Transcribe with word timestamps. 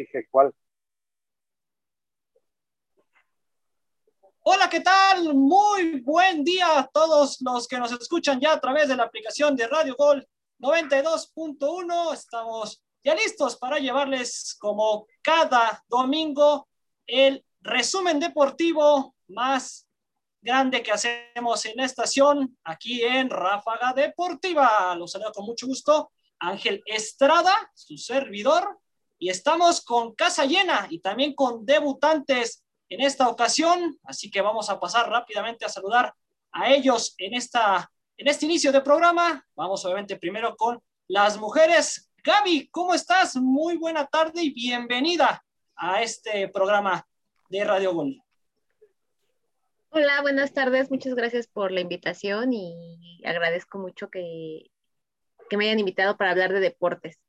dije 0.00 0.26
cuál. 0.30 0.52
Hola, 4.42 4.68
¿qué 4.70 4.80
tal? 4.80 5.34
Muy 5.34 6.00
buen 6.00 6.42
día 6.42 6.78
a 6.78 6.88
todos 6.88 7.40
los 7.42 7.68
que 7.68 7.78
nos 7.78 7.92
escuchan 7.92 8.40
ya 8.40 8.54
a 8.54 8.60
través 8.60 8.88
de 8.88 8.96
la 8.96 9.04
aplicación 9.04 9.54
de 9.54 9.66
Radio 9.66 9.94
Gol 9.96 10.26
92.1. 10.58 12.14
Estamos 12.14 12.82
ya 13.04 13.14
listos 13.14 13.56
para 13.56 13.78
llevarles 13.78 14.56
como 14.58 15.06
cada 15.22 15.84
domingo 15.88 16.68
el 17.06 17.44
resumen 17.60 18.18
deportivo 18.18 19.14
más 19.28 19.86
grande 20.40 20.82
que 20.82 20.92
hacemos 20.92 21.66
en 21.66 21.76
la 21.76 21.84
estación 21.84 22.58
aquí 22.64 23.02
en 23.02 23.28
Ráfaga 23.28 23.92
Deportiva. 23.92 24.94
Los 24.96 25.12
saludo 25.12 25.32
con 25.32 25.44
mucho 25.44 25.66
gusto 25.66 26.10
Ángel 26.38 26.82
Estrada, 26.86 27.70
su 27.74 27.98
servidor, 27.98 28.80
y 29.20 29.28
estamos 29.28 29.82
con 29.84 30.14
casa 30.14 30.46
llena 30.46 30.86
y 30.88 30.98
también 30.98 31.34
con 31.34 31.66
debutantes 31.66 32.64
en 32.88 33.02
esta 33.02 33.28
ocasión, 33.28 34.00
así 34.02 34.30
que 34.30 34.40
vamos 34.40 34.70
a 34.70 34.80
pasar 34.80 35.08
rápidamente 35.10 35.64
a 35.64 35.68
saludar 35.68 36.12
a 36.50 36.72
ellos 36.72 37.14
en, 37.18 37.34
esta, 37.34 37.88
en 38.16 38.28
este 38.28 38.46
inicio 38.46 38.72
de 38.72 38.80
programa. 38.80 39.46
Vamos 39.54 39.84
obviamente 39.84 40.16
primero 40.16 40.56
con 40.56 40.82
las 41.06 41.38
mujeres. 41.38 42.10
Gaby, 42.24 42.70
¿cómo 42.70 42.94
estás? 42.94 43.36
Muy 43.36 43.76
buena 43.76 44.06
tarde 44.06 44.42
y 44.42 44.54
bienvenida 44.54 45.44
a 45.76 46.02
este 46.02 46.48
programa 46.48 47.06
de 47.50 47.62
Radio 47.62 47.92
Gol. 47.92 48.22
Hola, 49.90 50.22
buenas 50.22 50.54
tardes. 50.54 50.90
Muchas 50.90 51.14
gracias 51.14 51.46
por 51.46 51.72
la 51.72 51.80
invitación 51.80 52.54
y 52.54 53.22
agradezco 53.26 53.78
mucho 53.78 54.08
que, 54.08 54.70
que 55.50 55.56
me 55.58 55.66
hayan 55.66 55.78
invitado 55.78 56.16
para 56.16 56.30
hablar 56.30 56.54
de 56.54 56.60
deportes. 56.60 57.20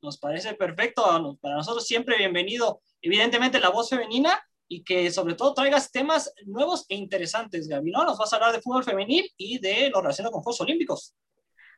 Nos 0.00 0.18
parece 0.18 0.54
perfecto. 0.54 1.02
Para 1.40 1.56
nosotros 1.56 1.86
siempre 1.86 2.18
bienvenido 2.18 2.80
evidentemente 3.02 3.58
la 3.58 3.70
voz 3.70 3.90
femenina 3.90 4.40
y 4.68 4.84
que 4.84 5.10
sobre 5.10 5.34
todo 5.34 5.54
traigas 5.54 5.90
temas 5.90 6.32
nuevos 6.44 6.84
e 6.88 6.94
interesantes, 6.94 7.68
Gaby, 7.68 7.90
¿no? 7.90 8.04
Nos 8.04 8.18
vas 8.18 8.32
a 8.32 8.36
hablar 8.36 8.52
de 8.52 8.60
fútbol 8.60 8.84
femenil 8.84 9.28
y 9.36 9.58
de 9.58 9.90
lo 9.90 10.00
relacionado 10.00 10.32
con 10.32 10.42
Juegos 10.42 10.60
Olímpicos. 10.60 11.14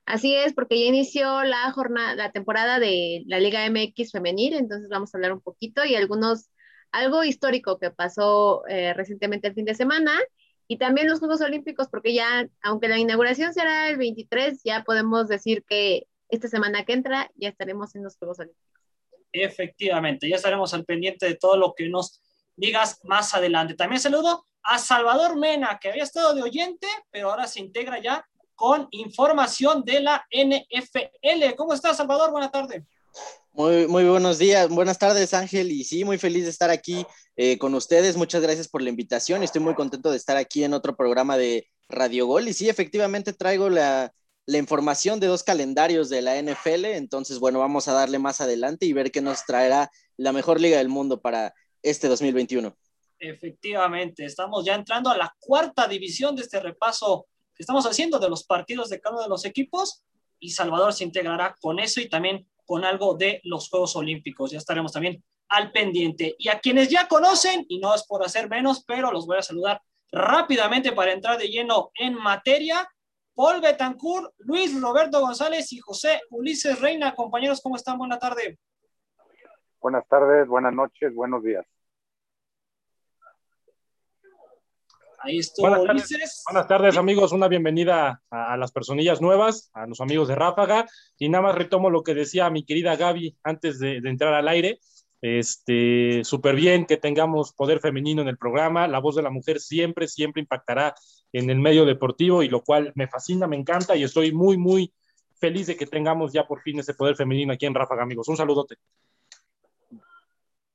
Así 0.06 0.34
es, 0.34 0.54
porque 0.54 0.78
ya 0.78 0.86
inició 0.86 1.44
la 1.44 1.70
jornada, 1.72 2.14
la 2.14 2.32
temporada 2.32 2.80
de 2.80 3.22
la 3.26 3.38
Liga 3.38 3.64
MX 3.70 4.10
femenil, 4.10 4.54
entonces 4.54 4.88
vamos 4.88 5.14
a 5.14 5.18
hablar 5.18 5.32
un 5.32 5.40
poquito 5.40 5.84
y 5.84 5.94
algunos, 5.94 6.50
algo 6.90 7.22
histórico 7.22 7.78
que 7.78 7.90
pasó 7.90 8.66
eh, 8.66 8.92
recientemente 8.94 9.48
el 9.48 9.54
fin 9.54 9.66
de 9.66 9.74
semana 9.74 10.12
y 10.66 10.78
también 10.78 11.08
los 11.08 11.20
Juegos 11.20 11.40
Olímpicos, 11.42 11.88
porque 11.88 12.12
ya, 12.12 12.48
aunque 12.62 12.88
la 12.88 12.98
inauguración 12.98 13.52
será 13.52 13.88
el 13.88 13.98
23, 13.98 14.62
ya 14.64 14.82
podemos 14.84 15.28
decir 15.28 15.64
que 15.68 16.06
esta 16.30 16.48
semana 16.48 16.84
que 16.84 16.92
entra 16.92 17.30
ya 17.34 17.48
estaremos 17.48 17.94
en 17.94 18.04
los 18.04 18.16
Juegos 18.16 18.38
Olímpicos. 18.40 18.70
Efectivamente, 19.32 20.28
ya 20.28 20.36
estaremos 20.36 20.74
al 20.74 20.84
pendiente 20.84 21.26
de 21.26 21.36
todo 21.36 21.56
lo 21.56 21.74
que 21.74 21.88
nos 21.88 22.20
digas 22.56 22.98
más 23.04 23.34
adelante. 23.34 23.74
También 23.74 24.00
saludo 24.00 24.46
a 24.62 24.78
Salvador 24.78 25.36
Mena, 25.36 25.78
que 25.80 25.88
había 25.88 26.02
estado 26.02 26.34
de 26.34 26.42
oyente, 26.42 26.86
pero 27.10 27.30
ahora 27.30 27.46
se 27.46 27.60
integra 27.60 28.00
ya 28.00 28.26
con 28.54 28.88
información 28.90 29.84
de 29.84 30.00
la 30.00 30.26
NFL. 30.30 31.54
¿Cómo 31.56 31.72
estás, 31.72 31.96
Salvador? 31.96 32.30
Buenas 32.30 32.52
tardes. 32.52 32.82
Muy, 33.52 33.86
muy 33.88 34.04
buenos 34.04 34.38
días, 34.38 34.68
buenas 34.68 34.98
tardes 34.98 35.34
Ángel, 35.34 35.72
y 35.72 35.82
sí, 35.82 36.04
muy 36.04 36.18
feliz 36.18 36.44
de 36.44 36.50
estar 36.50 36.70
aquí 36.70 37.04
eh, 37.36 37.58
con 37.58 37.74
ustedes. 37.74 38.16
Muchas 38.16 38.42
gracias 38.42 38.68
por 38.68 38.82
la 38.82 38.90
invitación. 38.90 39.42
Estoy 39.42 39.60
muy 39.60 39.74
contento 39.74 40.10
de 40.10 40.16
estar 40.16 40.36
aquí 40.36 40.62
en 40.62 40.72
otro 40.72 40.96
programa 40.96 41.36
de 41.36 41.66
Radio 41.88 42.26
Gol. 42.26 42.48
Y 42.48 42.52
sí, 42.52 42.68
efectivamente 42.68 43.32
traigo 43.32 43.68
la, 43.68 44.12
la 44.46 44.58
información 44.58 45.20
de 45.20 45.26
dos 45.26 45.42
calendarios 45.42 46.08
de 46.08 46.22
la 46.22 46.40
NFL. 46.40 46.86
Entonces, 46.86 47.38
bueno, 47.38 47.58
vamos 47.58 47.88
a 47.88 47.92
darle 47.92 48.18
más 48.18 48.40
adelante 48.40 48.86
y 48.86 48.92
ver 48.92 49.10
qué 49.10 49.20
nos 49.20 49.44
traerá 49.44 49.90
la 50.16 50.32
mejor 50.32 50.60
liga 50.60 50.78
del 50.78 50.88
mundo 50.88 51.20
para 51.20 51.54
este 51.82 52.08
2021. 52.08 52.76
Efectivamente, 53.18 54.24
estamos 54.24 54.64
ya 54.64 54.74
entrando 54.74 55.10
a 55.10 55.16
la 55.16 55.34
cuarta 55.38 55.86
división 55.86 56.34
de 56.34 56.42
este 56.42 56.58
repaso 56.58 57.26
que 57.54 57.62
estamos 57.62 57.86
haciendo 57.86 58.18
de 58.18 58.30
los 58.30 58.44
partidos 58.44 58.88
de 58.88 59.00
cada 59.00 59.16
uno 59.16 59.22
de 59.24 59.28
los 59.28 59.44
equipos 59.44 60.02
y 60.38 60.50
Salvador 60.50 60.92
se 60.94 61.04
integrará 61.04 61.54
con 61.60 61.78
eso 61.78 62.00
y 62.00 62.08
también 62.08 62.48
con 62.64 62.84
algo 62.84 63.14
de 63.14 63.40
los 63.44 63.68
Juegos 63.68 63.94
Olímpicos. 63.94 64.50
Ya 64.50 64.58
estaremos 64.58 64.92
también 64.92 65.22
al 65.48 65.70
pendiente. 65.70 66.34
Y 66.38 66.48
a 66.48 66.60
quienes 66.60 66.88
ya 66.88 67.08
conocen, 67.08 67.66
y 67.68 67.78
no 67.78 67.94
es 67.94 68.04
por 68.04 68.24
hacer 68.24 68.48
menos, 68.48 68.84
pero 68.86 69.12
los 69.12 69.26
voy 69.26 69.38
a 69.38 69.42
saludar 69.42 69.82
rápidamente 70.10 70.92
para 70.92 71.12
entrar 71.12 71.38
de 71.38 71.48
lleno 71.48 71.90
en 71.94 72.14
materia. 72.14 72.88
Paul 73.34 73.60
Betancourt, 73.60 74.32
Luis 74.38 74.78
Roberto 74.80 75.20
González 75.20 75.72
y 75.72 75.78
José 75.78 76.20
Ulises 76.30 76.80
Reina. 76.80 77.14
Compañeros, 77.14 77.60
¿cómo 77.62 77.76
están? 77.76 77.98
Buena 77.98 78.18
tarde. 78.18 78.58
Buenas 79.80 80.06
tardes, 80.08 80.46
buenas 80.46 80.74
noches, 80.74 81.14
buenos 81.14 81.42
días. 81.42 81.64
Ahí 85.22 85.38
estuvo 85.38 85.68
buenas 85.68 85.88
Ulises. 85.88 86.10
Tardes, 86.10 86.44
buenas 86.46 86.68
tardes, 86.68 86.96
amigos. 86.96 87.32
Una 87.32 87.48
bienvenida 87.48 88.22
a, 88.30 88.54
a, 88.54 88.56
las 88.56 88.72
personillas 88.72 89.20
nuevas, 89.20 89.70
a 89.74 89.86
los 89.86 90.00
amigos 90.00 90.28
de 90.28 90.34
Ráfaga. 90.34 90.86
Y 91.18 91.28
nada 91.28 91.42
más 91.44 91.54
retomo 91.54 91.90
lo 91.90 92.02
que 92.02 92.14
decía 92.14 92.48
mi 92.50 92.64
querida 92.64 92.96
Gaby 92.96 93.36
antes 93.42 93.78
de, 93.78 94.00
de 94.00 94.08
entrar 94.08 94.32
al 94.34 94.48
aire. 94.48 94.80
Este, 95.22 96.24
súper 96.24 96.54
bien 96.54 96.86
que 96.86 96.96
tengamos 96.96 97.52
poder 97.52 97.80
femenino 97.80 98.22
en 98.22 98.28
el 98.28 98.38
programa. 98.38 98.88
La 98.88 99.00
voz 99.00 99.16
de 99.16 99.22
la 99.22 99.30
mujer 99.30 99.60
siempre, 99.60 100.08
siempre 100.08 100.40
impactará 100.40 100.94
en 101.32 101.50
el 101.50 101.58
medio 101.58 101.84
deportivo 101.84 102.42
y 102.42 102.48
lo 102.48 102.62
cual 102.62 102.92
me 102.94 103.06
fascina, 103.06 103.46
me 103.46 103.56
encanta 103.56 103.96
y 103.96 104.02
estoy 104.02 104.32
muy, 104.32 104.56
muy 104.56 104.92
feliz 105.38 105.66
de 105.66 105.76
que 105.76 105.86
tengamos 105.86 106.32
ya 106.32 106.46
por 106.46 106.60
fin 106.62 106.78
ese 106.78 106.94
poder 106.94 107.16
femenino 107.16 107.52
aquí 107.52 107.66
en 107.66 107.74
Ráfaga, 107.74 108.02
amigos. 108.02 108.28
Un 108.28 108.36
saludote. 108.36 108.76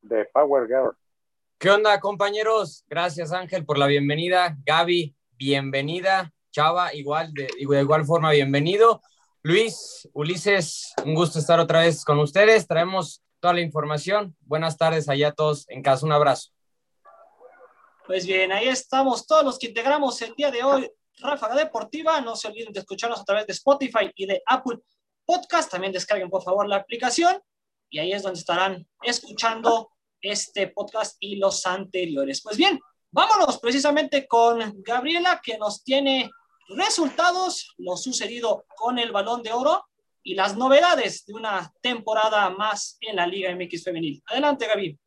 De 0.02 0.26
Power 0.26 0.68
Girl. 0.68 0.96
¿Qué 1.58 1.70
onda, 1.70 2.00
compañeros? 2.00 2.84
Gracias, 2.88 3.32
Ángel, 3.32 3.66
por 3.66 3.78
la 3.78 3.88
bienvenida. 3.88 4.56
Gaby, 4.66 5.16
bienvenida. 5.32 6.32
Chava, 6.52 6.94
igual, 6.94 7.34
de, 7.34 7.48
de 7.48 7.82
igual 7.82 8.06
forma, 8.06 8.32
bienvenido. 8.32 9.02
Luis, 9.42 10.08
Ulises, 10.14 10.94
un 11.04 11.16
gusto 11.16 11.40
estar 11.40 11.60
otra 11.60 11.82
vez 11.82 12.04
con 12.06 12.20
ustedes. 12.20 12.68
Traemos 12.68 13.25
toda 13.46 13.54
la 13.54 13.62
información. 13.62 14.36
Buenas 14.42 14.76
tardes 14.76 15.08
allá 15.08 15.28
a 15.28 15.32
todos 15.32 15.70
en 15.70 15.84
casa. 15.84 16.04
Un 16.04 16.12
abrazo. 16.12 16.50
Pues 18.08 18.26
bien, 18.26 18.52
ahí 18.52 18.68
estamos 18.68 19.28
todos 19.28 19.46
los 19.46 19.60
que 19.60 19.68
integramos 19.68 20.20
el 20.24 20.34
día 20.34 20.50
de 20.50 20.64
hoy. 20.64 20.90
Ráfaga 21.20 21.54
Deportiva, 21.54 22.20
no 22.22 22.36
se 22.36 22.48
olviden 22.48 22.74
de 22.74 22.80
escucharnos 22.80 23.20
a 23.20 23.24
través 23.24 23.46
de 23.46 23.54
Spotify 23.54 24.12
y 24.16 24.26
de 24.26 24.42
Apple 24.48 24.80
Podcast. 25.26 25.70
También 25.70 25.94
descarguen 25.94 26.32
por 26.32 26.42
favor 26.42 26.68
la 26.68 26.78
aplicación 26.78 27.40
y 27.88 28.00
ahí 28.00 28.14
es 28.14 28.24
donde 28.24 28.40
estarán 28.40 28.88
escuchando 29.04 29.92
este 30.20 30.70
podcast 30.70 31.16
y 31.20 31.36
los 31.36 31.68
anteriores. 31.68 32.42
Pues 32.42 32.58
bien, 32.58 32.80
vámonos 33.12 33.60
precisamente 33.60 34.28
con 34.28 34.82
Gabriela 34.82 35.40
que 35.44 35.60
nos 35.60 35.84
tiene 35.84 36.32
resultados, 36.70 37.76
lo 37.78 37.96
sucedido 37.96 38.66
con 38.76 38.98
el 38.98 39.12
balón 39.12 39.44
de 39.44 39.54
oro 39.54 39.86
y 40.26 40.34
las 40.34 40.58
novedades 40.58 41.24
de 41.28 41.34
una 41.34 41.72
temporada 41.82 42.50
más 42.50 42.98
en 43.00 43.16
la 43.16 43.28
Liga 43.28 43.56
MX 43.56 43.84
Femenil. 43.84 44.24
Adelante, 44.26 44.66
Gaby. 44.68 45.00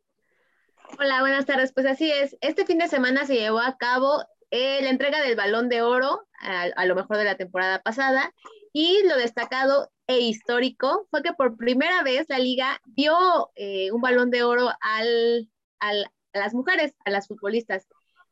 Hola, 0.97 1.21
buenas 1.21 1.45
tardes. 1.45 1.73
Pues 1.75 1.87
así 1.87 2.11
es. 2.11 2.37
Este 2.41 2.65
fin 2.65 2.79
de 2.79 2.87
semana 2.87 3.27
se 3.27 3.35
llevó 3.35 3.59
a 3.59 3.77
cabo 3.77 4.25
eh, 4.53 4.81
la 4.81 4.91
entrega 4.91 5.21
del 5.21 5.35
balón 5.35 5.69
de 5.69 5.83
oro 5.83 6.29
a, 6.41 6.63
a, 6.63 6.87
lo 6.87 6.95
mejor 6.95 7.17
de 7.17 7.25
la 7.25 7.37
temporada 7.37 7.83
pasada 7.83 8.33
y 8.73 9.03
lo 9.09 9.17
destacado 9.17 9.91
e 10.07 10.21
histórico 10.21 11.09
fue 11.11 11.23
que 11.23 11.33
por 11.33 11.57
primera 11.57 12.05
vez 12.05 12.27
la 12.29 12.39
liga 12.39 12.81
dio 12.87 13.51
eh, 13.57 13.91
un 13.91 14.01
balón 14.01 14.31
de 14.31 14.45
oro 14.45 14.71
al, 14.81 15.51
al, 15.81 16.13
a 16.33 16.39
las 16.39 16.55
mujeres, 16.55 16.95
a 17.05 17.11
las 17.11 17.27
futbolistas. 17.27 17.89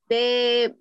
De, 0.08 0.76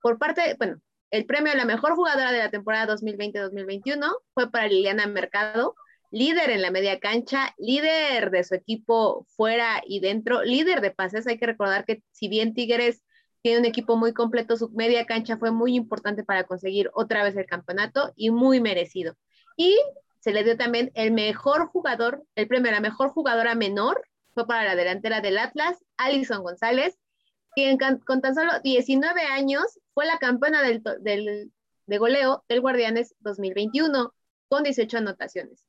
por 0.00 0.18
parte, 0.18 0.54
bueno, 0.56 0.80
el 1.12 1.26
premio 1.26 1.52
a 1.52 1.56
la 1.56 1.66
mejor 1.66 1.94
jugadora 1.94 2.32
de 2.32 2.38
la 2.38 2.50
temporada 2.50 2.94
2020-2021 2.94 4.10
fue 4.32 4.50
para 4.50 4.66
Liliana 4.66 5.06
Mercado, 5.06 5.76
líder 6.10 6.48
en 6.48 6.62
la 6.62 6.70
media 6.70 7.00
cancha, 7.00 7.54
líder 7.58 8.30
de 8.30 8.42
su 8.42 8.54
equipo 8.54 9.26
fuera 9.36 9.82
y 9.86 10.00
dentro, 10.00 10.42
líder 10.42 10.80
de 10.80 10.90
pases. 10.90 11.26
Hay 11.26 11.38
que 11.38 11.44
recordar 11.44 11.84
que 11.84 12.02
si 12.12 12.28
bien 12.28 12.54
Tigres 12.54 13.02
tiene 13.42 13.58
un 13.58 13.66
equipo 13.66 13.98
muy 13.98 14.14
completo, 14.14 14.56
su 14.56 14.70
media 14.70 15.04
cancha 15.04 15.36
fue 15.36 15.50
muy 15.50 15.74
importante 15.74 16.24
para 16.24 16.44
conseguir 16.44 16.90
otra 16.94 17.22
vez 17.22 17.36
el 17.36 17.44
campeonato 17.44 18.14
y 18.16 18.30
muy 18.30 18.62
merecido. 18.62 19.14
Y 19.58 19.78
se 20.20 20.32
le 20.32 20.44
dio 20.44 20.56
también 20.56 20.92
el 20.94 21.12
mejor 21.12 21.66
jugador, 21.66 22.24
el 22.36 22.48
premio 22.48 22.70
a 22.70 22.74
la 22.74 22.80
mejor 22.80 23.10
jugadora 23.10 23.54
menor, 23.54 24.02
fue 24.32 24.46
para 24.46 24.64
la 24.64 24.76
delantera 24.76 25.20
del 25.20 25.36
Atlas, 25.36 25.84
Alison 25.98 26.42
González, 26.42 26.98
quien 27.54 27.76
con 27.76 28.22
tan 28.22 28.34
solo 28.34 28.52
19 28.62 29.20
años 29.24 29.78
fue 29.94 30.06
la 30.06 30.18
campeona 30.18 30.62
del, 30.62 30.82
del, 31.00 31.52
de 31.86 31.98
goleo 31.98 32.44
del 32.48 32.60
Guardianes 32.60 33.14
2021, 33.20 34.14
con 34.48 34.62
18 34.62 34.98
anotaciones. 34.98 35.66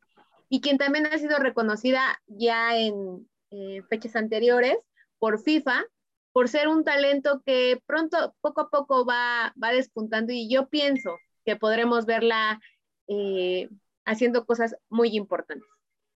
Y 0.49 0.61
quien 0.61 0.77
también 0.77 1.05
ha 1.07 1.17
sido 1.17 1.37
reconocida 1.39 2.21
ya 2.27 2.77
en 2.77 3.27
eh, 3.51 3.81
fechas 3.89 4.15
anteriores 4.15 4.77
por 5.19 5.39
FIFA, 5.41 5.83
por 6.31 6.49
ser 6.49 6.67
un 6.67 6.83
talento 6.83 7.41
que 7.45 7.81
pronto, 7.85 8.35
poco 8.41 8.61
a 8.61 8.69
poco 8.69 9.05
va, 9.05 9.53
va 9.61 9.71
despuntando 9.71 10.33
y 10.33 10.49
yo 10.49 10.67
pienso 10.67 11.17
que 11.45 11.55
podremos 11.55 12.05
verla 12.05 12.59
eh, 13.07 13.69
haciendo 14.05 14.45
cosas 14.45 14.75
muy 14.89 15.15
importantes. 15.15 15.67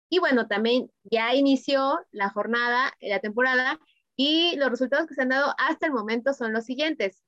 Y 0.08 0.18
bueno, 0.18 0.46
también 0.46 0.90
ya 1.04 1.34
inició 1.34 2.00
la 2.12 2.30
jornada, 2.30 2.92
la 3.00 3.20
temporada, 3.20 3.78
y 4.16 4.56
los 4.56 4.70
resultados 4.70 5.06
que 5.06 5.14
se 5.14 5.22
han 5.22 5.28
dado 5.28 5.54
hasta 5.58 5.86
el 5.86 5.92
momento 5.92 6.32
son 6.32 6.52
los 6.52 6.64
siguientes. 6.64 7.22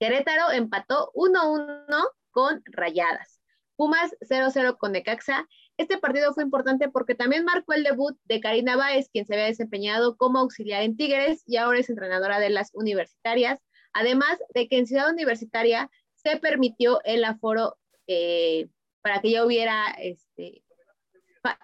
Querétaro 0.00 0.50
empató 0.50 1.12
1-1 1.14 1.84
con 2.30 2.62
Rayadas. 2.64 3.38
Pumas 3.76 4.10
0-0 4.22 4.78
con 4.78 4.92
Necaxa. 4.92 5.46
Este 5.76 5.98
partido 5.98 6.32
fue 6.32 6.42
importante 6.42 6.88
porque 6.88 7.14
también 7.14 7.44
marcó 7.44 7.74
el 7.74 7.84
debut 7.84 8.18
de 8.24 8.40
Karina 8.40 8.76
Báez, 8.76 9.10
quien 9.12 9.26
se 9.26 9.34
había 9.34 9.44
desempeñado 9.44 10.16
como 10.16 10.38
auxiliar 10.38 10.82
en 10.82 10.96
Tigres 10.96 11.42
y 11.46 11.58
ahora 11.58 11.80
es 11.80 11.90
entrenadora 11.90 12.40
de 12.40 12.48
las 12.48 12.70
universitarias. 12.72 13.60
Además 13.92 14.38
de 14.54 14.68
que 14.68 14.78
en 14.78 14.86
Ciudad 14.86 15.10
Universitaria 15.10 15.90
se 16.14 16.38
permitió 16.38 17.02
el 17.04 17.22
aforo 17.22 17.76
eh, 18.06 18.68
para 19.02 19.20
que 19.20 19.30
ya 19.30 19.44
hubiera 19.44 19.86
este, 19.98 20.62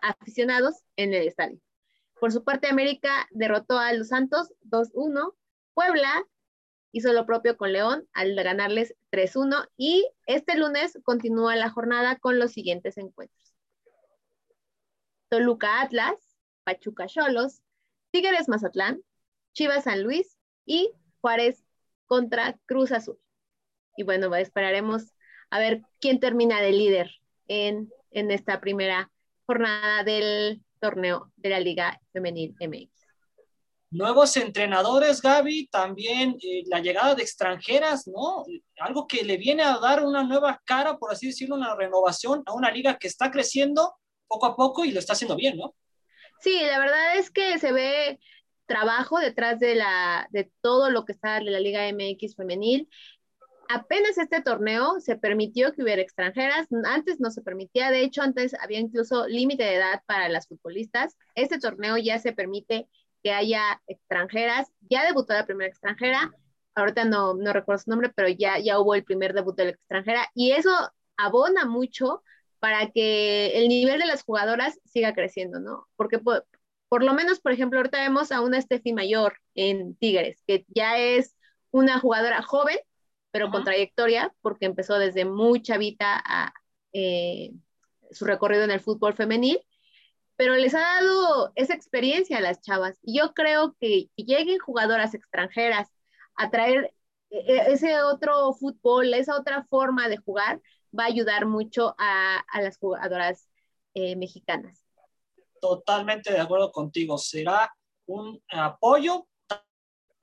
aficionados 0.02 0.82
en 0.96 1.14
el 1.14 1.26
estadio. 1.26 1.58
Por 2.20 2.32
su 2.32 2.44
parte, 2.44 2.68
América 2.68 3.26
derrotó 3.30 3.78
a 3.78 3.94
los 3.94 4.08
Santos 4.08 4.52
2-1. 4.68 5.34
Puebla 5.72 6.26
hizo 6.96 7.12
lo 7.12 7.26
propio 7.26 7.58
con 7.58 7.74
León 7.74 8.08
al 8.14 8.34
ganarles 8.34 8.96
3-1 9.10 9.68
y 9.76 10.08
este 10.24 10.56
lunes 10.56 10.98
continúa 11.04 11.54
la 11.54 11.68
jornada 11.68 12.16
con 12.16 12.38
los 12.38 12.52
siguientes 12.52 12.96
encuentros. 12.96 13.54
Toluca 15.28 15.82
Atlas, 15.82 16.16
Pachuca 16.64 17.06
Cholos, 17.06 17.60
Tigres 18.12 18.48
Mazatlán, 18.48 19.02
Chivas 19.52 19.84
San 19.84 20.04
Luis 20.04 20.38
y 20.64 20.90
Juárez 21.20 21.66
contra 22.06 22.58
Cruz 22.64 22.92
Azul. 22.92 23.18
Y 23.98 24.02
bueno, 24.02 24.34
esperaremos 24.34 25.12
a 25.50 25.58
ver 25.58 25.82
quién 26.00 26.18
termina 26.18 26.62
de 26.62 26.72
líder 26.72 27.10
en, 27.46 27.92
en 28.10 28.30
esta 28.30 28.58
primera 28.62 29.12
jornada 29.44 30.02
del 30.02 30.64
torneo 30.80 31.30
de 31.36 31.50
la 31.50 31.60
Liga 31.60 32.00
Femenil 32.14 32.54
MX. 32.58 33.05
Nuevos 33.90 34.36
entrenadores, 34.36 35.22
Gaby, 35.22 35.68
también 35.68 36.36
eh, 36.42 36.64
la 36.66 36.80
llegada 36.80 37.14
de 37.14 37.22
extranjeras, 37.22 38.06
¿no? 38.06 38.44
Algo 38.80 39.06
que 39.06 39.24
le 39.24 39.36
viene 39.36 39.62
a 39.62 39.78
dar 39.78 40.04
una 40.04 40.24
nueva 40.24 40.60
cara, 40.64 40.98
por 40.98 41.12
así 41.12 41.28
decirlo, 41.28 41.54
una 41.54 41.74
renovación 41.74 42.42
a 42.46 42.52
una 42.52 42.70
liga 42.70 42.98
que 42.98 43.06
está 43.06 43.30
creciendo 43.30 43.94
poco 44.26 44.46
a 44.46 44.56
poco 44.56 44.84
y 44.84 44.90
lo 44.90 44.98
está 44.98 45.12
haciendo 45.12 45.36
bien, 45.36 45.56
¿no? 45.56 45.74
Sí, 46.40 46.58
la 46.60 46.78
verdad 46.78 47.16
es 47.16 47.30
que 47.30 47.58
se 47.58 47.72
ve 47.72 48.18
trabajo 48.66 49.18
detrás 49.20 49.60
de, 49.60 49.76
la, 49.76 50.28
de 50.30 50.50
todo 50.60 50.90
lo 50.90 51.04
que 51.04 51.12
está 51.12 51.38
en 51.38 51.52
la 51.52 51.60
Liga 51.60 51.88
MX 51.88 52.34
femenil 52.34 52.88
apenas 53.68 54.18
este 54.18 54.40
torneo 54.42 55.00
se 55.00 55.16
permitió 55.16 55.72
que 55.72 55.82
hubiera 55.82 56.02
extranjeras, 56.02 56.66
antes 56.84 57.20
no 57.20 57.30
se 57.30 57.42
permitía, 57.42 57.90
de 57.90 58.02
hecho 58.02 58.22
antes 58.22 58.54
había 58.60 58.78
incluso 58.78 59.26
límite 59.26 59.64
de 59.64 59.76
edad 59.76 60.02
para 60.06 60.28
las 60.28 60.48
futbolistas, 60.48 61.16
este 61.34 61.58
torneo 61.58 61.96
ya 61.96 62.18
se 62.18 62.32
permite 62.32 62.88
que 63.26 63.32
haya 63.32 63.82
extranjeras, 63.88 64.70
ya 64.88 65.04
debutó 65.04 65.34
la 65.34 65.46
primera 65.46 65.68
extranjera, 65.68 66.30
ahorita 66.76 67.04
no, 67.06 67.34
no 67.34 67.52
recuerdo 67.52 67.82
su 67.82 67.90
nombre, 67.90 68.12
pero 68.14 68.28
ya, 68.28 68.60
ya 68.60 68.78
hubo 68.78 68.94
el 68.94 69.02
primer 69.02 69.34
debut 69.34 69.56
de 69.56 69.64
la 69.64 69.70
extranjera. 69.72 70.28
Y 70.32 70.52
eso 70.52 70.70
abona 71.16 71.64
mucho 71.64 72.22
para 72.60 72.92
que 72.92 73.58
el 73.58 73.66
nivel 73.66 73.98
de 73.98 74.06
las 74.06 74.22
jugadoras 74.22 74.78
siga 74.84 75.12
creciendo, 75.12 75.58
¿no? 75.58 75.88
Porque 75.96 76.20
por, 76.20 76.46
por 76.88 77.02
lo 77.02 77.14
menos, 77.14 77.40
por 77.40 77.50
ejemplo, 77.50 77.80
ahorita 77.80 77.98
vemos 78.00 78.30
a 78.30 78.42
una 78.42 78.60
Steffi 78.60 78.92
Mayor 78.92 79.38
en 79.56 79.96
Tigres, 79.96 80.40
que 80.46 80.64
ya 80.68 80.96
es 80.96 81.34
una 81.72 81.98
jugadora 81.98 82.42
joven, 82.42 82.78
pero 83.32 83.50
con 83.50 83.64
trayectoria, 83.64 84.32
porque 84.40 84.66
empezó 84.66 85.00
desde 85.00 85.24
muy 85.24 85.62
chavita 85.62 86.22
a, 86.24 86.52
eh, 86.92 87.50
su 88.12 88.24
recorrido 88.24 88.62
en 88.62 88.70
el 88.70 88.78
fútbol 88.78 89.14
femenil, 89.14 89.58
pero 90.36 90.54
les 90.54 90.74
ha 90.74 90.80
dado 90.80 91.52
esa 91.54 91.74
experiencia 91.74 92.38
a 92.38 92.42
las 92.42 92.60
chavas. 92.60 92.98
Y 93.02 93.18
yo 93.18 93.32
creo 93.34 93.74
que, 93.80 94.10
lleguen 94.16 94.58
jugadoras 94.58 95.14
extranjeras 95.14 95.88
a 96.36 96.50
traer 96.50 96.94
e, 97.30 97.38
e, 97.38 97.72
ese 97.72 98.02
otro 98.02 98.52
fútbol, 98.54 99.14
esa 99.14 99.36
otra 99.38 99.64
forma 99.64 100.08
de 100.08 100.18
jugar, 100.18 100.60
va 100.98 101.04
a 101.04 101.08
ayudar 101.08 101.46
mucho 101.46 101.94
a, 101.98 102.38
a 102.48 102.60
las 102.60 102.78
jugadoras 102.78 103.48
eh, 103.94 104.16
mexicanas. 104.16 104.84
Totalmente 105.60 106.32
de 106.32 106.40
acuerdo 106.40 106.70
contigo. 106.70 107.16
Será 107.18 107.70
un 108.06 108.40
apoyo 108.50 109.26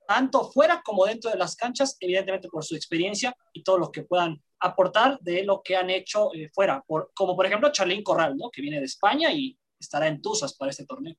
tanto 0.06 0.50
fuera 0.50 0.82
como 0.84 1.06
dentro 1.06 1.30
de 1.30 1.38
las 1.38 1.56
canchas, 1.56 1.96
evidentemente 2.00 2.48
por 2.48 2.64
su 2.64 2.76
experiencia 2.76 3.34
y 3.52 3.62
todo 3.62 3.78
lo 3.78 3.90
que 3.90 4.02
puedan 4.02 4.40
aportar 4.60 5.18
de 5.20 5.44
lo 5.44 5.62
que 5.62 5.76
han 5.76 5.90
hecho 5.90 6.32
eh, 6.34 6.50
fuera, 6.54 6.82
por, 6.86 7.10
como 7.14 7.34
por 7.34 7.46
ejemplo 7.46 7.72
Charlín 7.72 8.02
Corral, 8.02 8.36
¿no? 8.36 8.50
que 8.50 8.62
viene 8.62 8.78
de 8.78 8.86
España 8.86 9.32
y 9.32 9.58
estará 9.78 10.06
en 10.08 10.20
para 10.58 10.70
este 10.70 10.86
torneo. 10.86 11.14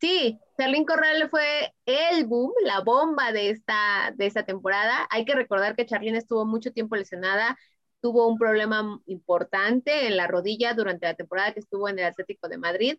Sí, 0.00 0.38
Charlín 0.58 0.84
Corral 0.84 1.30
fue 1.30 1.72
el 1.86 2.26
boom, 2.26 2.52
la 2.64 2.80
bomba 2.80 3.32
de 3.32 3.50
esta, 3.50 4.12
de 4.16 4.26
esta 4.26 4.44
temporada. 4.44 5.06
Hay 5.10 5.24
que 5.24 5.34
recordar 5.34 5.76
que 5.76 5.86
Charlín 5.86 6.16
estuvo 6.16 6.44
mucho 6.44 6.72
tiempo 6.72 6.96
lesionada, 6.96 7.56
tuvo 8.00 8.28
un 8.28 8.36
problema 8.36 9.00
importante 9.06 10.06
en 10.06 10.16
la 10.16 10.26
rodilla 10.26 10.74
durante 10.74 11.06
la 11.06 11.14
temporada 11.14 11.52
que 11.52 11.60
estuvo 11.60 11.88
en 11.88 11.98
el 11.98 12.04
Atlético 12.04 12.48
de 12.48 12.58
Madrid 12.58 12.98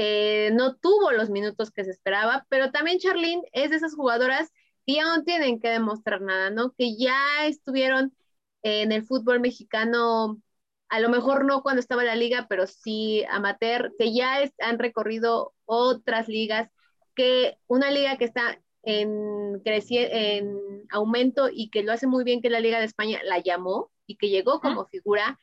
eh, 0.00 0.50
no 0.52 0.76
tuvo 0.76 1.10
los 1.10 1.28
minutos 1.28 1.72
que 1.72 1.84
se 1.84 1.90
esperaba, 1.90 2.46
pero 2.48 2.70
también 2.70 3.00
Charlene 3.00 3.42
es 3.52 3.70
de 3.70 3.76
esas 3.76 3.96
jugadoras 3.96 4.48
que 4.86 4.94
ya 4.94 5.04
no 5.04 5.24
tienen 5.24 5.58
que 5.58 5.70
demostrar 5.70 6.20
nada, 6.20 6.50
¿no? 6.50 6.72
Que 6.78 6.96
ya 6.96 7.46
estuvieron 7.46 8.14
en 8.62 8.92
el 8.92 9.04
fútbol 9.04 9.40
mexicano, 9.40 10.40
a 10.88 11.00
lo 11.00 11.08
mejor 11.08 11.44
no 11.44 11.62
cuando 11.62 11.80
estaba 11.80 12.02
en 12.02 12.08
la 12.08 12.16
liga, 12.16 12.46
pero 12.48 12.66
sí 12.66 13.24
amateur, 13.30 13.92
que 13.98 14.14
ya 14.14 14.38
han 14.60 14.78
recorrido 14.78 15.54
otras 15.66 16.28
ligas, 16.28 16.70
que 17.14 17.58
una 17.66 17.90
liga 17.90 18.16
que 18.16 18.24
está 18.24 18.60
en, 18.82 19.60
en 19.64 20.86
aumento 20.90 21.48
y 21.52 21.70
que 21.70 21.82
lo 21.82 21.92
hace 21.92 22.06
muy 22.06 22.24
bien, 22.24 22.40
que 22.40 22.50
la 22.50 22.60
Liga 22.60 22.78
de 22.78 22.86
España 22.86 23.20
la 23.24 23.38
llamó 23.38 23.90
y 24.06 24.16
que 24.16 24.30
llegó 24.30 24.60
como 24.60 24.86
figura, 24.86 25.38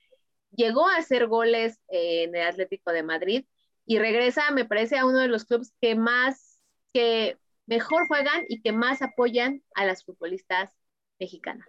llegó 0.52 0.88
a 0.88 0.98
hacer 0.98 1.28
goles 1.28 1.80
en 1.90 2.36
el 2.36 2.42
Atlético 2.42 2.92
de 2.92 3.04
Madrid 3.04 3.46
y 3.86 4.00
regresa, 4.00 4.50
me 4.52 4.66
parece, 4.66 4.98
a 4.98 5.06
uno 5.06 5.20
de 5.20 5.28
los 5.28 5.46
clubes 5.46 5.74
que 5.80 5.96
más, 5.96 6.60
que 6.92 7.38
mejor 7.68 8.08
juegan 8.08 8.46
y 8.50 8.62
que 8.62 8.72
más 8.72 9.02
apoyan 9.02 9.64
a 9.76 9.86
las 9.86 10.04
futbolistas 10.04 10.72
mexicanas. 11.20 11.68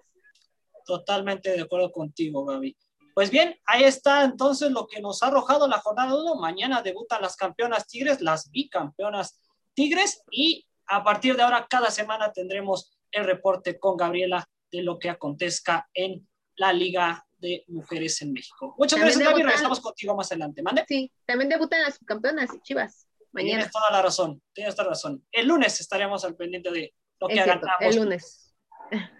Totalmente 0.86 1.50
de 1.50 1.60
acuerdo 1.60 1.90
contigo, 1.90 2.44
Gaby. 2.44 2.76
Pues 3.16 3.30
bien, 3.30 3.58
ahí 3.64 3.82
está 3.84 4.24
entonces 4.24 4.70
lo 4.72 4.86
que 4.86 5.00
nos 5.00 5.22
ha 5.22 5.28
arrojado 5.28 5.66
la 5.68 5.78
jornada 5.78 6.14
1. 6.14 6.34
Mañana 6.34 6.82
debutan 6.82 7.22
las 7.22 7.34
campeonas 7.34 7.86
Tigres, 7.86 8.20
las 8.20 8.50
bicampeonas 8.50 9.40
Tigres, 9.72 10.22
y 10.30 10.66
a 10.86 11.02
partir 11.02 11.34
de 11.34 11.42
ahora, 11.42 11.66
cada 11.66 11.90
semana 11.90 12.30
tendremos 12.30 12.94
el 13.10 13.24
reporte 13.24 13.80
con 13.80 13.96
Gabriela 13.96 14.46
de 14.70 14.82
lo 14.82 14.98
que 14.98 15.08
acontezca 15.08 15.88
en 15.94 16.28
la 16.56 16.74
Liga 16.74 17.26
de 17.38 17.64
mujeres 17.68 18.20
en 18.20 18.34
México. 18.34 18.74
Muchas 18.76 19.00
gracias, 19.00 19.26
Gaby. 19.26 19.44
Regresamos 19.44 19.80
contigo 19.80 20.14
más 20.14 20.30
adelante. 20.30 20.62
¿Mande? 20.62 20.84
Sí, 20.86 21.10
también 21.24 21.48
debutan 21.48 21.80
las 21.80 21.94
subcampeonas 21.94 22.50
Chivas. 22.64 23.08
Mañana. 23.32 23.60
Tienes 23.60 23.72
toda 23.72 23.90
la 23.92 24.02
razón. 24.02 24.42
Tienes 24.52 24.74
toda 24.74 24.88
la 24.88 24.90
razón. 24.90 25.26
El 25.32 25.48
lunes 25.48 25.80
estaremos 25.80 26.22
al 26.26 26.36
pendiente 26.36 26.70
de 26.70 26.94
lo 27.18 27.28
que 27.28 27.40
hagan 27.40 27.62
El 27.80 27.96
lunes. 27.96 28.54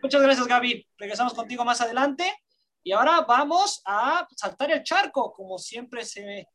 Muchas 0.02 0.20
gracias, 0.20 0.46
Gaby. 0.46 0.86
Regresamos 0.98 1.32
contigo 1.32 1.64
más 1.64 1.80
adelante. 1.80 2.30
Y 2.86 2.92
ahora 2.92 3.22
vamos 3.22 3.82
a 3.84 4.28
saltar 4.36 4.70
el 4.70 4.84
charco, 4.84 5.32
como 5.32 5.58
siempre 5.58 6.04
se 6.04 6.46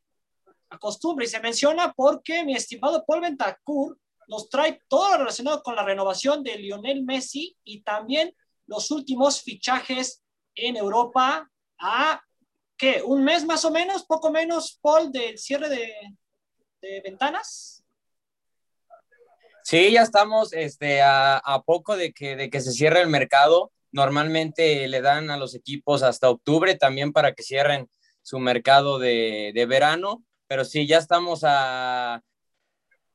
acostumbra 0.69 1.25
y 1.25 1.27
se 1.27 1.41
menciona, 1.41 1.91
porque 1.91 2.45
mi 2.45 2.55
estimado 2.55 3.03
Paul 3.05 3.19
Ventacur 3.19 3.99
nos 4.29 4.47
trae 4.47 4.79
todo 4.87 5.09
lo 5.09 5.17
relacionado 5.17 5.61
con 5.61 5.75
la 5.75 5.83
renovación 5.83 6.41
de 6.41 6.55
Lionel 6.55 7.03
Messi 7.03 7.57
y 7.65 7.81
también 7.81 8.33
los 8.65 8.91
últimos 8.91 9.41
fichajes 9.41 10.23
en 10.55 10.77
Europa 10.77 11.51
a, 11.77 12.23
¿qué? 12.77 13.01
¿Un 13.03 13.25
mes 13.25 13.43
más 13.43 13.65
o 13.65 13.71
menos? 13.71 14.05
¿Poco 14.05 14.31
menos, 14.31 14.79
Paul, 14.81 15.11
del 15.11 15.37
cierre 15.37 15.67
de, 15.67 17.01
ventanas? 17.03 17.83
Sí, 19.65 19.91
ya 19.91 20.03
estamos 20.03 20.53
este, 20.53 21.01
a, 21.01 21.61
poco 21.65 21.97
de 21.97 22.13
que, 22.13 22.37
de 22.37 22.49
que 22.49 22.61
se 22.61 22.71
cierre 22.71 23.01
el 23.01 23.09
mercado. 23.09 23.73
Normalmente 23.91 24.87
le 24.87 25.01
dan 25.01 25.29
a 25.29 25.37
los 25.37 25.55
equipos 25.55 26.03
hasta 26.03 26.29
octubre 26.29 26.75
también 26.75 27.13
para 27.13 27.33
que 27.33 27.43
cierren 27.43 27.89
su 28.21 28.39
mercado 28.39 28.99
de, 28.99 29.51
de 29.53 29.65
verano, 29.65 30.23
pero 30.47 30.65
sí, 30.65 30.87
ya 30.87 30.97
estamos 30.97 31.43
a, 31.43 32.23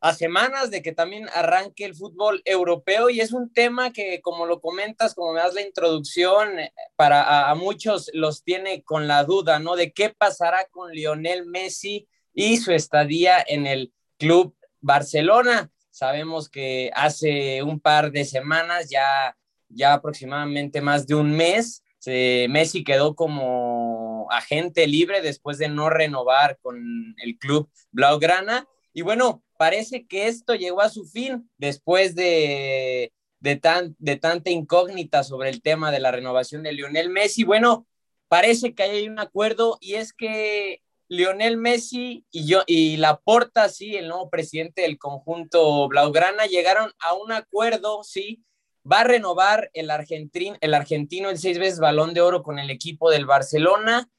a 0.01 0.15
semanas 0.15 0.71
de 0.71 0.83
que 0.83 0.93
también 0.93 1.29
arranque 1.35 1.85
el 1.85 1.95
fútbol 1.95 2.43
europeo 2.45 3.11
y 3.11 3.21
es 3.21 3.33
un 3.33 3.53
tema 3.53 3.93
que, 3.93 4.21
como 4.21 4.47
lo 4.47 4.61
comentas, 4.61 5.15
como 5.15 5.33
me 5.33 5.41
das 5.41 5.55
la 5.55 5.63
introducción, 5.63 6.59
eh, 6.59 6.73
para 6.97 7.51
a, 7.51 7.55
muchos 7.55 8.11
los 8.13 8.45
tiene 8.45 8.83
con 8.85 9.09
la 9.09 9.25
duda, 9.25 9.59
¿no? 9.59 9.75
De 9.77 9.93
qué 9.93 10.11
pasará 10.11 10.67
con 10.71 10.93
Lionel 10.93 11.47
Messi 11.47 12.09
y 12.35 12.59
su 12.59 12.73
estadía 12.73 13.43
en 13.47 13.67
el 13.67 13.93
club 14.19 14.55
Barcelona. 14.81 15.71
Sabemos 15.91 16.49
que 16.49 16.91
hace 16.95 17.63
un 17.63 17.81
par 17.81 18.13
de 18.13 18.25
semanas, 18.27 18.91
ya, 18.91 19.37
ya 19.69 19.95
aproximadamente 19.95 20.81
más 20.81 21.07
de 21.07 21.15
un 21.15 21.33
mes, 21.33 21.83
Messi 22.07 22.85
quedó 22.85 23.15
como 23.15 24.29
agente 24.31 24.87
libre 24.87 25.23
después 25.23 25.59
de 25.59 25.69
no 25.69 25.91
renovar 25.91 26.59
con 26.61 27.15
el 27.23 27.39
club 27.39 27.69
Blaugrana. 27.91 28.67
Y 28.93 29.03
bueno, 29.03 29.43
parece 29.59 30.07
que 30.07 30.29
esto 30.29 30.55
llegó 30.55 30.81
a 30.81 30.89
su 30.89 31.05
fin 31.05 31.51
después 31.59 32.15
de, 32.15 33.13
de, 33.41 33.57
tan, 33.57 33.97
de 33.99 34.17
tanta 34.17 34.51
incógnita 34.51 35.25
sobre 35.25 35.51
el 35.51 35.63
tema 35.63 35.91
de 35.91 36.01
la 36.01 36.13
renovación 36.13 36.63
de 36.63 36.73
Lionel 36.73 37.11
Messi. 37.11 37.45
Bueno, 37.45 37.87
parece 38.29 38.75
que 38.75 38.85
hay 38.85 39.09
un 39.09 39.19
acuerdo 39.19 39.79
y 39.81 39.95
es 39.95 40.13
que 40.13 40.83
Lionel 41.09 41.57
Messi 41.57 42.25
y 42.31 42.47
yo 42.47 42.63
y 42.67 42.97
Laporta, 42.97 43.69
sí, 43.69 43.97
el 43.97 44.09
nuevo 44.09 44.29
presidente 44.29 44.83
del 44.83 44.99
conjunto 44.99 45.87
Blaugrana, 45.89 46.47
llegaron 46.47 46.91
a 46.99 47.15
un 47.15 47.33
acuerdo, 47.33 48.03
sí, 48.03 48.43
va 48.91 49.01
a 49.01 49.05
renovar 49.05 49.71
el, 49.75 49.91
argentin, 49.91 50.57
el 50.61 50.75
argentino 50.75 51.31
el 51.31 51.39
seis 51.39 51.59
veces 51.59 51.81
balón 51.81 52.15
de 52.15 52.21
oro 52.21 52.43
con 52.43 52.59
el 52.59 52.71
equipo 52.71 53.11
del 53.11 53.27
Barcelona. 53.27 54.11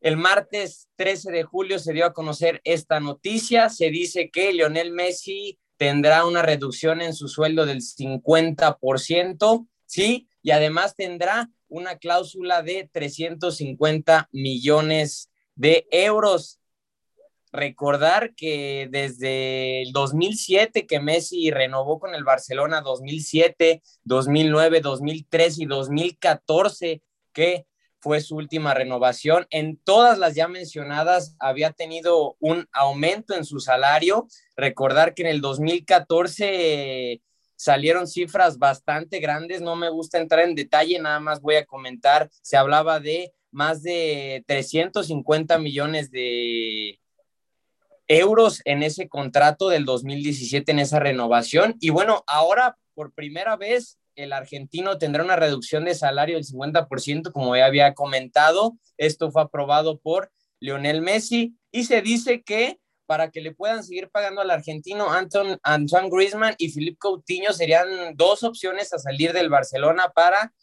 El 0.00 0.16
martes 0.16 0.88
13 0.96 1.30
de 1.32 1.42
julio 1.44 1.78
se 1.78 1.92
dio 1.92 2.06
a 2.06 2.12
conocer 2.12 2.60
esta 2.64 3.00
noticia. 3.00 3.68
Se 3.68 3.90
dice 3.90 4.30
que 4.30 4.52
Lionel 4.52 4.92
Messi 4.92 5.58
tendrá 5.76 6.24
una 6.24 6.42
reducción 6.42 7.00
en 7.00 7.14
su 7.14 7.28
sueldo 7.28 7.66
del 7.66 7.80
50%, 7.80 9.68
¿sí? 9.86 10.28
Y 10.42 10.50
además 10.50 10.94
tendrá 10.94 11.50
una 11.68 11.98
cláusula 11.98 12.62
de 12.62 12.88
350 12.92 14.28
millones 14.32 15.30
de 15.54 15.86
euros. 15.90 16.60
Recordar 17.54 18.34
que 18.34 18.88
desde 18.90 19.82
el 19.82 19.92
2007 19.92 20.88
que 20.88 20.98
Messi 20.98 21.52
renovó 21.52 22.00
con 22.00 22.12
el 22.16 22.24
Barcelona, 22.24 22.80
2007, 22.80 23.80
2009, 24.02 24.80
2013 24.80 25.62
y 25.62 25.66
2014, 25.66 27.00
que 27.32 27.64
fue 28.00 28.20
su 28.20 28.34
última 28.34 28.74
renovación. 28.74 29.46
En 29.50 29.76
todas 29.76 30.18
las 30.18 30.34
ya 30.34 30.48
mencionadas 30.48 31.36
había 31.38 31.70
tenido 31.70 32.34
un 32.40 32.66
aumento 32.72 33.36
en 33.36 33.44
su 33.44 33.60
salario. 33.60 34.26
Recordar 34.56 35.14
que 35.14 35.22
en 35.22 35.28
el 35.28 35.40
2014 35.40 37.22
salieron 37.54 38.08
cifras 38.08 38.58
bastante 38.58 39.20
grandes, 39.20 39.60
no 39.62 39.76
me 39.76 39.90
gusta 39.90 40.18
entrar 40.18 40.44
en 40.44 40.56
detalle, 40.56 40.98
nada 40.98 41.20
más 41.20 41.40
voy 41.40 41.54
a 41.54 41.66
comentar, 41.66 42.28
se 42.42 42.56
hablaba 42.56 42.98
de 42.98 43.32
más 43.52 43.80
de 43.84 44.42
350 44.48 45.56
millones 45.58 46.10
de 46.10 46.98
euros 48.08 48.60
en 48.64 48.82
ese 48.82 49.08
contrato 49.08 49.68
del 49.68 49.84
2017, 49.84 50.72
en 50.72 50.78
esa 50.78 50.98
renovación. 50.98 51.76
Y 51.80 51.90
bueno, 51.90 52.24
ahora 52.26 52.76
por 52.94 53.12
primera 53.12 53.56
vez 53.56 53.98
el 54.14 54.32
argentino 54.32 54.98
tendrá 54.98 55.24
una 55.24 55.36
reducción 55.36 55.84
de 55.84 55.94
salario 55.94 56.36
del 56.36 56.44
50%, 56.44 57.32
como 57.32 57.56
ya 57.56 57.66
había 57.66 57.94
comentado. 57.94 58.76
Esto 58.96 59.30
fue 59.30 59.42
aprobado 59.42 59.98
por 59.98 60.30
Lionel 60.60 61.00
Messi 61.00 61.56
y 61.72 61.84
se 61.84 62.02
dice 62.02 62.42
que 62.42 62.78
para 63.06 63.30
que 63.30 63.40
le 63.40 63.54
puedan 63.54 63.84
seguir 63.84 64.08
pagando 64.10 64.40
al 64.40 64.50
argentino 64.50 65.10
Anton, 65.10 65.58
Antoine 65.62 66.08
Griezmann 66.08 66.54
y 66.56 66.70
Philippe 66.70 66.98
Coutinho 66.98 67.52
serían 67.52 68.16
dos 68.16 68.44
opciones 68.44 68.94
a 68.94 68.98
salir 68.98 69.32
del 69.32 69.50
Barcelona 69.50 70.10
para 70.14 70.54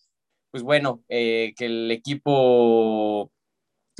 pues 0.52 0.64
bueno, 0.64 1.04
eh, 1.08 1.54
que 1.58 1.66
el 1.66 1.90
equipo 1.92 3.32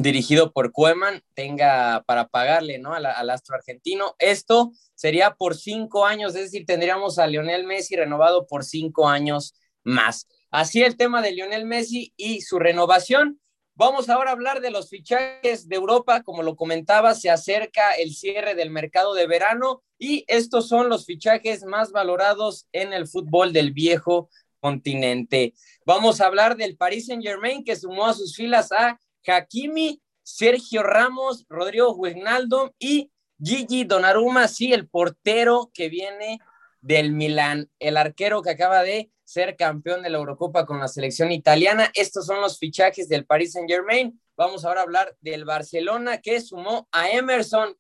dirigido 0.02 0.52
por 0.52 0.72
Koeman 0.72 1.24
tenga 1.34 2.04
para 2.06 2.28
pagarle 2.28 2.80
¿no? 2.80 2.94
al, 2.94 3.06
al 3.06 3.30
astro 3.30 3.56
argentino. 3.56 4.16
Esto 4.20 4.72
sería 4.96 5.36
por 5.36 5.56
cinco 5.56 6.06
años, 6.06 6.36
es 6.36 6.44
decir, 6.44 6.66
tendríamos 6.66 7.20
a 7.20 7.28
Lionel 7.28 7.66
Messi 7.66 7.96
renovado 7.96 8.48
por 8.48 8.64
cinco 8.64 9.08
años 9.08 9.54
más. 9.84 10.28
Así 10.52 10.84
el 10.84 10.98
tema 10.98 11.22
de 11.22 11.32
Lionel 11.32 11.66
Messi 11.66 12.14
y 12.18 12.42
su 12.42 12.60
renovación. 12.60 13.40
Vamos 13.76 14.10
ahora 14.10 14.32
a 14.32 14.34
hablar 14.34 14.62
de 14.62 14.70
los 14.70 14.90
fichajes 14.90 15.68
de 15.68 15.76
Europa. 15.76 16.24
Como 16.24 16.44
lo 16.44 16.56
comentaba, 16.56 17.16
se 17.16 17.30
acerca 17.30 17.94
el 17.94 18.14
cierre 18.14 18.54
del 18.54 18.70
mercado 18.70 19.14
de 19.14 19.28
verano 19.28 19.82
y 19.98 20.26
estos 20.28 20.68
son 20.68 20.90
los 20.90 21.06
fichajes 21.06 21.64
más 21.64 21.92
valorados 21.92 22.68
en 22.74 22.94
el 22.94 23.08
fútbol 23.08 23.54
del 23.54 23.72
viejo 23.72 24.30
continente. 24.60 25.54
Vamos 25.86 26.22
a 26.22 26.28
hablar 26.28 26.58
del 26.58 26.78
Paris 26.78 27.08
Saint 27.08 27.24
Germain 27.24 27.64
que 27.64 27.76
sumó 27.76 28.06
a 28.06 28.14
sus 28.14 28.36
filas 28.36 28.72
a 28.72 29.00
Hakimi, 29.26 30.02
Sergio 30.24 30.84
Ramos, 30.84 31.46
Rodrigo 31.50 31.94
Wijnaldum 31.94 32.72
y 32.80 33.12
Gigi 33.44 33.86
Donnarumma, 33.86 34.48
sí, 34.48 34.72
el 34.72 34.88
portero 34.88 35.72
que 35.74 35.90
viene 35.90 36.40
del 36.82 37.12
Milán, 37.12 37.70
el 37.80 37.98
arquero 37.98 38.42
que 38.42 38.52
acaba 38.52 38.84
de 38.84 39.12
ser 39.24 39.56
campeón 39.56 40.04
de 40.04 40.10
la 40.10 40.18
Eurocopa 40.18 40.66
con 40.66 40.80
la 40.80 40.88
selección 40.88 41.32
italiana. 41.32 41.92
Estos 41.96 42.26
son 42.26 42.42
los 42.42 42.60
fichajes 42.60 43.08
del 43.08 43.26
Paris 43.26 43.54
Saint 43.54 43.70
Germain. 43.70 44.20
Vamos 44.36 44.66
ahora 44.66 44.82
a 44.82 44.84
hablar 44.84 45.16
del 45.22 45.46
Barcelona 45.46 46.20
que 46.20 46.42
sumó 46.42 46.88
a 46.92 47.10
Emerson 47.10 47.78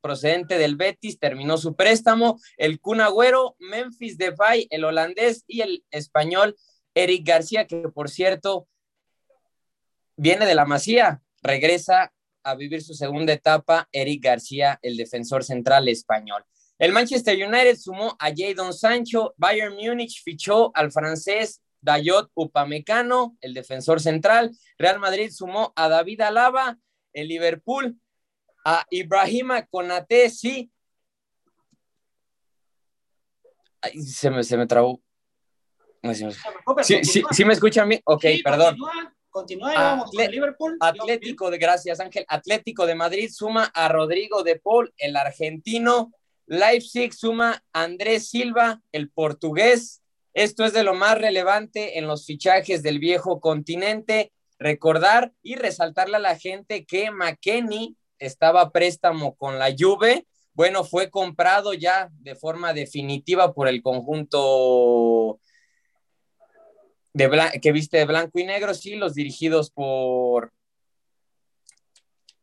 procedente 0.00 0.56
del 0.56 0.76
Betis, 0.76 1.18
terminó 1.18 1.58
su 1.58 1.74
préstamo, 1.74 2.38
el 2.56 2.80
Kun 2.80 3.00
Agüero, 3.00 3.56
Memphis 3.58 4.16
Depay, 4.16 4.68
el 4.70 4.84
holandés 4.84 5.42
y 5.48 5.62
el 5.62 5.84
español 5.90 6.56
Eric 6.94 7.26
García, 7.26 7.66
que 7.66 7.88
por 7.88 8.08
cierto 8.08 8.68
viene 10.16 10.46
de 10.46 10.54
la 10.54 10.64
Masía, 10.64 11.20
regresa 11.42 12.12
a 12.42 12.54
vivir 12.54 12.82
su 12.82 12.94
segunda 12.94 13.32
etapa, 13.32 13.88
Eric 13.92 14.22
García, 14.22 14.78
el 14.82 14.96
defensor 14.96 15.44
central 15.44 15.88
español. 15.88 16.44
El 16.78 16.92
Manchester 16.92 17.36
United 17.36 17.76
sumó 17.76 18.16
a 18.18 18.30
Jadon 18.34 18.72
Sancho, 18.72 19.34
Bayern 19.36 19.74
Múnich 19.74 20.22
fichó 20.22 20.70
al 20.74 20.92
francés 20.92 21.62
Dayot 21.80 22.30
Upamecano, 22.34 23.36
el 23.40 23.54
defensor 23.54 24.00
central, 24.00 24.56
Real 24.78 24.98
Madrid 24.98 25.30
sumó 25.30 25.72
a 25.76 25.88
David 25.88 26.20
Alaba, 26.20 26.78
el 27.12 27.28
Liverpool 27.28 27.98
a 28.64 28.84
Ibrahima 28.90 29.64
Konate, 29.66 30.28
sí. 30.28 30.70
se, 34.04 34.30
me, 34.30 34.42
se 34.42 34.56
me 34.56 34.66
trabó. 34.66 35.00
Sí, 36.82 37.04
sí, 37.04 37.22
sí, 37.30 37.44
me 37.44 37.52
escuchan 37.52 37.88
bien. 37.88 38.00
Ok, 38.04 38.24
perdón. 38.44 38.76
Continúa, 38.76 39.15
Liverpool. 40.28 40.76
Atlético 40.80 41.50
de, 41.50 41.58
gracias 41.58 42.00
Ángel, 42.00 42.24
Atlético 42.28 42.86
de 42.86 42.94
Madrid 42.94 43.30
suma 43.32 43.64
a 43.74 43.88
Rodrigo 43.88 44.42
de 44.42 44.58
Paul, 44.58 44.92
el 44.98 45.16
argentino. 45.16 46.12
Leipzig 46.46 47.12
suma 47.12 47.64
a 47.72 47.82
Andrés 47.82 48.28
Silva, 48.28 48.80
el 48.92 49.10
portugués. 49.10 50.02
Esto 50.32 50.64
es 50.64 50.72
de 50.72 50.84
lo 50.84 50.94
más 50.94 51.18
relevante 51.18 51.98
en 51.98 52.06
los 52.06 52.24
fichajes 52.24 52.82
del 52.82 52.98
viejo 52.98 53.40
continente. 53.40 54.32
Recordar 54.58 55.32
y 55.42 55.56
resaltarle 55.56 56.16
a 56.16 56.20
la 56.20 56.38
gente 56.38 56.86
que 56.86 57.10
McKenny 57.10 57.96
estaba 58.18 58.62
a 58.62 58.70
préstamo 58.70 59.34
con 59.34 59.58
la 59.58 59.74
Juve, 59.76 60.26
bueno, 60.56 60.84
fue 60.84 61.10
comprado 61.10 61.74
ya 61.74 62.08
de 62.20 62.34
forma 62.34 62.72
definitiva 62.72 63.52
por 63.52 63.68
el 63.68 63.82
conjunto 63.82 65.38
de 67.16 67.60
que 67.62 67.72
viste 67.72 67.96
de 67.96 68.04
blanco 68.04 68.38
y 68.38 68.44
negro, 68.44 68.74
sí, 68.74 68.94
los 68.94 69.14
dirigidos 69.14 69.70
por... 69.70 70.52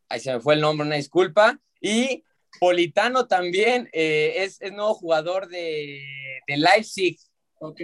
Ahí 0.08 0.18
se 0.18 0.32
me 0.32 0.40
fue 0.40 0.54
el 0.54 0.60
nombre, 0.60 0.84
una 0.84 0.96
disculpa. 0.96 1.60
Y 1.80 2.24
Politano 2.58 3.26
también 3.28 3.88
eh, 3.92 4.34
es, 4.38 4.60
es, 4.60 4.72
nuevo 4.72 4.94
jugador 4.94 5.46
de, 5.46 6.02
de 6.48 6.56
Leipzig. 6.56 7.18
Ok. 7.60 7.80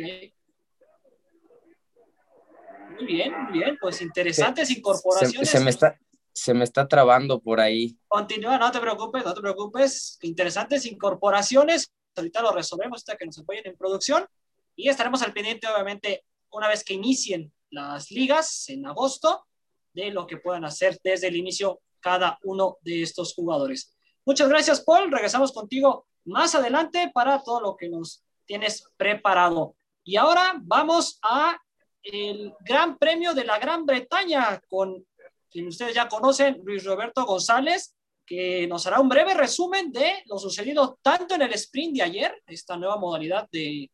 Muy 2.97 3.07
bien, 3.07 3.33
muy 3.45 3.53
bien, 3.53 3.79
pues 3.81 4.03
interesantes 4.03 4.71
incorporaciones. 4.71 5.49
Se, 5.49 5.59
se, 5.59 5.65
me 5.65 5.71
está, 5.71 5.97
se 6.33 6.55
me 6.55 6.65
está 6.65 6.89
trabando 6.89 7.41
por 7.41 7.61
ahí. 7.61 7.97
Continúa, 8.09 8.59
no 8.59 8.73
te 8.73 8.81
preocupes, 8.81 9.25
no 9.25 9.33
te 9.33 9.41
preocupes. 9.41 10.19
Interesantes 10.23 10.85
incorporaciones. 10.87 11.93
Ahorita 12.17 12.43
lo 12.43 12.51
resolvemos 12.51 12.99
hasta 12.99 13.17
que 13.17 13.27
nos 13.27 13.39
apoyen 13.39 13.67
en 13.67 13.77
producción 13.77 14.27
y 14.75 14.89
estaremos 14.89 15.23
al 15.23 15.33
pendiente, 15.33 15.69
obviamente, 15.69 16.25
una 16.53 16.69
vez 16.69 16.85
que 16.85 16.95
inicien 16.95 17.53
las 17.71 18.11
ligas 18.11 18.69
en 18.69 18.87
agosto, 18.87 19.47
de 19.93 20.11
lo 20.11 20.27
que 20.27 20.37
puedan 20.37 20.65
hacer 20.65 20.99
desde 21.03 21.29
el 21.29 21.37
inicio 21.37 21.81
cada 22.01 22.39
uno 22.45 22.79
de 22.83 23.03
estos 23.03 23.35
jugadores. 23.35 23.97
Muchas 24.25 24.49
gracias, 24.49 24.81
Paul. 24.81 25.11
Regresamos 25.11 25.53
contigo 25.53 26.07
más 26.25 26.55
adelante 26.55 27.11
para 27.13 27.43
todo 27.43 27.61
lo 27.61 27.77
que 27.77 27.89
nos 27.89 28.23
tienes 28.45 28.85
preparado. 28.97 29.75
Y 30.05 30.17
ahora 30.17 30.55
vamos 30.63 31.19
a 31.23 31.61
el 32.03 32.55
Gran 32.61 32.99
Premio 32.99 33.35
de 33.35 33.45
la 33.45 33.59
Gran 33.59 33.85
Bretaña 33.85 34.61
con 34.69 35.05
quien 35.51 35.67
ustedes 35.67 35.95
ya 35.95 36.09
conocen, 36.09 36.61
Luis 36.65 36.85
Roberto 36.85 37.25
González, 37.27 37.97
que 38.25 38.67
nos 38.69 38.87
hará 38.87 39.01
un 39.01 39.09
breve 39.09 39.35
resumen 39.35 39.91
de 39.91 40.23
lo 40.27 40.39
sucedido 40.39 40.99
tanto 41.03 41.35
en 41.35 41.43
el 41.43 41.53
sprint 41.55 41.97
de 41.97 42.03
ayer, 42.03 42.43
esta 42.47 42.77
nueva 42.77 42.97
modalidad 42.97 43.49
de 43.51 43.91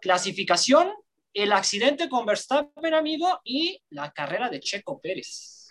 clasificación, 0.00 0.92
el 1.36 1.52
accidente 1.52 2.08
con 2.08 2.24
Verstappen, 2.24 2.94
amigo, 2.94 3.28
y 3.44 3.78
la 3.90 4.10
carrera 4.10 4.48
de 4.48 4.58
Checo 4.58 4.98
Pérez. 4.98 5.68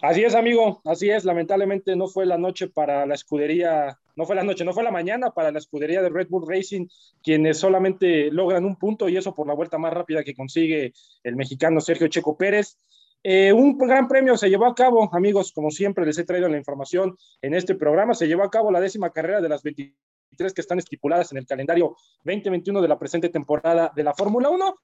Así 0.00 0.24
es, 0.24 0.34
amigo, 0.34 0.82
así 0.84 1.10
es. 1.10 1.24
Lamentablemente 1.24 1.94
no 1.94 2.08
fue 2.08 2.26
la 2.26 2.36
noche 2.36 2.66
para 2.66 3.06
la 3.06 3.14
escudería, 3.14 3.96
no 4.16 4.26
fue 4.26 4.34
la 4.34 4.42
noche, 4.42 4.64
no 4.64 4.72
fue 4.72 4.82
la 4.82 4.90
mañana 4.90 5.30
para 5.30 5.52
la 5.52 5.60
escudería 5.60 6.02
de 6.02 6.08
Red 6.08 6.26
Bull 6.28 6.48
Racing, 6.48 6.88
quienes 7.22 7.58
solamente 7.58 8.32
logran 8.32 8.64
un 8.64 8.74
punto 8.74 9.08
y 9.08 9.16
eso 9.16 9.32
por 9.32 9.46
la 9.46 9.54
vuelta 9.54 9.78
más 9.78 9.92
rápida 9.92 10.24
que 10.24 10.34
consigue 10.34 10.92
el 11.22 11.36
mexicano 11.36 11.80
Sergio 11.80 12.08
Checo 12.08 12.36
Pérez. 12.36 12.78
Eh, 13.22 13.52
un 13.52 13.78
gran 13.78 14.08
premio 14.08 14.36
se 14.36 14.50
llevó 14.50 14.66
a 14.66 14.74
cabo, 14.74 15.08
amigos, 15.14 15.52
como 15.52 15.70
siempre 15.70 16.04
les 16.04 16.18
he 16.18 16.24
traído 16.24 16.48
la 16.48 16.58
información 16.58 17.16
en 17.42 17.54
este 17.54 17.76
programa, 17.76 18.14
se 18.14 18.26
llevó 18.26 18.42
a 18.42 18.50
cabo 18.50 18.72
la 18.72 18.80
décima 18.80 19.10
carrera 19.10 19.40
de 19.40 19.48
las 19.48 19.62
23 19.62 19.92
que 20.36 20.60
están 20.60 20.78
estipuladas 20.78 21.32
en 21.32 21.38
el 21.38 21.46
calendario 21.46 21.96
2021 22.24 22.82
de 22.82 22.88
la 22.88 22.98
presente 22.98 23.28
temporada 23.28 23.92
de 23.94 24.02
la 24.02 24.14
Fórmula 24.14 24.48
1 24.48 24.74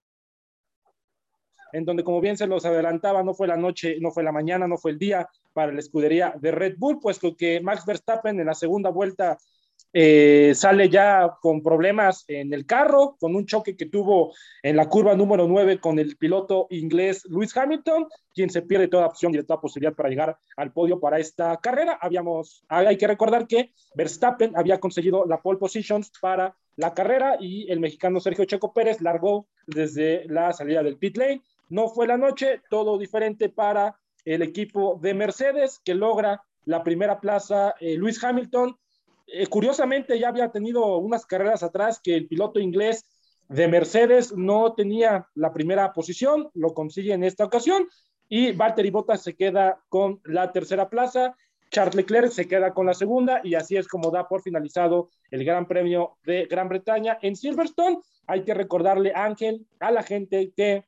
en 1.72 1.84
donde 1.84 2.04
como 2.04 2.20
bien 2.20 2.36
se 2.36 2.46
los 2.46 2.64
adelantaba, 2.64 3.22
no 3.22 3.34
fue 3.34 3.46
la 3.46 3.56
noche, 3.56 3.98
no 4.00 4.10
fue 4.10 4.22
la 4.22 4.32
mañana, 4.32 4.66
no 4.66 4.78
fue 4.78 4.92
el 4.92 4.98
día 4.98 5.28
para 5.52 5.72
la 5.72 5.80
escudería 5.80 6.34
de 6.38 6.50
Red 6.50 6.76
Bull, 6.78 6.98
puesto 7.00 7.36
que 7.36 7.60
Max 7.60 7.84
Verstappen 7.84 8.38
en 8.40 8.46
la 8.46 8.54
segunda 8.54 8.90
vuelta 8.90 9.38
eh, 9.92 10.52
sale 10.54 10.88
ya 10.88 11.36
con 11.40 11.62
problemas 11.62 12.24
en 12.28 12.52
el 12.52 12.66
carro, 12.66 13.16
con 13.18 13.34
un 13.34 13.46
choque 13.46 13.76
que 13.76 13.86
tuvo 13.86 14.34
en 14.62 14.76
la 14.76 14.88
curva 14.88 15.14
número 15.14 15.48
9 15.48 15.80
con 15.80 15.98
el 15.98 16.16
piloto 16.16 16.66
inglés 16.70 17.24
Lewis 17.28 17.56
Hamilton, 17.56 18.06
quien 18.34 18.50
se 18.50 18.62
pierde 18.62 18.88
toda 18.88 19.06
opción 19.06 19.34
y 19.34 19.42
toda 19.42 19.60
posibilidad 19.60 19.94
para 19.94 20.10
llegar 20.10 20.38
al 20.56 20.72
podio 20.72 21.00
para 21.00 21.18
esta 21.18 21.56
carrera. 21.56 21.98
Habíamos, 22.00 22.64
hay 22.68 22.96
que 22.98 23.06
recordar 23.06 23.46
que 23.46 23.72
Verstappen 23.94 24.52
había 24.56 24.78
conseguido 24.78 25.24
la 25.26 25.40
pole 25.40 25.58
position 25.58 26.02
para 26.20 26.54
la 26.76 26.94
carrera 26.94 27.36
y 27.40 27.70
el 27.72 27.80
mexicano 27.80 28.20
Sergio 28.20 28.44
Checo 28.44 28.72
Pérez 28.72 29.00
largó 29.00 29.48
desde 29.66 30.26
la 30.28 30.52
salida 30.52 30.82
del 30.82 30.98
pit 30.98 31.16
lane. 31.16 31.42
No 31.70 31.88
fue 31.88 32.06
la 32.06 32.16
noche, 32.16 32.60
todo 32.70 32.98
diferente 32.98 33.48
para 33.48 33.98
el 34.24 34.42
equipo 34.42 34.98
de 35.00 35.14
Mercedes 35.14 35.80
que 35.84 35.94
logra 35.94 36.42
la 36.66 36.82
primera 36.84 37.18
plaza 37.20 37.74
eh, 37.80 37.94
Luis 37.94 38.22
Hamilton 38.22 38.76
eh, 39.30 39.46
curiosamente 39.46 40.18
ya 40.18 40.28
había 40.28 40.50
tenido 40.50 40.96
unas 40.96 41.26
carreras 41.26 41.62
atrás 41.62 42.00
que 42.02 42.14
el 42.14 42.26
piloto 42.26 42.60
inglés 42.60 43.04
de 43.48 43.68
Mercedes 43.68 44.34
no 44.34 44.74
tenía 44.74 45.28
la 45.34 45.52
primera 45.52 45.92
posición, 45.92 46.50
lo 46.54 46.72
consigue 46.72 47.12
en 47.12 47.24
esta 47.24 47.44
ocasión 47.44 47.88
y 48.28 48.52
Valtteri 48.52 48.90
Bottas 48.90 49.22
se 49.22 49.34
queda 49.34 49.82
con 49.88 50.20
la 50.24 50.52
tercera 50.52 50.88
plaza, 50.88 51.34
Charles 51.70 51.94
Leclerc 51.94 52.30
se 52.30 52.48
queda 52.48 52.72
con 52.72 52.86
la 52.86 52.94
segunda 52.94 53.40
y 53.44 53.54
así 53.54 53.76
es 53.76 53.86
como 53.86 54.10
da 54.10 54.28
por 54.28 54.42
finalizado 54.42 55.10
el 55.30 55.44
Gran 55.44 55.66
Premio 55.66 56.16
de 56.24 56.46
Gran 56.46 56.68
Bretaña 56.68 57.18
en 57.20 57.36
Silverstone. 57.36 57.98
Hay 58.26 58.44
que 58.44 58.54
recordarle, 58.54 59.12
Ángel, 59.14 59.66
a 59.80 59.90
la 59.90 60.02
gente 60.02 60.52
que 60.56 60.84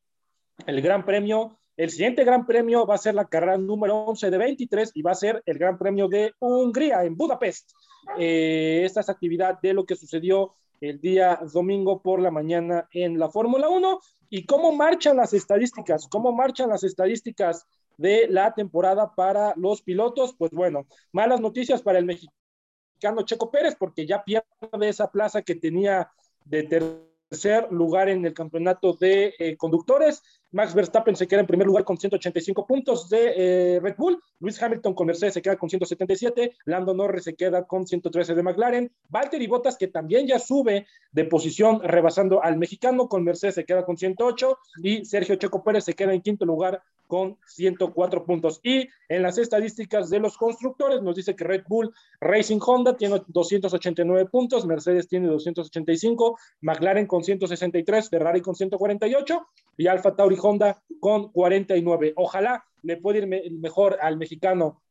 el 0.66 0.80
Gran 0.80 1.04
Premio, 1.04 1.58
el 1.76 1.90
siguiente 1.90 2.24
Gran 2.24 2.46
Premio 2.46 2.86
va 2.86 2.94
a 2.94 2.98
ser 2.98 3.14
la 3.14 3.26
carrera 3.26 3.58
número 3.58 4.04
11 4.04 4.30
de 4.30 4.38
23 4.38 4.92
y 4.94 5.02
va 5.02 5.12
a 5.12 5.14
ser 5.14 5.42
el 5.44 5.58
Gran 5.58 5.78
Premio 5.78 6.08
de 6.08 6.32
Hungría 6.38 7.04
en 7.04 7.16
Budapest 7.16 7.72
eh, 8.18 8.82
esta 8.84 9.00
es 9.00 9.08
actividad 9.08 9.60
de 9.60 9.74
lo 9.74 9.84
que 9.84 9.96
sucedió 9.96 10.54
el 10.80 11.00
día 11.00 11.40
domingo 11.52 12.00
por 12.02 12.20
la 12.20 12.30
mañana 12.30 12.88
en 12.92 13.18
la 13.18 13.28
Fórmula 13.28 13.68
1 13.68 14.00
y 14.30 14.46
cómo 14.46 14.72
marchan 14.72 15.16
las 15.16 15.34
estadísticas, 15.34 16.08
cómo 16.08 16.32
marchan 16.32 16.70
las 16.70 16.84
estadísticas 16.84 17.66
de 17.98 18.28
la 18.28 18.54
temporada 18.54 19.14
para 19.14 19.52
los 19.56 19.82
pilotos. 19.82 20.34
Pues 20.38 20.52
bueno, 20.52 20.86
malas 21.12 21.40
noticias 21.40 21.82
para 21.82 21.98
el 21.98 22.06
mexicano 22.06 23.22
Checo 23.24 23.50
Pérez 23.50 23.76
porque 23.78 24.06
ya 24.06 24.24
pierde 24.24 24.46
esa 24.82 25.10
plaza 25.10 25.42
que 25.42 25.54
tenía 25.54 26.10
de 26.44 26.62
tercer 26.62 27.70
lugar 27.70 28.08
en 28.08 28.24
el 28.24 28.34
campeonato 28.34 28.94
de 28.94 29.34
eh, 29.38 29.56
conductores. 29.56 30.22
Max 30.52 30.74
Verstappen 30.74 31.14
se 31.14 31.28
queda 31.28 31.40
en 31.40 31.46
primer 31.46 31.66
lugar 31.66 31.84
con 31.84 31.96
185 31.96 32.66
puntos 32.66 33.08
de 33.08 33.34
eh, 33.36 33.80
Red 33.80 33.94
Bull. 33.96 34.20
Luis 34.40 34.60
Hamilton 34.60 34.94
con 34.94 35.06
Mercedes 35.06 35.34
se 35.34 35.42
queda 35.42 35.56
con 35.56 35.70
177. 35.70 36.56
Lando 36.64 36.92
Norris 36.92 37.24
se 37.24 37.34
queda 37.34 37.66
con 37.66 37.86
113 37.86 38.34
de 38.34 38.42
McLaren. 38.42 38.92
Valtteri 39.08 39.46
Bottas, 39.46 39.76
que 39.76 39.88
también 39.88 40.26
ya 40.26 40.38
sube 40.38 40.86
de 41.12 41.24
posición, 41.24 41.80
rebasando 41.82 42.42
al 42.42 42.56
mexicano 42.56 43.08
con 43.08 43.22
Mercedes, 43.22 43.54
se 43.54 43.64
queda 43.64 43.84
con 43.84 43.96
108. 43.96 44.58
Y 44.82 45.04
Sergio 45.04 45.36
Checo 45.36 45.62
Pérez 45.62 45.84
se 45.84 45.94
queda 45.94 46.12
en 46.14 46.20
quinto 46.20 46.44
lugar 46.44 46.82
con 47.06 47.36
104 47.46 48.24
puntos. 48.24 48.60
Y 48.62 48.88
en 49.08 49.22
las 49.22 49.36
estadísticas 49.36 50.10
de 50.10 50.20
los 50.20 50.36
constructores 50.36 51.02
nos 51.02 51.16
dice 51.16 51.34
que 51.34 51.44
Red 51.44 51.64
Bull 51.68 51.92
Racing 52.20 52.60
Honda 52.64 52.96
tiene 52.96 53.20
289 53.26 54.26
puntos, 54.30 54.64
Mercedes 54.64 55.08
tiene 55.08 55.26
285, 55.26 56.38
McLaren 56.60 57.06
con 57.06 57.24
163, 57.24 58.08
Ferrari 58.08 58.40
con 58.40 58.54
148 58.54 59.46
y 59.80 59.86
Alfa 59.86 60.14
Tauri 60.14 60.36
Honda 60.38 60.82
con 61.00 61.32
49. 61.32 62.12
Ojalá 62.16 62.66
le 62.82 62.98
pueda 62.98 63.20
ir 63.20 63.50
mejor 63.52 63.96
al 64.02 64.18
mexicano 64.18 64.82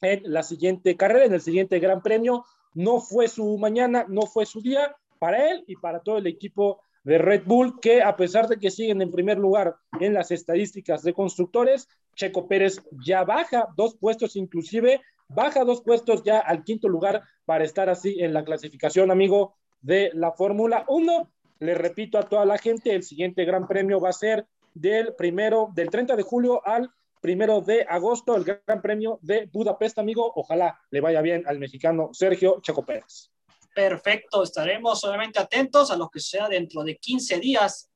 en 0.00 0.20
la 0.24 0.42
siguiente 0.42 0.96
carrera, 0.96 1.26
en 1.26 1.34
el 1.34 1.40
siguiente 1.40 1.78
Gran 1.78 2.02
Premio. 2.02 2.44
No 2.74 3.00
fue 3.00 3.28
su 3.28 3.56
mañana, 3.56 4.04
no 4.08 4.22
fue 4.22 4.44
su 4.44 4.60
día 4.60 4.96
para 5.20 5.48
él 5.48 5.62
y 5.68 5.76
para 5.76 6.00
todo 6.00 6.18
el 6.18 6.26
equipo 6.26 6.80
de 7.04 7.18
Red 7.18 7.44
Bull, 7.46 7.78
que 7.78 8.02
a 8.02 8.16
pesar 8.16 8.48
de 8.48 8.58
que 8.58 8.72
siguen 8.72 9.00
en 9.00 9.12
primer 9.12 9.38
lugar 9.38 9.76
en 10.00 10.12
las 10.12 10.32
estadísticas 10.32 11.04
de 11.04 11.14
constructores, 11.14 11.88
Checo 12.16 12.48
Pérez 12.48 12.82
ya 13.06 13.22
baja 13.22 13.68
dos 13.76 13.94
puestos 13.94 14.34
inclusive, 14.34 15.02
baja 15.28 15.64
dos 15.64 15.82
puestos 15.82 16.24
ya 16.24 16.40
al 16.40 16.64
quinto 16.64 16.88
lugar 16.88 17.22
para 17.44 17.62
estar 17.62 17.88
así 17.88 18.16
en 18.18 18.34
la 18.34 18.44
clasificación, 18.44 19.12
amigo, 19.12 19.54
de 19.82 20.10
la 20.14 20.32
Fórmula 20.32 20.84
1. 20.88 21.30
Le 21.62 21.74
repito 21.74 22.18
a 22.18 22.28
toda 22.28 22.44
la 22.44 22.58
gente, 22.58 22.92
el 22.92 23.04
siguiente 23.04 23.44
gran 23.44 23.68
premio 23.68 24.00
va 24.00 24.08
a 24.08 24.12
ser 24.12 24.48
del 24.74 25.14
primero, 25.14 25.68
del 25.72 25.90
30 25.90 26.16
de 26.16 26.24
julio 26.24 26.60
al 26.66 26.90
primero 27.20 27.60
de 27.60 27.86
agosto, 27.88 28.34
el 28.34 28.42
gran 28.42 28.82
premio 28.82 29.20
de 29.22 29.46
Budapest, 29.46 29.96
amigo. 30.00 30.32
Ojalá 30.34 30.80
le 30.90 31.00
vaya 31.00 31.22
bien 31.22 31.44
al 31.46 31.60
mexicano 31.60 32.10
Sergio 32.12 32.60
Checo 32.62 32.84
Pérez. 32.84 33.30
Perfecto, 33.72 34.42
estaremos 34.42 34.98
solamente 34.98 35.38
atentos 35.38 35.92
a 35.92 35.96
lo 35.96 36.08
que 36.08 36.18
sea 36.18 36.48
dentro 36.48 36.82
de 36.82 36.96
15 36.96 37.38
días 37.38 37.88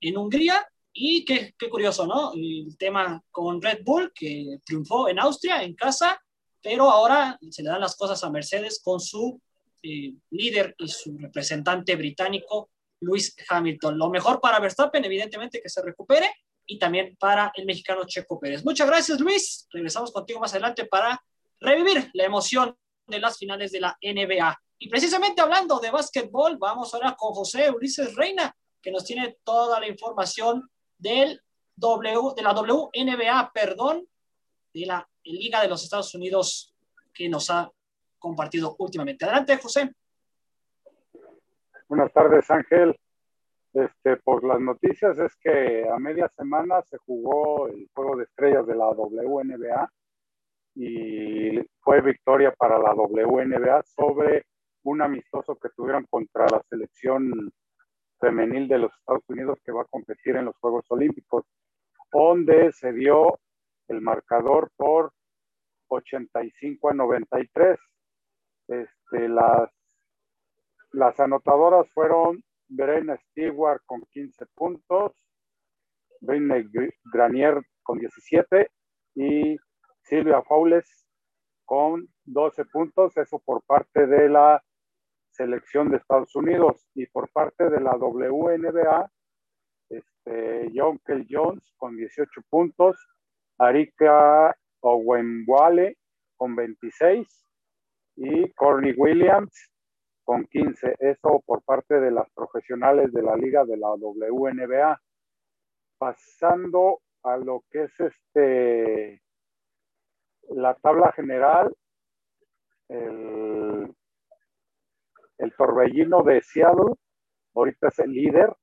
en 0.00 0.18
Hungría. 0.18 0.66
Y 0.92 1.24
qué, 1.24 1.54
qué 1.56 1.70
curioso, 1.70 2.08
¿no? 2.08 2.32
El 2.34 2.76
tema 2.76 3.22
con 3.30 3.62
Red 3.62 3.84
Bull, 3.84 4.10
que 4.12 4.58
triunfó 4.64 5.08
en 5.08 5.20
Austria, 5.20 5.62
en 5.62 5.76
casa, 5.76 6.20
pero 6.60 6.90
ahora 6.90 7.38
se 7.50 7.62
le 7.62 7.70
dan 7.70 7.82
las 7.82 7.94
cosas 7.94 8.24
a 8.24 8.30
Mercedes 8.30 8.82
con 8.82 8.98
su 8.98 9.40
eh, 9.80 10.12
líder 10.30 10.74
y 10.76 10.88
su 10.88 11.16
representante 11.18 11.94
británico, 11.94 12.68
Luis 13.02 13.34
Hamilton. 13.48 13.98
Lo 13.98 14.08
mejor 14.10 14.40
para 14.40 14.60
Verstappen, 14.60 15.04
evidentemente, 15.04 15.60
que 15.60 15.68
se 15.68 15.82
recupere 15.82 16.30
y 16.66 16.78
también 16.78 17.16
para 17.18 17.52
el 17.54 17.66
mexicano 17.66 18.04
Checo 18.06 18.38
Pérez. 18.38 18.64
Muchas 18.64 18.86
gracias, 18.86 19.20
Luis. 19.20 19.66
Regresamos 19.70 20.12
contigo 20.12 20.40
más 20.40 20.52
adelante 20.52 20.86
para 20.86 21.22
revivir 21.60 22.10
la 22.14 22.24
emoción 22.24 22.76
de 23.06 23.18
las 23.18 23.36
finales 23.36 23.72
de 23.72 23.80
la 23.80 23.96
NBA. 24.00 24.58
Y 24.78 24.88
precisamente 24.88 25.40
hablando 25.40 25.78
de 25.78 25.90
básquetbol, 25.90 26.56
vamos 26.58 26.92
ahora 26.94 27.14
con 27.16 27.32
José 27.34 27.70
Ulises 27.70 28.14
Reina, 28.14 28.54
que 28.80 28.90
nos 28.90 29.04
tiene 29.04 29.38
toda 29.44 29.78
la 29.78 29.86
información 29.86 30.68
del 30.98 31.40
w, 31.76 32.34
de 32.36 32.42
la 32.42 32.52
WNBA, 32.52 33.50
perdón, 33.52 34.06
de 34.72 34.86
la 34.86 35.08
Liga 35.24 35.60
de 35.60 35.68
los 35.68 35.84
Estados 35.84 36.14
Unidos 36.14 36.74
que 37.14 37.28
nos 37.28 37.48
ha 37.50 37.70
compartido 38.18 38.74
últimamente. 38.78 39.24
Adelante, 39.24 39.56
José. 39.58 39.94
Buenas 41.92 42.12
tardes, 42.14 42.50
Ángel. 42.50 42.98
Este, 43.74 44.16
por 44.16 44.42
las 44.44 44.58
noticias 44.58 45.18
es 45.18 45.36
que 45.36 45.86
a 45.86 45.98
media 45.98 46.26
semana 46.30 46.80
se 46.88 46.96
jugó 46.96 47.68
el 47.68 47.86
juego 47.92 48.16
de 48.16 48.24
estrellas 48.24 48.66
de 48.66 48.76
la 48.76 48.88
WNBA 48.88 49.92
y 50.74 51.60
fue 51.82 52.00
victoria 52.00 52.50
para 52.52 52.78
la 52.78 52.94
WNBA 52.94 53.82
sobre 53.82 54.46
un 54.84 55.02
amistoso 55.02 55.54
que 55.56 55.68
tuvieron 55.76 56.06
contra 56.08 56.46
la 56.46 56.62
selección 56.70 57.52
femenil 58.18 58.68
de 58.68 58.78
los 58.78 58.92
Estados 58.98 59.28
Unidos 59.28 59.58
que 59.62 59.72
va 59.72 59.82
a 59.82 59.90
competir 59.90 60.36
en 60.36 60.46
los 60.46 60.56
Juegos 60.60 60.86
Olímpicos, 60.88 61.44
donde 62.10 62.72
se 62.72 62.94
dio 62.94 63.38
el 63.88 64.00
marcador 64.00 64.70
por 64.78 65.12
85 65.88 66.88
a 66.88 66.94
93. 66.94 67.78
Este, 68.68 69.28
las, 69.28 69.68
las 70.92 71.18
anotadoras 71.20 71.90
fueron 71.92 72.42
Verena 72.68 73.16
Stewart 73.16 73.82
con 73.86 74.02
15 74.12 74.46
puntos, 74.54 75.12
Britney 76.20 76.64
Granier 77.12 77.62
con 77.82 77.98
17 77.98 78.68
y 79.14 79.56
Silvia 80.02 80.42
Faules 80.42 81.06
con 81.64 82.08
12 82.24 82.64
puntos, 82.66 83.16
eso 83.16 83.40
por 83.44 83.62
parte 83.64 84.06
de 84.06 84.28
la 84.28 84.62
selección 85.30 85.90
de 85.90 85.96
Estados 85.96 86.34
Unidos. 86.34 86.86
Y 86.94 87.06
por 87.06 87.30
parte 87.30 87.70
de 87.70 87.80
la 87.80 87.96
WNBA, 87.96 89.10
este, 89.88 90.70
John 90.74 90.98
Kell 91.06 91.26
Jones 91.28 91.62
con 91.76 91.96
18 91.96 92.28
puntos, 92.48 92.96
Arika 93.58 94.56
Owenwale 94.80 95.96
con 96.36 96.54
26 96.54 97.26
y 98.16 98.52
Corny 98.52 98.92
Williams 98.92 99.71
con 100.24 100.46
15. 100.46 100.96
Eso 100.98 101.42
por 101.44 101.62
parte 101.62 102.00
de 102.00 102.10
las 102.10 102.30
profesionales 102.30 103.12
de 103.12 103.22
la 103.22 103.36
liga 103.36 103.64
de 103.64 103.76
la 103.76 103.92
WNBA. 103.92 105.00
Pasando 105.98 107.00
a 107.22 107.36
lo 107.36 107.64
que 107.70 107.84
es 107.84 108.00
este 108.00 109.22
la 110.48 110.74
tabla 110.74 111.12
general, 111.12 111.74
el 112.88 113.94
el 115.42 115.52
torbellino 115.56 116.22
de 116.22 116.40
Seattle 116.40 116.94
ahorita 117.56 117.88
es 117.88 117.98
el 117.98 118.12
líder 118.12 118.54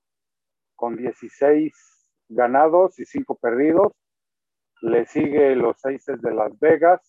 con 0.77 0.95
16 0.95 1.73
ganados 2.29 2.97
y 2.99 3.05
5 3.05 3.35
perdidos. 3.35 3.91
Le 4.81 5.05
sigue 5.05 5.57
los 5.57 5.77
Seises 5.81 6.21
de 6.21 6.33
Las 6.33 6.57
Vegas 6.57 7.01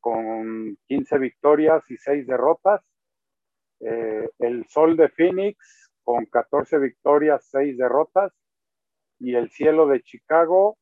con 0.00 0.76
15 0.86 1.18
victorias 1.18 1.82
y 1.90 1.96
6 1.96 2.26
derrotas. 2.26 2.82
Eh, 3.80 4.28
el 4.38 4.66
Sol 4.68 4.96
de 4.96 5.08
Phoenix 5.08 5.90
con 6.04 6.26
14 6.26 6.78
victorias, 6.78 7.46
6 7.50 7.76
derrotas. 7.78 8.32
Y 9.18 9.34
el 9.34 9.50
Cielo 9.50 9.86
de 9.86 10.02
Chicago 10.02 10.78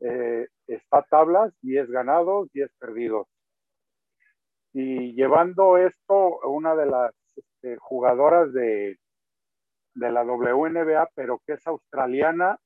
eh, 0.00 0.46
está 0.66 0.98
a 0.98 1.02
tablas, 1.02 1.52
10 1.62 1.90
ganados, 1.90 2.50
10 2.52 2.70
perdidos. 2.78 3.26
Y 4.72 5.14
llevando 5.14 5.76
esto, 5.76 6.38
una 6.48 6.74
de 6.74 6.86
las 6.86 7.12
este, 7.36 7.76
jugadoras 7.76 8.52
de, 8.52 8.98
de 9.94 10.12
la 10.12 10.24
WNBA, 10.24 11.10
pero 11.14 11.42
que 11.46 11.54
es 11.54 11.66
australiana, 11.66 12.58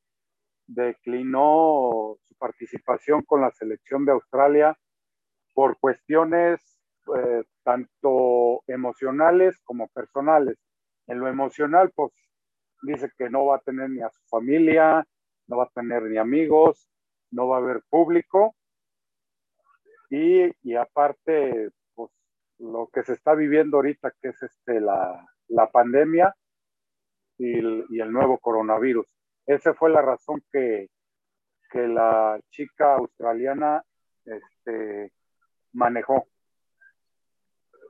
declinó 0.66 2.16
su 2.24 2.34
participación 2.36 3.22
con 3.22 3.40
la 3.40 3.50
selección 3.52 4.04
de 4.04 4.12
Australia 4.12 4.76
por 5.54 5.78
cuestiones 5.78 6.60
eh, 7.16 7.44
tanto 7.62 8.62
emocionales 8.66 9.58
como 9.64 9.88
personales. 9.88 10.56
En 11.06 11.20
lo 11.20 11.28
emocional, 11.28 11.92
pues 11.94 12.12
dice 12.82 13.10
que 13.16 13.30
no 13.30 13.46
va 13.46 13.56
a 13.56 13.60
tener 13.60 13.90
ni 13.90 14.02
a 14.02 14.10
su 14.10 14.22
familia, 14.28 15.06
no 15.46 15.56
va 15.58 15.64
a 15.64 15.70
tener 15.74 16.02
ni 16.02 16.18
amigos, 16.18 16.88
no 17.30 17.48
va 17.48 17.56
a 17.56 17.60
haber 17.60 17.82
público. 17.88 18.54
Y, 20.10 20.50
y 20.62 20.74
aparte, 20.76 21.70
pues 21.94 22.10
lo 22.58 22.88
que 22.92 23.02
se 23.02 23.14
está 23.14 23.34
viviendo 23.34 23.78
ahorita, 23.78 24.12
que 24.20 24.28
es 24.28 24.42
este, 24.42 24.80
la, 24.80 25.26
la 25.48 25.70
pandemia 25.70 26.34
y 27.38 27.58
el, 27.58 27.86
y 27.88 28.00
el 28.00 28.12
nuevo 28.12 28.38
coronavirus. 28.38 29.06
Esa 29.46 29.74
fue 29.74 29.90
la 29.90 30.02
razón 30.02 30.42
que, 30.52 30.88
que 31.70 31.86
la 31.86 32.40
chica 32.50 32.94
australiana 32.94 33.82
este, 34.24 35.12
manejó. 35.72 36.26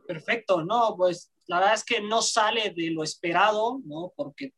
Perfecto, 0.07 0.62
no, 0.62 0.95
pues 0.97 1.33
la 1.47 1.59
verdad 1.59 1.75
es 1.75 1.85
que 1.85 2.01
no 2.01 2.23
sale 2.23 2.71
de 2.71 2.90
lo 2.90 3.03
esperado, 3.03 3.81
¿no? 3.85 4.12
Porque 4.16 4.53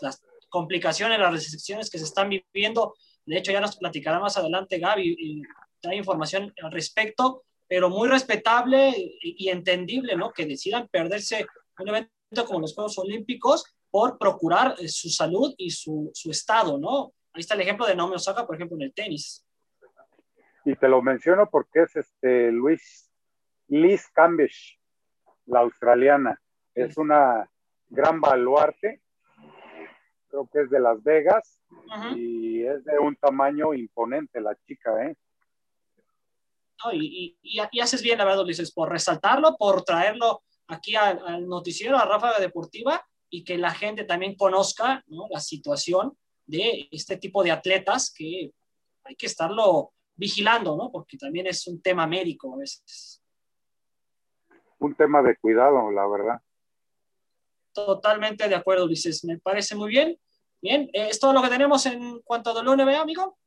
las 0.00 0.22
complicaciones, 0.48 1.18
las 1.18 1.32
restricciones 1.32 1.90
que 1.90 1.98
se 1.98 2.04
están 2.04 2.28
viviendo, 2.28 2.94
de 3.24 3.38
hecho 3.38 3.52
ya 3.52 3.60
nos 3.60 3.76
platicará 3.76 4.18
más 4.18 4.36
adelante 4.36 4.78
Gaby, 4.78 5.16
y 5.18 5.42
información 5.92 6.52
al 6.62 6.72
respecto, 6.72 7.44
pero 7.66 7.88
muy 7.88 8.08
respetable 8.08 8.92
y 9.22 9.48
entendible, 9.48 10.16
¿no? 10.16 10.32
Que 10.32 10.44
decidan 10.44 10.88
perderse 10.88 11.46
un 11.78 11.88
evento 11.88 12.44
como 12.46 12.60
los 12.60 12.74
Juegos 12.74 12.98
Olímpicos 12.98 13.64
por 13.90 14.18
procurar 14.18 14.74
eh, 14.78 14.88
su 14.88 15.08
salud 15.08 15.54
y 15.56 15.70
su, 15.70 16.10
su 16.12 16.30
estado, 16.30 16.78
¿no? 16.78 17.12
Ahí 17.32 17.40
está 17.40 17.54
el 17.54 17.60
ejemplo 17.60 17.86
de 17.86 17.94
Naomi 17.94 18.16
Osaka, 18.16 18.46
por 18.46 18.56
ejemplo, 18.56 18.76
en 18.76 18.82
el 18.82 18.92
tenis. 18.92 19.46
Y 20.64 20.76
te 20.76 20.88
lo 20.88 21.00
menciono 21.00 21.48
porque 21.48 21.82
es 21.82 21.96
este 21.96 22.50
Luis 22.50 23.10
Liz 23.68 24.08
Cambish, 24.12 24.79
la 25.50 25.60
australiana. 25.60 26.40
Es 26.74 26.96
una 26.96 27.48
gran 27.88 28.20
baluarte, 28.20 29.00
creo 30.28 30.48
que 30.52 30.62
es 30.62 30.70
de 30.70 30.80
Las 30.80 31.02
Vegas 31.02 31.60
y 32.14 32.62
es 32.62 32.84
de 32.84 32.98
un 32.98 33.16
tamaño 33.16 33.74
imponente 33.74 34.40
la 34.40 34.54
chica, 34.66 35.04
¿eh? 35.04 35.16
No, 36.82 36.92
y, 36.92 37.36
y, 37.42 37.60
y, 37.72 37.80
haces 37.80 38.02
bien, 38.02 38.16
la 38.16 38.24
verdad, 38.24 38.42
Ulises, 38.42 38.72
por 38.72 38.88
resaltarlo, 38.88 39.56
por 39.58 39.82
traerlo 39.82 40.42
aquí 40.66 40.96
al, 40.96 41.20
al 41.26 41.46
noticiero, 41.46 41.98
a 41.98 42.06
Ráfaga 42.06 42.38
Deportiva, 42.38 43.04
y 43.28 43.44
que 43.44 43.58
la 43.58 43.70
gente 43.70 44.04
también 44.04 44.34
conozca 44.34 45.04
¿no? 45.06 45.26
la 45.30 45.40
situación 45.40 46.16
de 46.46 46.88
este 46.90 47.16
tipo 47.16 47.42
de 47.44 47.52
atletas 47.52 48.12
que 48.12 48.52
hay 49.04 49.14
que 49.14 49.26
estarlo 49.26 49.92
vigilando, 50.14 50.76
¿no? 50.76 50.90
Porque 50.90 51.16
también 51.16 51.46
es 51.46 51.66
un 51.66 51.80
tema 51.80 52.06
médico 52.06 52.54
a 52.54 52.58
veces. 52.58 53.19
Un 54.80 54.94
tema 54.94 55.22
de 55.22 55.36
cuidado, 55.36 55.90
la 55.90 56.06
verdad. 56.08 56.40
Totalmente 57.72 58.48
de 58.48 58.54
acuerdo, 58.54 58.86
Ulises. 58.86 59.24
Me 59.24 59.38
parece 59.38 59.76
muy 59.76 59.90
bien. 59.90 60.18
Bien, 60.60 60.90
eh, 60.92 61.08
¿es 61.10 61.20
todo 61.20 61.32
lo 61.32 61.42
que 61.42 61.48
tenemos 61.48 61.86
en 61.86 62.20
cuanto 62.22 62.50
a 62.50 62.62
WNBA, 62.62 63.00
amigo? 63.00 63.38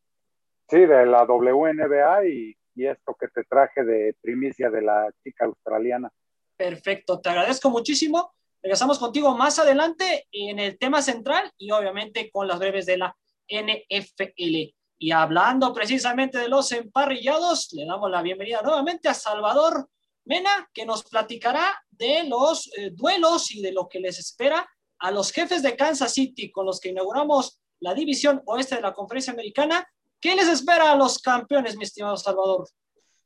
Sí, 0.70 0.80
de 0.80 1.06
la 1.06 1.26
WNBA 1.26 2.26
y, 2.26 2.56
y 2.76 2.86
esto 2.86 3.16
que 3.20 3.28
te 3.28 3.44
traje 3.44 3.84
de 3.84 4.16
primicia 4.22 4.70
de 4.70 4.82
la 4.82 5.12
chica 5.24 5.46
australiana. 5.46 6.12
Perfecto, 6.56 7.20
te 7.20 7.30
agradezco 7.30 7.70
muchísimo. 7.70 8.34
Regresamos 8.62 8.98
contigo 8.98 9.36
más 9.36 9.60
adelante 9.60 10.28
en 10.32 10.60
el 10.60 10.78
tema 10.78 11.02
central 11.02 11.52
y 11.58 11.72
obviamente 11.72 12.32
con 12.32 12.48
las 12.48 12.60
breves 12.60 12.86
de 12.86 12.98
la 12.98 13.16
NFL. 13.50 14.74
Y 14.98 15.12
hablando 15.12 15.74
precisamente 15.74 16.38
de 16.38 16.48
los 16.48 16.72
emparrillados, 16.72 17.74
le 17.74 17.86
damos 17.86 18.10
la 18.10 18.22
bienvenida 18.22 18.62
nuevamente 18.62 19.10
a 19.10 19.14
Salvador 19.14 19.90
Mena, 20.26 20.70
que 20.74 20.86
nos 20.86 21.04
platicará 21.04 21.82
de 21.92 22.24
los 22.24 22.70
eh, 22.78 22.92
duelos 22.92 23.52
y 23.52 23.62
de 23.62 23.72
lo 23.72 23.88
que 23.90 24.00
les 24.00 24.20
espera 24.20 24.68
a 25.00 25.12
los 25.12 25.32
jefes 25.32 25.62
de 25.62 25.76
Kansas 25.76 26.14
City 26.14 26.52
con 26.52 26.66
los 26.66 26.80
que 26.80 26.90
inauguramos 26.90 27.60
la 27.80 27.94
división 27.94 28.42
oeste 28.46 28.76
de 28.76 28.82
la 28.82 28.94
conferencia 28.94 29.34
americana. 29.34 29.86
¿Qué 30.22 30.36
les 30.36 30.48
espera 30.48 30.92
a 30.92 30.96
los 30.96 31.20
campeones, 31.20 31.76
mi 31.76 31.84
estimado 31.84 32.16
Salvador? 32.16 32.70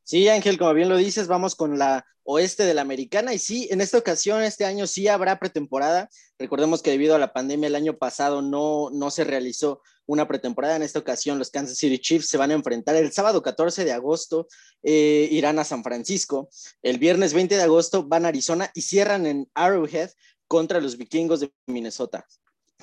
Sí, 0.07 0.29
Ángel, 0.29 0.57
como 0.57 0.73
bien 0.73 0.87
lo 0.87 0.95
dices, 0.95 1.27
vamos 1.27 1.53
con 1.53 1.77
la 1.77 2.05
oeste 2.23 2.63
de 2.63 2.73
la 2.73 2.79
americana 2.79 3.33
y 3.33 3.39
sí, 3.39 3.67
en 3.71 3.81
esta 3.81 3.97
ocasión, 3.97 4.41
este 4.41 4.63
año 4.63 4.87
sí 4.87 5.09
habrá 5.09 5.37
pretemporada. 5.37 6.09
Recordemos 6.39 6.81
que 6.81 6.91
debido 6.91 7.13
a 7.13 7.19
la 7.19 7.33
pandemia 7.33 7.67
el 7.67 7.75
año 7.75 7.97
pasado 7.97 8.41
no, 8.41 8.89
no 8.89 9.11
se 9.11 9.25
realizó 9.25 9.81
una 10.05 10.25
pretemporada. 10.25 10.77
En 10.77 10.83
esta 10.83 10.99
ocasión 10.99 11.37
los 11.37 11.49
Kansas 11.49 11.77
City 11.77 11.99
Chiefs 11.99 12.29
se 12.29 12.37
van 12.37 12.51
a 12.51 12.53
enfrentar 12.53 12.95
el 12.95 13.11
sábado 13.11 13.41
14 13.41 13.83
de 13.83 13.91
agosto, 13.91 14.47
eh, 14.81 15.27
irán 15.29 15.59
a 15.59 15.65
San 15.65 15.83
Francisco. 15.83 16.47
El 16.81 16.99
viernes 16.99 17.33
20 17.33 17.57
de 17.57 17.63
agosto 17.63 18.03
van 18.03 18.23
a 18.23 18.29
Arizona 18.29 18.71
y 18.73 18.83
cierran 18.83 19.25
en 19.25 19.51
Arrowhead 19.55 20.11
contra 20.47 20.79
los 20.79 20.95
vikingos 20.97 21.41
de 21.41 21.51
Minnesota 21.65 22.25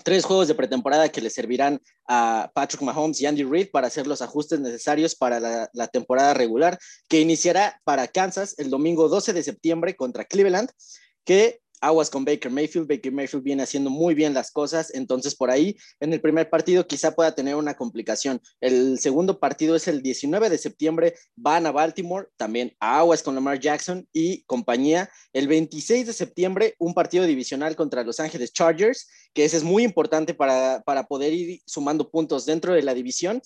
tres 0.03 0.25
juegos 0.25 0.49
de 0.49 0.55
pretemporada 0.55 1.09
que 1.09 1.21
le 1.21 1.31
servirán 1.31 1.81
a 2.09 2.51
Patrick 2.55 2.83
Mahomes 2.83 3.21
y 3.21 3.27
Andy 3.27 3.45
Reid 3.45 3.71
para 3.71 3.87
hacer 3.87 4.07
los 4.07 4.23
ajustes 4.23 4.61
necesarios 4.61 5.15
para 5.15 5.41
la, 5.41 5.71
la, 5.73 5.89
temporada 5.89 6.35
regular, 6.35 6.79
que 7.09 7.21
iniciará 7.21 7.81
para 7.85 8.09
Kansas 8.09 8.55
el 8.59 8.71
domingo 8.71 9.09
12 9.09 9.33
de 9.33 9.43
septiembre 9.43 9.97
contra 9.97 10.25
Cleveland, 10.25 10.71
que 11.25 11.61
aguas 11.87 12.11
con 12.11 12.25
Baker 12.25 12.51
Mayfield. 12.51 12.89
Baker 12.89 13.13
Mayfield 13.13 13.45
viene 13.45 13.63
haciendo 13.63 13.91
muy 13.91 14.15
bien 14.15 14.35
las 14.35 14.51
cosas, 14.51 14.93
entonces 14.95 15.35
por 15.35 15.51
ahí 15.51 15.77
en 16.01 16.13
el 16.13 16.21
primer 16.21 16.49
partido 16.49 16.87
quizá 16.87 17.15
pueda 17.15 17.35
tener 17.35 17.57
una 17.57 17.75
complicación. 17.75 18.41
El 18.61 18.99
segundo 18.99 19.39
partido 19.39 19.77
es 19.77 19.87
el 19.89 20.03
19 20.03 20.49
de 20.51 20.59
septiembre, 20.59 21.15
van 21.37 21.67
a 21.67 21.73
Baltimore, 21.73 22.29
también 22.37 22.75
a 22.81 22.99
aguas 22.99 23.23
con 23.23 23.35
Lamar 23.35 23.61
Jackson 23.61 24.09
y 24.13 24.43
compañía. 24.45 25.11
El 25.33 25.49
26 25.49 26.07
de 26.07 26.13
septiembre, 26.13 26.75
un 26.79 26.95
partido 26.95 27.25
divisional 27.25 27.77
contra 27.77 28.05
Los 28.05 28.21
Ángeles 28.21 28.53
Chargers, 28.53 29.09
que 29.33 29.45
ese 29.45 29.57
es 29.59 29.63
muy 29.63 29.85
importante 29.85 30.35
para, 30.35 30.83
para 30.85 31.05
poder 31.05 31.33
ir 31.33 31.61
sumando 31.67 32.11
puntos 32.11 32.47
dentro 32.47 32.73
de 32.73 32.83
la 32.83 32.95
división. 32.95 33.43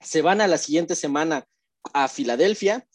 Se 0.00 0.22
van 0.22 0.40
a 0.40 0.48
la 0.48 0.58
siguiente 0.58 0.94
semana 0.94 1.46
a 1.92 2.08
Filadelfia, 2.08 2.86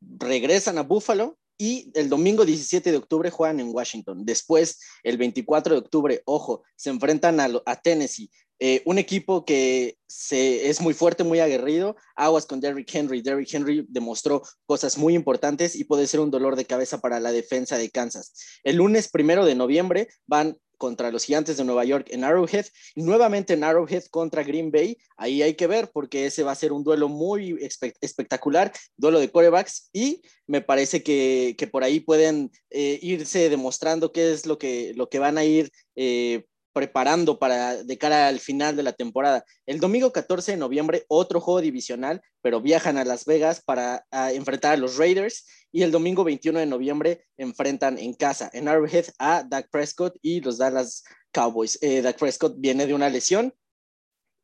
regresan 0.00 0.78
a 0.78 0.82
Buffalo 0.82 1.38
y 1.58 1.90
el 1.94 2.08
domingo 2.08 2.44
17 2.44 2.90
de 2.90 2.96
octubre 2.98 3.30
juegan 3.30 3.60
en 3.60 3.74
Washington. 3.74 4.24
Después, 4.24 4.78
el 5.02 5.16
24 5.16 5.74
de 5.74 5.80
octubre, 5.80 6.22
ojo, 6.26 6.62
se 6.76 6.90
enfrentan 6.90 7.40
a, 7.40 7.48
a 7.64 7.80
Tennessee, 7.80 8.30
eh, 8.58 8.82
un 8.84 8.98
equipo 8.98 9.44
que 9.44 9.98
es 10.30 10.80
muy 10.80 10.94
fuerte, 10.94 11.24
muy 11.24 11.40
aguerrido. 11.40 11.96
Aguas 12.14 12.46
con 12.46 12.60
Derrick 12.60 12.94
Henry. 12.94 13.22
Derrick 13.22 13.52
Henry 13.52 13.84
demostró 13.88 14.42
cosas 14.66 14.96
muy 14.96 15.14
importantes 15.14 15.76
y 15.76 15.84
puede 15.84 16.06
ser 16.06 16.20
un 16.20 16.30
dolor 16.30 16.56
de 16.56 16.64
cabeza 16.64 17.00
para 17.00 17.20
la 17.20 17.32
defensa 17.32 17.76
de 17.76 17.90
Kansas. 17.90 18.32
El 18.62 18.76
lunes 18.76 19.08
primero 19.08 19.44
de 19.44 19.54
noviembre 19.54 20.08
van 20.26 20.58
contra 20.76 21.10
los 21.10 21.24
gigantes 21.24 21.56
de 21.56 21.64
Nueva 21.64 21.84
York 21.84 22.08
en 22.10 22.24
Arrowhead, 22.24 22.66
y 22.94 23.02
nuevamente 23.02 23.54
en 23.54 23.64
Arrowhead 23.64 24.04
contra 24.10 24.42
Green 24.42 24.70
Bay. 24.70 24.98
Ahí 25.16 25.42
hay 25.42 25.54
que 25.54 25.66
ver 25.66 25.90
porque 25.92 26.26
ese 26.26 26.42
va 26.42 26.52
a 26.52 26.56
ser 26.56 26.72
un 26.72 26.84
duelo 26.84 27.08
muy 27.08 27.58
espectacular, 28.00 28.72
duelo 28.96 29.18
de 29.20 29.30
corebacks, 29.30 29.88
y 29.92 30.22
me 30.46 30.60
parece 30.60 31.02
que, 31.02 31.54
que 31.58 31.66
por 31.66 31.82
ahí 31.82 32.00
pueden 32.00 32.50
eh, 32.70 32.98
irse 33.02 33.48
demostrando 33.48 34.12
qué 34.12 34.32
es 34.32 34.46
lo 34.46 34.58
que, 34.58 34.92
lo 34.94 35.08
que 35.08 35.18
van 35.18 35.38
a 35.38 35.44
ir. 35.44 35.70
Eh, 35.96 36.44
preparando 36.76 37.38
para 37.38 37.82
de 37.82 37.96
cara 37.96 38.28
al 38.28 38.38
final 38.38 38.76
de 38.76 38.82
la 38.82 38.92
temporada. 38.92 39.46
El 39.64 39.80
domingo 39.80 40.12
14 40.12 40.52
de 40.52 40.56
noviembre, 40.58 41.06
otro 41.08 41.40
juego 41.40 41.62
divisional, 41.62 42.20
pero 42.42 42.60
viajan 42.60 42.98
a 42.98 43.04
Las 43.06 43.24
Vegas 43.24 43.62
para 43.64 44.04
enfrentar 44.34 44.74
a 44.74 44.76
los 44.76 44.98
Raiders 44.98 45.46
y 45.72 45.84
el 45.84 45.90
domingo 45.90 46.22
21 46.22 46.58
de 46.58 46.66
noviembre 46.66 47.24
enfrentan 47.38 47.98
en 47.98 48.12
casa, 48.12 48.50
en 48.52 48.68
Arrowhead, 48.68 49.06
a 49.18 49.42
Dak 49.42 49.70
Prescott 49.70 50.18
y 50.20 50.42
los 50.42 50.58
Dallas 50.58 51.02
Cowboys. 51.32 51.78
Eh, 51.80 52.02
Dak 52.02 52.18
Prescott 52.18 52.56
viene 52.58 52.86
de 52.86 52.92
una 52.92 53.08
lesión, 53.08 53.54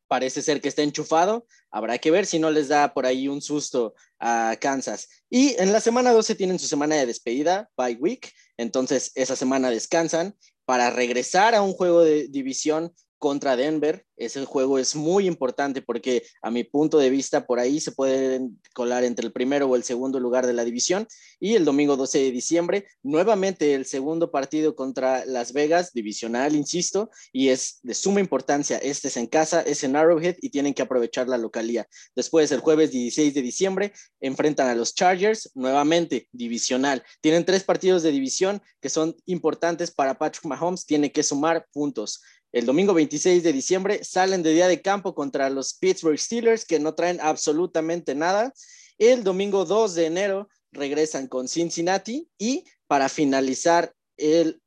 parece 0.07 0.41
ser 0.41 0.59
que 0.59 0.69
está 0.69 0.81
enchufado, 0.81 1.45
habrá 1.69 1.99
que 1.99 2.09
ver 2.09 2.25
si 2.25 2.39
no 2.39 2.49
les 2.49 2.67
da 2.67 2.95
por 2.95 3.05
ahí 3.05 3.27
un 3.27 3.43
susto 3.43 3.93
a 4.19 4.57
Kansas. 4.59 5.07
Y 5.29 5.53
en 5.61 5.71
la 5.71 5.81
semana 5.81 6.11
12 6.11 6.33
tienen 6.33 6.57
su 6.57 6.65
semana 6.65 6.95
de 6.95 7.05
despedida, 7.05 7.69
bye 7.77 7.95
week, 7.99 8.33
entonces 8.57 9.11
esa 9.13 9.35
semana 9.35 9.69
descansan 9.69 10.35
para 10.65 10.89
regresar 10.89 11.55
a 11.55 11.61
un 11.61 11.73
juego 11.73 12.01
de 12.01 12.27
división 12.27 12.93
contra 13.23 13.55
Denver. 13.55 14.05
Ese 14.17 14.43
juego 14.43 14.77
es 14.77 14.97
muy 14.97 15.27
importante 15.27 15.81
porque 15.81 16.23
a 16.41 16.51
mi 16.51 16.65
punto 16.65 16.97
de 16.97 17.09
vista 17.09 17.47
por 17.47 17.57
ahí 17.57 17.79
se 17.79 17.93
pueden 17.93 18.61
colar 18.73 19.05
entre 19.05 19.25
el 19.25 19.31
primero 19.31 19.65
o 19.67 19.77
el 19.77 19.83
segundo 19.83 20.19
lugar 20.19 20.45
de 20.45 20.51
la 20.51 20.65
división. 20.65 21.07
Y 21.39 21.55
el 21.55 21.63
domingo 21.63 21.95
12 21.95 22.19
de 22.19 22.31
diciembre, 22.31 22.85
nuevamente 23.01 23.75
el 23.75 23.85
segundo 23.85 24.29
partido 24.29 24.75
contra 24.75 25.25
Las 25.25 25.53
Vegas, 25.53 25.93
divisional, 25.93 26.53
insisto, 26.53 27.11
y 27.31 27.47
es 27.47 27.79
de 27.83 27.93
suma 27.93 28.19
importancia. 28.19 28.77
Este 28.77 29.07
es 29.07 29.15
en 29.15 29.27
casa, 29.27 29.61
es 29.61 29.85
en 29.85 29.95
Arrowhead 29.95 30.35
y 30.41 30.49
tienen 30.49 30.73
que 30.73 30.81
aprovechar 30.81 31.29
la 31.29 31.37
localía. 31.37 31.87
Después, 32.17 32.51
el 32.51 32.59
jueves 32.59 32.91
16 32.91 33.33
de 33.33 33.41
diciembre, 33.41 33.93
enfrentan 34.19 34.67
a 34.67 34.75
los 34.75 34.95
Chargers, 34.95 35.49
nuevamente 35.55 36.27
divisional. 36.33 37.01
Tienen 37.21 37.45
tres 37.45 37.63
partidos 37.63 38.03
de 38.03 38.11
división 38.11 38.61
que 38.81 38.89
son 38.89 39.15
importantes 39.27 39.91
para 39.91 40.17
Patrick 40.17 40.43
Mahomes, 40.43 40.85
tiene 40.85 41.09
que 41.09 41.23
sumar 41.23 41.65
puntos. 41.71 42.21
El 42.53 42.67
domingo 42.67 42.93
26 42.93 43.41
de 43.41 43.51
diciembre 43.51 44.03
salen 44.03 44.43
de 44.43 44.53
día 44.53 44.67
de 44.67 44.79
campo 44.79 45.15
contra 45.15 45.49
los 45.49 45.73
Pittsburgh 45.73 46.19
Steelers, 46.19 46.65
que 46.65 46.79
no 46.79 46.93
traen 46.93 47.19
absolutamente 47.19 48.13
nada. 48.13 48.53
El 48.99 49.23
domingo 49.23 49.65
2 49.65 49.95
de 49.95 50.05
enero 50.05 50.49
regresan 50.71 51.27
con 51.27 51.47
Cincinnati 51.47 52.29
y 52.37 52.63
para 52.85 53.09
finalizar 53.09 53.95
el 54.17 54.61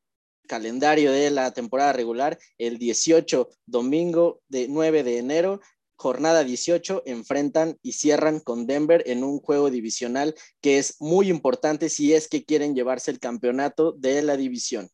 calendario 0.49 1.13
de 1.13 1.31
la 1.31 1.53
temporada 1.53 1.93
regular, 1.93 2.41
el 2.59 2.79
18, 2.79 3.51
domingo 3.67 4.41
de 4.49 4.67
9 4.67 5.05
de 5.05 5.19
enero, 5.19 5.61
jornada 5.95 6.43
18, 6.43 7.05
enfrentan 7.07 7.79
y 7.83 7.93
cierran 7.93 8.41
con 8.41 8.67
Denver 8.67 9.05
en 9.07 9.23
un 9.23 9.39
juego 9.39 9.71
divisional 9.71 10.35
que 10.61 10.79
es 10.79 10.97
muy 10.99 11.29
importante 11.31 11.89
si 11.89 12.15
es 12.15 12.27
que 12.27 12.45
quieren 12.45 12.75
llevarse 12.75 13.13
el 13.13 13.21
campeonato 13.21 13.93
de 13.93 14.23
la 14.23 14.37
división. 14.37 14.91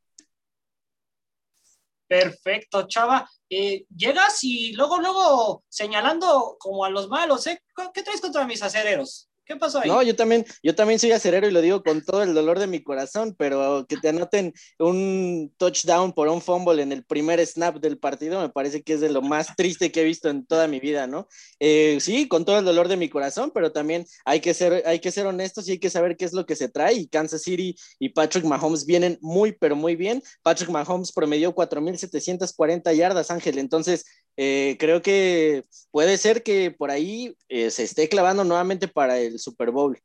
Perfecto, 2.12 2.86
Chava. 2.88 3.26
Eh, 3.48 3.86
llegas 3.88 4.44
y 4.44 4.74
luego, 4.74 5.00
luego 5.00 5.64
señalando 5.70 6.58
como 6.58 6.84
a 6.84 6.90
los 6.90 7.08
malos, 7.08 7.46
¿eh? 7.46 7.62
¿Qué 7.94 8.02
traes 8.02 8.20
contra 8.20 8.44
mis 8.44 8.62
acereros? 8.62 9.30
¿Qué 9.44 9.56
pasó 9.56 9.80
ahí? 9.80 9.88
No, 9.88 10.02
yo 10.02 10.14
también, 10.14 10.44
yo 10.62 10.74
también 10.74 11.00
soy 11.00 11.10
acerero 11.10 11.48
y 11.48 11.50
lo 11.50 11.60
digo 11.60 11.82
con 11.82 12.04
todo 12.04 12.22
el 12.22 12.32
dolor 12.32 12.60
de 12.60 12.68
mi 12.68 12.82
corazón, 12.82 13.34
pero 13.36 13.86
que 13.88 13.96
te 13.96 14.08
anoten 14.08 14.52
un 14.78 15.52
touchdown 15.56 16.12
por 16.12 16.28
un 16.28 16.40
fumble 16.40 16.82
en 16.82 16.92
el 16.92 17.04
primer 17.04 17.44
snap 17.44 17.76
del 17.76 17.98
partido 17.98 18.40
me 18.40 18.48
parece 18.50 18.82
que 18.82 18.94
es 18.94 19.00
de 19.00 19.10
lo 19.10 19.20
más 19.20 19.54
triste 19.56 19.90
que 19.90 20.02
he 20.02 20.04
visto 20.04 20.28
en 20.28 20.46
toda 20.46 20.68
mi 20.68 20.80
vida, 20.80 21.06
¿no? 21.06 21.26
Eh, 21.58 21.98
sí, 22.00 22.28
con 22.28 22.44
todo 22.44 22.58
el 22.58 22.64
dolor 22.64 22.88
de 22.88 22.96
mi 22.96 23.08
corazón, 23.08 23.50
pero 23.52 23.72
también 23.72 24.06
hay 24.24 24.40
que, 24.40 24.54
ser, 24.54 24.84
hay 24.86 25.00
que 25.00 25.10
ser 25.10 25.26
honestos 25.26 25.68
y 25.68 25.72
hay 25.72 25.78
que 25.78 25.90
saber 25.90 26.16
qué 26.16 26.24
es 26.24 26.32
lo 26.32 26.46
que 26.46 26.56
se 26.56 26.68
trae. 26.68 26.94
Y 26.94 27.08
Kansas 27.08 27.42
City 27.42 27.76
y 27.98 28.10
Patrick 28.10 28.44
Mahomes 28.44 28.86
vienen 28.86 29.18
muy, 29.20 29.52
pero 29.52 29.74
muy 29.74 29.96
bien. 29.96 30.22
Patrick 30.42 30.70
Mahomes 30.70 31.12
promedió 31.12 31.54
4.740 31.54 32.94
yardas, 32.94 33.30
Ángel, 33.30 33.58
entonces 33.58 34.04
eh, 34.36 34.76
creo 34.78 35.02
que 35.02 35.64
puede 35.90 36.16
ser 36.16 36.42
que 36.42 36.70
por 36.70 36.90
ahí 36.90 37.36
eh, 37.48 37.70
se 37.70 37.84
esté 37.84 38.08
clavando 38.08 38.44
nuevamente 38.44 38.88
para 38.88 39.18
el 39.18 39.38
Super 39.38 39.70
Bowl. 39.70 39.98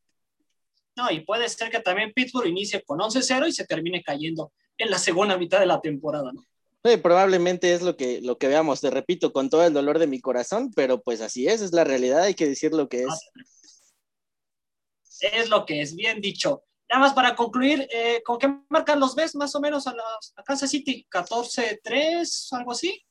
No, 0.96 1.12
y 1.12 1.22
puede 1.22 1.48
ser 1.48 1.70
que 1.70 1.80
también 1.80 2.12
Pittsburgh 2.13 2.48
inicie 2.48 2.84
con 2.84 3.00
11-0 3.00 3.48
y 3.48 3.52
se 3.52 3.66
termine 3.66 4.02
cayendo 4.04 4.52
en 4.78 4.90
la 4.90 4.98
segunda 4.98 5.38
mitad 5.38 5.60
de 5.60 5.68
la 5.68 5.80
temporada, 5.80 6.32
¿no? 6.34 6.42
Sí, 6.84 6.98
probablemente 6.98 7.74
es 7.74 7.82
lo 7.82 7.98
que, 7.98 8.22
lo 8.22 8.38
que 8.38 8.48
veamos, 8.48 8.82
te 8.82 8.90
repito, 8.90 9.34
con 9.34 9.50
todo 9.50 9.66
el 9.66 9.74
dolor 9.74 10.00
de 10.00 10.08
mi 10.08 10.22
corazón, 10.22 10.72
pero 10.76 11.02
pues 11.02 11.22
así 11.22 11.48
es, 11.48 11.62
es 11.62 11.74
la 11.74 11.84
realidad, 11.84 12.24
hay 12.24 12.34
que 12.34 12.48
decir 12.48 12.72
lo 12.72 12.88
que 12.88 13.04
es. 13.04 13.30
Es 15.20 15.50
lo 15.50 15.66
que 15.66 15.82
es, 15.82 15.96
bien 15.96 16.22
dicho. 16.22 16.63
Nada 16.90 17.02
más 17.02 17.13
para 17.13 17.36
concluir, 17.36 17.88
eh, 17.92 18.22
¿con 18.24 18.38
qué 18.38 18.48
marcan 18.70 19.00
los 19.00 19.16
ves 19.16 19.36
más 19.36 19.54
o 19.56 19.60
menos 19.60 19.88
a, 19.88 19.94
las, 19.94 20.34
a 20.36 20.44
Kansas 20.44 20.70
City? 20.70 21.06
¿14-3, 21.12 22.54
algo 22.54 22.72
así? 22.72 23.04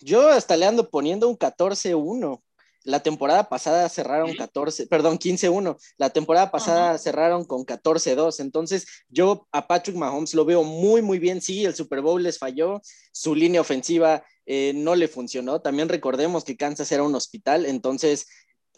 Yo 0.00 0.28
hasta 0.28 0.56
le 0.56 0.66
ando 0.66 0.90
poniendo 0.90 1.28
un 1.28 1.36
14-1. 1.36 2.42
La 2.84 3.00
temporada 3.00 3.48
pasada 3.48 3.88
cerraron 3.88 4.34
14, 4.34 4.86
perdón, 4.88 5.18
15-1. 5.18 5.78
La 5.96 6.10
temporada 6.10 6.50
pasada 6.50 6.98
cerraron 6.98 7.46
con 7.46 7.64
14-2. 7.64 8.40
Entonces, 8.40 8.86
yo 9.08 9.48
a 9.52 9.66
Patrick 9.66 9.96
Mahomes 9.96 10.34
lo 10.34 10.44
veo 10.44 10.64
muy, 10.64 11.00
muy 11.00 11.18
bien. 11.18 11.40
Sí, 11.40 11.64
el 11.64 11.74
Super 11.74 12.02
Bowl 12.02 12.22
les 12.22 12.38
falló. 12.38 12.82
Su 13.10 13.34
línea 13.34 13.62
ofensiva 13.62 14.22
eh, 14.44 14.72
no 14.74 14.96
le 14.96 15.08
funcionó. 15.08 15.62
También 15.62 15.88
recordemos 15.88 16.44
que 16.44 16.58
Kansas 16.58 16.92
era 16.92 17.02
un 17.02 17.14
hospital. 17.14 17.64
Entonces, 17.64 18.26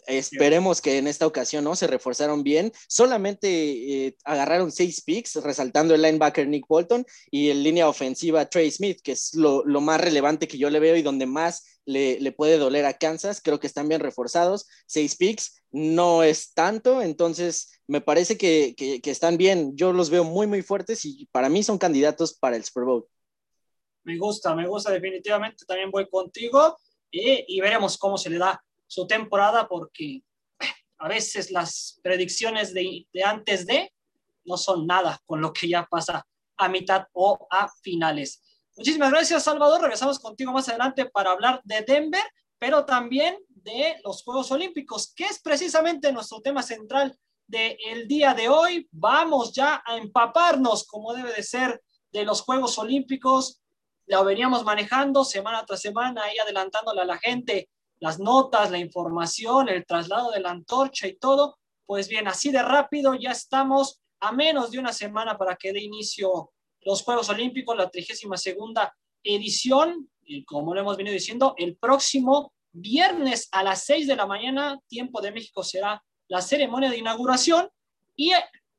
Esperemos 0.07 0.81
que 0.81 0.97
en 0.97 1.07
esta 1.07 1.27
ocasión 1.27 1.65
no 1.65 1.75
se 1.75 1.85
reforzaron 1.85 2.41
bien. 2.41 2.71
Solamente 2.87 3.47
eh, 4.07 4.17
agarraron 4.23 4.71
seis 4.71 5.01
picks, 5.01 5.35
resaltando 5.35 5.93
el 5.93 6.01
linebacker 6.01 6.47
Nick 6.47 6.65
Bolton 6.65 7.05
y 7.29 7.49
el 7.49 7.61
línea 7.61 7.89
ofensiva 7.89 8.45
Trey 8.45 8.71
Smith, 8.71 9.01
que 9.03 9.11
es 9.11 9.33
lo, 9.33 9.63
más 9.81 9.99
relevante 9.99 10.47
que 10.47 10.57
yo 10.57 10.69
le 10.69 10.79
veo 10.79 10.95
y 10.95 11.01
donde 11.01 11.25
más 11.25 11.81
le, 11.83 12.31
puede 12.31 12.57
doler 12.57 12.85
a 12.85 12.93
Kansas. 12.93 13.41
Creo 13.41 13.59
que 13.59 13.67
están 13.67 13.89
bien 13.89 13.99
reforzados. 13.99 14.65
Seis 14.85 15.17
picks 15.17 15.61
no 15.71 16.23
es 16.23 16.53
tanto, 16.53 17.01
entonces 17.01 17.81
me 17.85 17.99
parece 17.99 18.37
que, 18.37 18.75
están 19.03 19.35
bien. 19.35 19.75
Yo 19.75 19.91
los 19.91 20.09
veo 20.09 20.23
muy, 20.23 20.47
muy 20.47 20.61
fuertes 20.61 21.03
y 21.03 21.27
para 21.33 21.49
mí 21.49 21.63
son 21.63 21.77
candidatos 21.77 22.33
para 22.33 22.55
el 22.55 22.63
Super 22.63 22.85
Bowl. 22.85 23.05
Me 24.03 24.17
gusta, 24.17 24.55
me 24.55 24.65
gusta 24.69 24.89
definitivamente. 24.89 25.65
También 25.65 25.91
voy 25.91 26.07
contigo 26.07 26.77
y, 27.11 27.57
y 27.57 27.59
veremos 27.59 27.97
cómo 27.97 28.17
se 28.17 28.29
le 28.29 28.37
da 28.37 28.63
su 28.87 29.05
temporada 29.05 29.67
porque 29.67 30.23
a 30.99 31.07
veces 31.07 31.51
las 31.51 31.99
predicciones 32.01 32.73
de, 32.73 33.07
antes 33.23 33.67
de 33.67 33.93
no 34.45 34.57
son 34.57 34.87
nada 34.87 35.21
con 35.25 35.41
lo 35.41 35.53
que 35.53 35.67
ya 35.67 35.85
pasa 35.85 36.25
a 36.57 36.69
mitad 36.69 37.05
o 37.13 37.47
a 37.51 37.69
finales. 37.81 38.41
Muchísimas 38.75 39.11
gracias, 39.11 39.43
Salvador. 39.43 39.81
Regresamos 39.81 40.19
contigo 40.19 40.51
más 40.51 40.69
adelante 40.69 41.05
para 41.05 41.31
hablar 41.31 41.61
de 41.63 41.81
Denver, 41.81 42.23
pero 42.57 42.85
también 42.85 43.37
de 43.49 43.99
los 44.03 44.23
Juegos 44.23 44.51
Olímpicos, 44.51 45.13
que 45.13 45.25
es 45.25 45.39
precisamente 45.39 46.11
nuestro 46.11 46.41
tema 46.41 46.63
central 46.63 47.15
del 47.45 48.07
día 48.07 48.33
de 48.33 48.49
hoy. 48.49 48.87
Vamos 48.91 49.53
ya 49.53 49.83
a 49.85 49.97
empaparnos, 49.97 50.87
como 50.87 51.13
debe 51.13 51.33
de 51.33 51.43
ser, 51.43 51.83
de 52.11 52.23
los 52.23 52.41
Juegos 52.41 52.77
Olímpicos. 52.79 53.61
Lo 54.05 54.23
veníamos 54.23 54.63
manejando 54.63 55.25
semana 55.25 55.65
tras 55.65 55.81
semana, 55.81 56.23
ahí 56.23 56.37
adelantándole 56.37 57.01
a 57.01 57.05
la 57.05 57.17
gente 57.17 57.69
las 57.99 58.19
notas, 58.19 58.71
la 58.71 58.77
información, 58.77 59.69
el 59.69 59.85
traslado 59.85 60.31
de 60.31 60.39
la 60.39 60.51
antorcha 60.51 61.07
y 61.07 61.17
todo, 61.17 61.57
pues 61.85 62.07
bien, 62.07 62.27
así 62.27 62.51
de 62.51 62.61
rápido 62.61 63.15
ya 63.15 63.31
estamos 63.31 64.01
a 64.19 64.31
menos 64.31 64.71
de 64.71 64.79
una 64.79 64.93
semana 64.93 65.37
para 65.37 65.55
que 65.55 65.71
dé 65.71 65.81
inicio 65.81 66.51
los 66.81 67.03
Juegos 67.03 67.29
Olímpicos, 67.29 67.75
la 67.75 67.89
32 67.89 68.41
segunda 68.41 68.95
edición, 69.23 70.09
como 70.45 70.73
lo 70.73 70.81
hemos 70.81 70.97
venido 70.97 71.13
diciendo, 71.13 71.53
el 71.57 71.77
próximo 71.77 72.53
viernes 72.71 73.49
a 73.51 73.63
las 73.63 73.85
6 73.85 74.07
de 74.07 74.15
la 74.15 74.25
mañana, 74.25 74.79
tiempo 74.87 75.21
de 75.21 75.31
México, 75.31 75.63
será 75.63 76.03
la 76.27 76.41
ceremonia 76.41 76.89
de 76.89 76.97
inauguración 76.97 77.69
y 78.15 78.31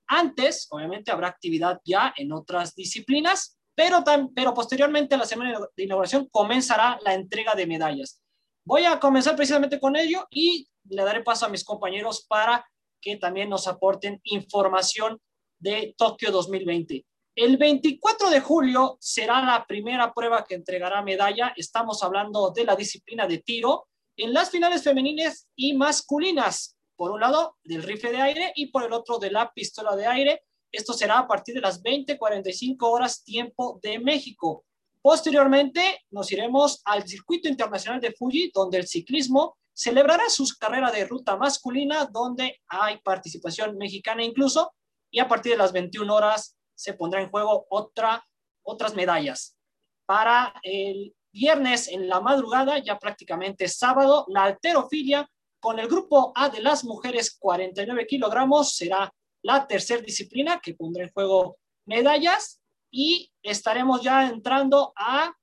antes, 0.07 0.67
obviamente, 0.71 1.11
habrá 1.11 1.29
actividad 1.29 1.81
ya 1.85 2.15
en 2.17 2.33
otras 2.33 2.75
disciplinas, 2.75 3.59
pero, 3.75 4.03
pero 4.35 4.55
posteriormente 4.55 5.15
a 5.15 5.19
la 5.19 5.27
ceremonia 5.27 5.61
de 5.77 5.85
inauguración 5.85 6.29
comenzará 6.31 6.99
la 7.05 7.15
entrega 7.15 7.55
de 7.55 7.67
medallas. 7.67 8.23
Voy 8.69 8.85
a 8.85 9.01
comenzar 9.01 9.35
precisamente 9.35 9.81
con 9.81 9.97
ello 9.97 10.27
y 10.31 10.69
le 10.91 11.03
daré 11.03 11.23
paso 11.23 11.47
a 11.47 11.49
mis 11.49 11.65
compañeros 11.65 12.27
para 12.29 12.69
que 13.01 13.17
también 13.17 13.49
nos 13.49 13.67
aporten 13.67 14.21
información 14.25 15.19
de 15.59 15.95
Tokio 15.97 16.31
2020. 16.31 17.03
El 17.35 17.57
24 17.57 18.29
de 18.29 18.41
julio 18.41 18.99
será 19.01 19.41
la 19.41 19.65
primera 19.67 20.13
prueba 20.13 20.45
que 20.45 20.55
entregará 20.55 21.01
medalla. 21.01 21.55
Estamos 21.57 22.03
hablando 22.03 22.51
de 22.51 22.65
la 22.65 22.77
disciplina 22.77 23.27
de 23.27 23.39
tiro 23.39 23.89
en 24.19 24.35
las 24.35 24.51
finales 24.51 24.85
femeninas 24.85 25.49
y 25.57 25.73
masculinas. 25.73 26.77
Por 26.95 27.13
un 27.13 27.21
lado, 27.21 27.57
del 27.65 27.83
rifle 27.83 28.13
de 28.13 28.21
aire 28.21 28.53
y 28.55 28.67
por 28.67 28.85
el 28.85 28.93
otro, 28.93 29.19
de 29.19 29.31
la 29.31 29.51
pistola 29.51 29.97
de 29.97 30.07
aire. 30.07 30.43
Esto 30.71 30.93
será 30.93 31.21
a 31.21 31.27
partir 31.27 31.55
de 31.55 31.63
las 31.63 31.83
20:45 31.83 32.77
horas 32.83 33.25
tiempo 33.25 33.81
de 33.83 33.99
México. 33.99 34.67
Posteriormente 35.09 36.05
nos 36.11 36.31
iremos 36.33 36.83
al 36.85 37.09
circuito 37.09 37.49
internacional 37.49 37.99
de 37.99 38.13
Fuji, 38.13 38.51
donde 38.53 38.77
el 38.77 38.87
ciclismo 38.87 39.57
celebrará 39.73 40.29
sus 40.29 40.55
carreras 40.55 40.93
de 40.93 41.07
ruta 41.07 41.35
masculina, 41.39 42.05
donde 42.05 42.61
hay 42.69 42.99
participación 42.99 43.79
mexicana 43.79 44.23
incluso, 44.23 44.71
y 45.11 45.21
a 45.21 45.27
partir 45.27 45.53
de 45.53 45.57
las 45.57 45.73
21 45.73 46.15
horas 46.15 46.59
se 46.75 46.93
pondrá 46.93 47.23
en 47.23 47.31
juego 47.31 47.67
otra, 47.71 48.23
otras 48.63 48.95
medallas. 48.95 49.57
Para 50.05 50.53
el 50.63 51.17
viernes 51.33 51.89
en 51.89 52.07
la 52.07 52.21
madrugada, 52.21 52.77
ya 52.77 52.99
prácticamente 52.99 53.67
sábado, 53.67 54.27
la 54.29 54.43
alterofilia 54.43 55.27
con 55.59 55.79
el 55.79 55.89
grupo 55.89 56.33
A 56.35 56.51
de 56.51 56.61
las 56.61 56.85
mujeres 56.85 57.35
49 57.41 58.07
kilogramos 58.07 58.77
será 58.77 59.11
la 59.41 59.67
tercera 59.67 60.03
disciplina 60.03 60.61
que 60.63 60.75
pondrá 60.75 61.05
en 61.05 61.13
juego 61.13 61.57
medallas 61.87 62.61
y 62.91 63.31
estaremos 63.43 64.03
ya 64.03 64.29
entrando 64.29 64.93
a 64.97 65.35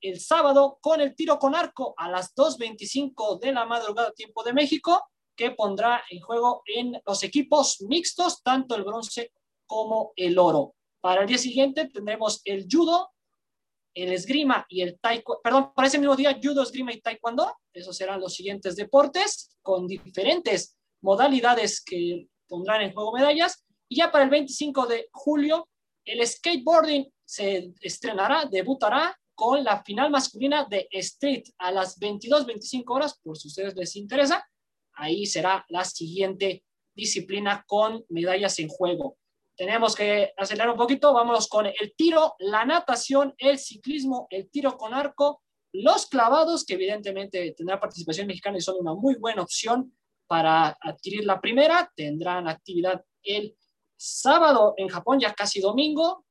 el 0.00 0.20
sábado 0.20 0.78
con 0.80 1.00
el 1.00 1.14
tiro 1.14 1.38
con 1.38 1.54
arco 1.54 1.94
a 1.96 2.08
las 2.08 2.34
2.25 2.34 3.40
de 3.40 3.52
la 3.52 3.66
madrugada 3.66 4.12
tiempo 4.12 4.42
de 4.44 4.52
México, 4.52 5.02
que 5.34 5.50
pondrá 5.50 6.02
en 6.10 6.20
juego 6.20 6.62
en 6.66 7.00
los 7.04 7.22
equipos 7.22 7.80
mixtos, 7.82 8.42
tanto 8.42 8.74
el 8.74 8.84
bronce 8.84 9.32
como 9.66 10.12
el 10.16 10.38
oro. 10.38 10.74
Para 11.00 11.22
el 11.22 11.26
día 11.26 11.38
siguiente 11.38 11.88
tendremos 11.88 12.40
el 12.44 12.66
judo, 12.70 13.10
el 13.94 14.12
esgrima 14.12 14.64
y 14.68 14.82
el 14.82 14.98
taekwondo, 14.98 15.40
perdón, 15.42 15.72
para 15.74 15.88
ese 15.88 15.98
mismo 15.98 16.16
día, 16.16 16.38
judo, 16.42 16.62
esgrima 16.62 16.92
y 16.92 17.00
taekwondo. 17.00 17.52
Esos 17.72 17.96
serán 17.96 18.20
los 18.20 18.34
siguientes 18.34 18.76
deportes 18.76 19.56
con 19.62 19.86
diferentes 19.86 20.76
modalidades 21.02 21.82
que 21.82 22.28
pondrán 22.48 22.82
en 22.82 22.92
juego 22.92 23.12
medallas. 23.12 23.64
Y 23.88 23.96
ya 23.96 24.10
para 24.10 24.24
el 24.24 24.30
25 24.30 24.86
de 24.86 25.08
julio, 25.12 25.68
el 26.06 26.26
skateboarding 26.26 27.12
se 27.24 27.72
estrenará, 27.80 28.46
debutará 28.46 29.18
con 29.34 29.62
la 29.62 29.82
final 29.84 30.10
masculina 30.10 30.64
de 30.64 30.88
Street 30.92 31.44
a 31.58 31.70
las 31.70 32.00
22-25 32.00 32.84
horas, 32.86 33.20
por 33.22 33.36
si 33.36 33.48
a 33.48 33.50
ustedes 33.50 33.76
les 33.76 33.96
interesa. 33.96 34.42
Ahí 34.94 35.26
será 35.26 35.64
la 35.68 35.84
siguiente 35.84 36.64
disciplina 36.94 37.62
con 37.66 38.04
medallas 38.08 38.58
en 38.60 38.68
juego. 38.68 39.18
Tenemos 39.54 39.94
que 39.94 40.32
acelerar 40.36 40.70
un 40.70 40.76
poquito, 40.76 41.12
vámonos 41.12 41.48
con 41.48 41.66
el 41.66 41.94
tiro, 41.96 42.34
la 42.38 42.64
natación, 42.64 43.34
el 43.36 43.58
ciclismo, 43.58 44.26
el 44.30 44.50
tiro 44.50 44.76
con 44.76 44.94
arco, 44.94 45.42
los 45.72 46.06
clavados, 46.06 46.64
que 46.64 46.74
evidentemente 46.74 47.52
tendrá 47.52 47.78
participación 47.78 48.26
mexicana 48.26 48.58
y 48.58 48.62
son 48.62 48.76
una 48.80 48.94
muy 48.94 49.16
buena 49.16 49.42
opción 49.42 49.94
para 50.26 50.76
adquirir 50.80 51.24
la 51.24 51.40
primera. 51.40 51.92
Tendrán 51.94 52.48
actividad 52.48 53.04
el 53.22 53.54
sábado 53.96 54.74
en 54.76 54.88
Japón, 54.88 55.20
ya 55.20 55.34
casi 55.34 55.60
domingo, 55.60 56.24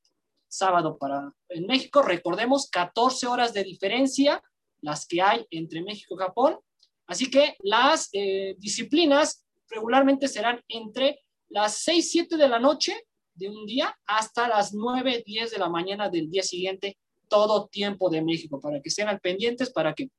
sábado 0.47 0.97
para 0.97 1.31
en 1.49 1.65
México. 1.65 2.01
Recordemos 2.01 2.69
14 2.69 3.27
horas 3.27 3.53
de 3.53 3.63
diferencia 3.63 4.41
las 4.81 5.05
que 5.07 5.21
hay 5.21 5.45
entre 5.49 5.81
México 5.81 6.15
y 6.15 6.23
Japón. 6.23 6.59
Así 7.07 7.29
que 7.29 7.55
las 7.59 8.09
eh, 8.13 8.55
disciplinas 8.57 9.45
regularmente 9.69 10.27
serán 10.27 10.61
entre 10.67 11.19
las 11.49 11.79
6, 11.79 12.11
7 12.11 12.37
de 12.37 12.47
la 12.47 12.59
noche 12.59 12.95
de 13.33 13.49
un 13.49 13.65
día 13.65 13.97
hasta 14.05 14.47
las 14.47 14.73
9, 14.73 15.23
10 15.25 15.51
de 15.51 15.57
la 15.57 15.69
mañana 15.69 16.09
del 16.09 16.29
día 16.29 16.43
siguiente, 16.43 16.97
todo 17.27 17.67
tiempo 17.67 18.09
de 18.09 18.21
México, 18.21 18.59
para 18.59 18.81
que 18.81 18.89
estén 18.89 19.07
al 19.07 19.19
pendientes, 19.19 19.71
para 19.71 19.93
que 19.93 20.09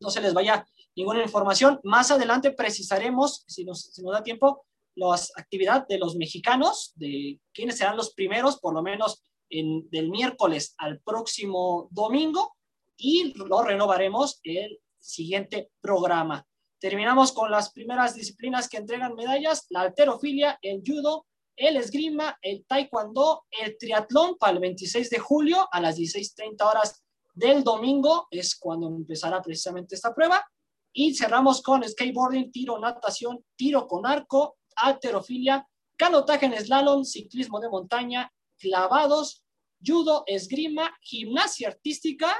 no 0.00 0.10
se 0.10 0.20
les 0.20 0.34
vaya 0.34 0.66
ninguna 0.94 1.22
información. 1.22 1.80
Más 1.84 2.10
adelante 2.10 2.50
precisaremos, 2.50 3.44
si 3.46 3.64
nos, 3.64 3.92
si 3.92 4.02
nos 4.02 4.12
da 4.12 4.22
tiempo, 4.22 4.64
las 4.96 5.30
actividades 5.36 5.86
de 5.88 5.98
los 5.98 6.16
mexicanos, 6.16 6.92
de 6.96 7.38
quiénes 7.52 7.78
serán 7.78 7.96
los 7.96 8.12
primeros, 8.14 8.58
por 8.58 8.74
lo 8.74 8.82
menos 8.82 9.22
en, 9.48 9.88
del 9.90 10.10
miércoles 10.10 10.74
al 10.78 11.00
próximo 11.00 11.88
domingo, 11.90 12.56
y 12.96 13.34
lo 13.34 13.62
renovaremos 13.62 14.40
el 14.42 14.80
siguiente 14.98 15.70
programa. 15.80 16.46
Terminamos 16.80 17.32
con 17.32 17.50
las 17.50 17.72
primeras 17.72 18.14
disciplinas 18.14 18.68
que 18.68 18.78
entregan 18.78 19.14
medallas, 19.14 19.66
la 19.70 19.82
alterofilia, 19.82 20.58
el 20.62 20.82
judo, 20.84 21.26
el 21.56 21.76
esgrima, 21.76 22.36
el 22.42 22.64
taekwondo, 22.66 23.44
el 23.50 23.76
triatlón 23.78 24.36
para 24.36 24.52
el 24.52 24.60
26 24.60 25.08
de 25.10 25.18
julio 25.18 25.66
a 25.70 25.80
las 25.80 25.98
16.30 25.98 26.68
horas 26.68 27.02
del 27.34 27.64
domingo 27.64 28.26
es 28.30 28.56
cuando 28.56 28.88
empezará 28.88 29.40
precisamente 29.42 29.94
esta 29.94 30.14
prueba. 30.14 30.44
Y 30.92 31.14
cerramos 31.14 31.62
con 31.62 31.86
skateboarding, 31.86 32.50
tiro, 32.50 32.78
natación, 32.78 33.44
tiro 33.54 33.86
con 33.86 34.06
arco, 34.06 34.56
alterofilia, 34.76 35.66
canotaje 35.96 36.46
en 36.46 36.56
slalom, 36.56 37.04
ciclismo 37.04 37.60
de 37.60 37.68
montaña, 37.68 38.32
clavados, 38.58 39.44
judo, 39.84 40.24
esgrima, 40.26 40.96
gimnasia 41.00 41.68
artística, 41.68 42.34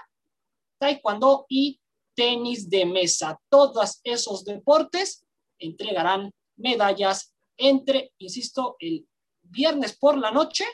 taekwondo 0.79 1.47
y 1.49 1.81
tenis 2.15 2.69
de 2.69 2.87
mesa. 2.87 3.39
Todos 3.49 4.01
esos 4.05 4.45
deportes 4.45 5.25
entregarán 5.59 6.31
medallas 6.57 7.35
entre, 7.57 8.13
insisto, 8.19 8.77
el 8.81 9.07
viernes 9.43 9.97
por 9.97 10.19
la 10.19 10.31
noche 10.31 10.65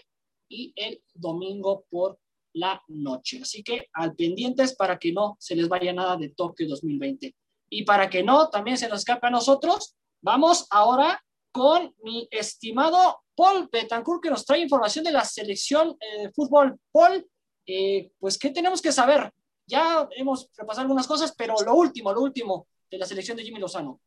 y 0.48 0.72
el 0.76 1.02
domingo 1.14 1.84
por 1.88 2.18
la 2.54 2.82
noche. 2.88 3.40
Así 3.42 3.62
que 3.62 3.88
al 3.92 4.14
pendientes 4.14 4.74
para 4.74 4.98
que 4.98 5.12
no 5.12 5.36
se 5.38 5.56
les 5.56 5.68
vaya 5.68 5.92
nada 5.92 6.16
de 6.16 6.30
Tokio 6.30 6.68
2020. 6.68 7.34
Y 7.70 7.84
para 7.84 8.10
que 8.10 8.22
no 8.22 8.50
también 8.50 8.76
se 8.76 8.88
nos 8.88 9.00
escape 9.00 9.26
a 9.26 9.30
nosotros, 9.30 9.96
vamos 10.20 10.66
ahora 10.70 11.22
con 11.52 11.94
mi 12.02 12.26
estimado 12.30 13.22
Paul 13.36 13.68
Betancourt 13.70 14.22
que 14.22 14.30
nos 14.30 14.44
trae 14.44 14.60
información 14.60 15.04
de 15.04 15.12
la 15.12 15.24
selección 15.24 15.96
eh, 16.00 16.22
de 16.22 16.32
fútbol. 16.32 16.78
Paul, 16.90 17.26
eh, 17.66 18.10
pues, 18.18 18.38
¿qué 18.38 18.50
tenemos 18.50 18.80
que 18.80 18.90
saber? 18.90 19.30
Ya 19.66 20.08
hemos 20.16 20.50
repasado 20.56 20.82
algunas 20.82 21.06
cosas, 21.06 21.34
pero 21.36 21.54
lo 21.64 21.74
último, 21.74 22.12
lo 22.12 22.22
último 22.22 22.66
de 22.90 22.98
la 22.98 23.06
selección 23.06 23.36
de 23.36 23.44
Jimmy 23.44 23.60
Lozano. 23.60 24.00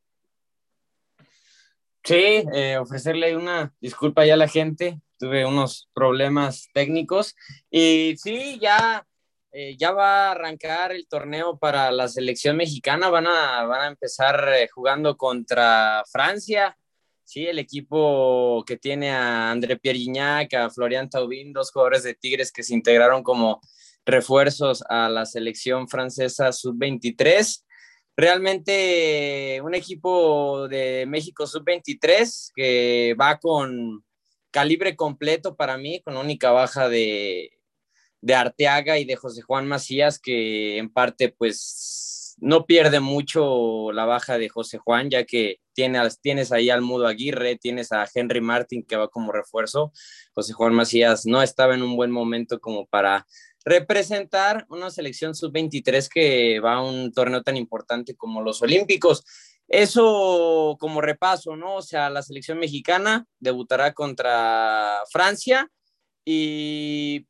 Sí, 2.04 2.44
eh, 2.54 2.78
ofrecerle 2.78 3.36
una 3.36 3.74
disculpa 3.80 4.26
ya 4.26 4.34
a 4.34 4.38
la 4.38 4.48
gente. 4.48 5.00
Tuve 5.18 5.46
unos 5.46 5.90
problemas 5.94 6.68
técnicos 6.74 7.36
y 7.72 8.16
sí, 8.18 8.60
ya, 8.60 9.08
ya 9.78 9.92
va 9.92 10.28
a 10.28 10.32
arrancar 10.32 10.92
el 10.92 11.08
torneo 11.08 11.58
para 11.58 11.90
la 11.92 12.10
selección 12.10 12.58
mexicana. 12.58 13.10
Van 13.10 13.26
a, 13.26 13.64
van 13.64 13.82
a 13.82 13.88
empezar 13.88 14.46
jugando 14.74 15.16
contra 15.16 16.04
Francia. 16.12 16.78
Sí, 17.26 17.46
el 17.46 17.60
equipo 17.60 18.64
que 18.66 18.78
tiene 18.78 19.12
a 19.12 19.52
André 19.52 19.78
Pierre 19.78 20.00
Gignac, 20.00 20.54
a 20.54 20.70
Florian 20.70 21.10
Taubin, 21.10 21.52
dos 21.52 21.72
jugadores 21.72 22.04
de 22.04 22.14
Tigres 22.14 22.52
que 22.52 22.64
se 22.64 22.74
integraron 22.74 23.24
como 23.24 23.60
refuerzos 24.06 24.84
a 24.88 25.10
la 25.10 25.26
selección 25.26 25.90
francesa 25.90 26.52
sub-23 26.52 27.66
realmente 28.18 29.62
un 29.62 29.76
equipo 29.76 30.68
de 30.68 31.06
México 31.08 31.46
sub-23 31.46 32.52
que 32.56 33.16
va 33.20 33.38
con 33.38 34.04
calibre 34.52 34.96
completo 34.96 35.56
para 35.56 35.78
mí, 35.78 36.02
con 36.02 36.16
única 36.16 36.52
baja 36.52 36.88
de, 36.88 37.52
de 38.22 38.36
Arteaga 38.36 38.98
y 38.98 39.06
de 39.06 39.18
José 39.18 39.42
Juan 39.42 39.68
Macías, 39.68 40.20
que 40.20 40.78
en 40.78 40.90
parte 40.90 41.30
pues 41.30 41.60
no 42.38 42.66
pierde 42.66 43.00
mucho 43.00 43.92
la 43.92 44.06
baja 44.06 44.38
de 44.38 44.50
José 44.50 44.78
Juan, 44.78 45.10
ya 45.10 45.24
que 45.24 45.58
tienes, 45.74 46.20
tienes 46.22 46.52
ahí 46.52 46.70
al 46.70 46.82
Mudo 46.82 47.08
Aguirre, 47.08 47.58
tienes 47.58 47.92
a 47.92 48.08
Henry 48.14 48.42
Martin 48.42 48.84
que 48.84 48.98
va 48.98 49.08
como 49.08 49.32
refuerzo. 49.32 49.92
José 50.34 50.54
Juan 50.54 50.74
Macías 50.74 51.26
no 51.26 51.42
estaba 51.42 51.76
en 51.76 51.84
un 51.84 51.96
buen 51.96 52.12
momento 52.12 52.60
como 52.60 52.86
para 52.88 53.26
representar 53.64 54.66
una 54.70 54.92
selección 54.92 55.34
sub-23 55.34 56.08
que 56.08 56.60
va 56.60 56.76
a 56.76 56.84
un 56.84 57.12
torneo 57.12 57.42
tan 57.42 57.58
importante 57.58 58.16
como 58.16 58.42
los 58.42 58.62
Olímpicos. 58.62 59.24
Eso 59.68 60.78
como 60.80 61.02
repaso, 61.02 61.56
¿no? 61.56 61.78
O 61.78 61.82
sea, 61.82 62.10
la 62.10 62.22
selección 62.22 62.60
mexicana 62.60 63.26
debutará 63.40 63.94
contra 63.94 65.00
Francia 65.12 65.72
y 66.24 67.26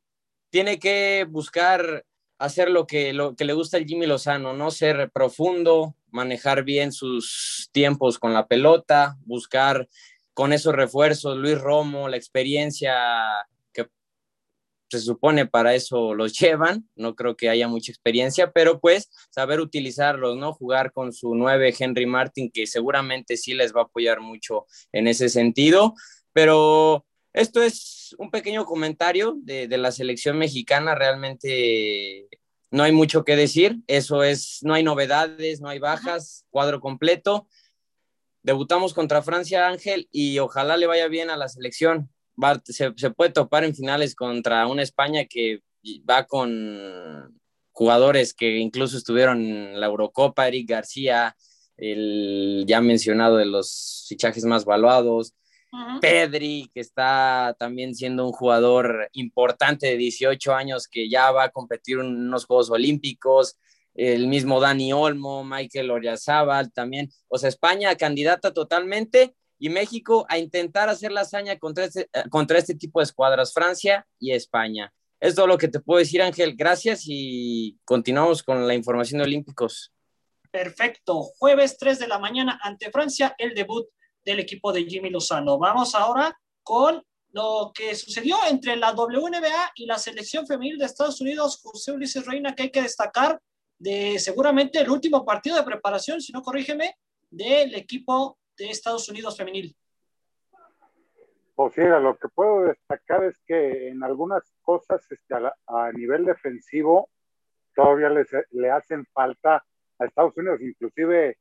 tiene 0.49 0.79
que 0.79 1.25
buscar 1.29 2.05
hacer 2.37 2.69
lo 2.69 2.87
que, 2.87 3.13
lo 3.13 3.35
que 3.35 3.45
le 3.45 3.53
gusta 3.53 3.77
al 3.77 3.85
Jimmy 3.85 4.05
Lozano, 4.05 4.53
¿no? 4.53 4.71
Ser 4.71 5.09
profundo, 5.11 5.95
manejar 6.11 6.63
bien 6.63 6.91
sus 6.91 7.69
tiempos 7.71 8.19
con 8.19 8.33
la 8.33 8.47
pelota, 8.47 9.17
buscar 9.25 9.87
con 10.33 10.53
esos 10.53 10.75
refuerzos, 10.75 11.37
Luis 11.37 11.59
Romo, 11.59 12.09
la 12.09 12.17
experiencia 12.17 12.93
se 14.89 14.99
supone 14.99 15.45
para 15.45 15.73
eso 15.75 16.13
los 16.13 16.33
llevan, 16.39 16.87
no 16.95 17.15
creo 17.15 17.35
que 17.35 17.49
haya 17.49 17.67
mucha 17.67 17.91
experiencia, 17.91 18.51
pero 18.51 18.79
pues 18.79 19.09
saber 19.29 19.59
utilizarlos, 19.59 20.37
¿no? 20.37 20.53
Jugar 20.53 20.91
con 20.91 21.13
su 21.13 21.35
9 21.35 21.73
Henry 21.77 22.05
Martin, 22.05 22.51
que 22.51 22.67
seguramente 22.67 23.37
sí 23.37 23.53
les 23.53 23.73
va 23.73 23.81
a 23.81 23.83
apoyar 23.85 24.21
mucho 24.21 24.65
en 24.91 25.07
ese 25.07 25.29
sentido, 25.29 25.93
pero 26.33 27.05
esto 27.35 27.61
es 27.61 28.15
un 28.17 28.31
pequeño 28.31 28.65
comentario 28.65 29.35
de, 29.41 29.67
de 29.67 29.77
la 29.77 29.91
selección 29.91 30.37
mexicana, 30.37 30.95
realmente 30.95 32.27
no 32.71 32.83
hay 32.83 32.91
mucho 32.91 33.23
que 33.23 33.35
decir, 33.35 33.77
eso 33.87 34.23
es, 34.23 34.59
no 34.63 34.73
hay 34.73 34.83
novedades, 34.83 35.61
no 35.61 35.69
hay 35.69 35.79
bajas, 35.79 36.45
cuadro 36.49 36.81
completo. 36.81 37.47
Debutamos 38.43 38.93
contra 38.93 39.21
Francia 39.21 39.67
Ángel 39.67 40.07
y 40.11 40.39
ojalá 40.39 40.77
le 40.77 40.87
vaya 40.87 41.07
bien 41.07 41.29
a 41.29 41.37
la 41.37 41.47
selección 41.47 42.09
se, 42.65 43.11
puede 43.11 43.31
topar 43.31 43.63
en 43.63 43.75
finales 43.75 44.15
contra 44.15 44.67
una 44.67 44.83
España 44.83 45.25
que 45.25 45.61
va 46.09 46.25
con 46.25 47.39
jugadores 47.71 48.33
que 48.33 48.57
incluso 48.57 48.97
estuvieron 48.97 49.41
en 49.41 49.79
la 49.79 49.87
Eurocopa, 49.87 50.47
Eric 50.47 50.69
García, 50.69 51.35
el 51.77 52.63
ya 52.67 52.81
mencionado 52.81 53.37
de 53.37 53.45
los 53.45 54.05
fichajes 54.07 54.45
más 54.45 54.65
valuados, 54.65 55.33
Pedri, 56.01 56.69
que 56.73 56.79
está 56.79 57.55
también 57.57 57.95
siendo 57.95 58.25
un 58.25 58.31
jugador 58.31 59.09
importante 59.13 59.87
de 59.87 59.97
18 59.97 60.53
años 60.53 60.87
que 60.87 61.09
ya 61.09 61.31
va 61.31 61.45
a 61.45 61.49
competir 61.49 61.99
en 61.99 62.05
unos 62.05 62.45
Juegos 62.45 62.69
Olímpicos, 62.69 63.57
el 63.93 64.27
mismo 64.27 64.59
Dani 64.59 64.91
Olmo, 64.93 65.43
Michael 65.43 65.91
Oriazábal 65.91 66.71
también, 66.73 67.09
o 67.27 67.37
sea, 67.37 67.49
España 67.49 67.95
candidata 67.95 68.53
totalmente 68.53 69.35
y 69.57 69.69
México 69.69 70.25
a 70.29 70.37
intentar 70.37 70.89
hacer 70.89 71.11
la 71.11 71.21
hazaña 71.21 71.57
contra 71.57 71.85
este, 71.85 72.09
eh, 72.11 72.23
contra 72.29 72.57
este 72.57 72.75
tipo 72.75 72.99
de 72.99 73.05
escuadras, 73.05 73.53
Francia 73.53 74.05
y 74.19 74.31
España. 74.31 74.93
Es 75.19 75.35
todo 75.35 75.47
lo 75.47 75.57
que 75.57 75.69
te 75.69 75.79
puedo 75.79 75.99
decir, 75.99 76.21
Ángel. 76.21 76.55
Gracias 76.55 77.03
y 77.05 77.77
continuamos 77.85 78.43
con 78.43 78.67
la 78.67 78.75
información 78.75 79.19
de 79.19 79.25
Olímpicos. 79.25 79.93
Perfecto. 80.51 81.21
Jueves 81.39 81.77
3 81.77 81.99
de 81.99 82.07
la 82.07 82.19
mañana 82.19 82.59
ante 82.61 82.91
Francia, 82.91 83.33
el 83.37 83.55
debut 83.55 83.87
del 84.25 84.39
equipo 84.39 84.73
de 84.73 84.83
Jimmy 84.85 85.09
Lozano. 85.09 85.57
Vamos 85.57 85.93
ahora 85.93 86.35
con 86.63 87.01
lo 87.31 87.71
que 87.73 87.93
sucedió 87.95 88.37
entre 88.49 88.75
la 88.75 88.93
WNBA 88.93 89.73
y 89.75 89.85
la 89.85 89.99
selección 89.99 90.47
femenil 90.47 90.77
de 90.77 90.85
Estados 90.85 91.21
Unidos, 91.21 91.61
José 91.61 91.91
Ulises 91.91 92.25
Reina, 92.25 92.55
que 92.55 92.63
hay 92.63 92.71
que 92.71 92.81
destacar 92.81 93.39
de 93.77 94.17
seguramente 94.19 94.79
el 94.79 94.89
último 94.89 95.25
partido 95.25 95.57
de 95.57 95.63
preparación, 95.63 96.21
si 96.21 96.31
no 96.31 96.41
corrígeme, 96.41 96.95
del 97.29 97.75
equipo 97.75 98.37
de 98.57 98.69
Estados 98.69 99.07
Unidos 99.09 99.37
femenil. 99.37 99.75
Pues 101.55 101.73
sí, 101.73 101.81
lo 101.81 102.17
que 102.17 102.29
puedo 102.29 102.65
destacar 102.65 103.23
es 103.25 103.37
que 103.45 103.89
en 103.89 104.03
algunas 104.03 104.43
cosas 104.61 105.05
este, 105.09 105.35
a, 105.35 105.91
nivel 105.93 106.25
defensivo 106.25 107.09
todavía 107.73 108.09
le 108.09 108.71
hacen 108.71 109.05
falta 109.13 109.63
a 109.99 110.05
Estados 110.05 110.35
Unidos. 110.37 110.61
Inclusive 110.61 111.37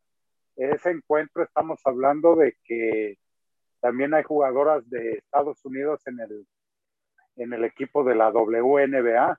ese 0.56 0.90
encuentro 0.90 1.42
estamos 1.42 1.80
hablando 1.84 2.36
de 2.36 2.56
que 2.64 3.18
también 3.80 4.14
hay 4.14 4.22
jugadoras 4.22 4.88
de 4.88 5.12
Estados 5.12 5.64
Unidos 5.64 6.00
en 6.06 6.20
el, 6.20 6.46
en 7.36 7.52
el 7.52 7.64
equipo 7.64 8.04
de 8.04 8.14
la 8.14 8.30
WNBA. 8.30 9.38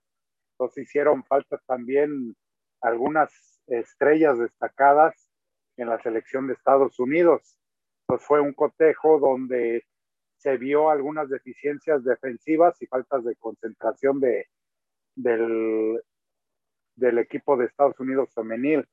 Entonces 0.51 0.84
hicieron 0.84 1.24
falta 1.24 1.59
también 1.66 2.36
algunas 2.82 3.32
estrellas 3.68 4.38
destacadas 4.38 5.32
en 5.78 5.89
la 5.89 6.01
selección 6.01 6.47
de 6.47 6.53
Estados 6.53 6.99
Unidos. 6.99 7.57
Entonces 8.01 8.28
fue 8.28 8.39
un 8.41 8.53
cotejo 8.53 9.20
donde 9.20 9.84
se 10.38 10.57
vio 10.57 10.89
algunas 10.89 11.30
deficiencias 11.30 12.03
defensivas 12.03 12.80
y 12.82 12.88
faltas 12.88 13.24
de 13.24 13.36
concentración 13.38 14.20
de, 14.20 14.47
del, 15.16 16.01
del 16.95 17.18
equipo 17.18 17.57
de 17.57 17.66
Estados 17.66 17.99
Unidos 17.99 18.30
femenil. 18.34 18.88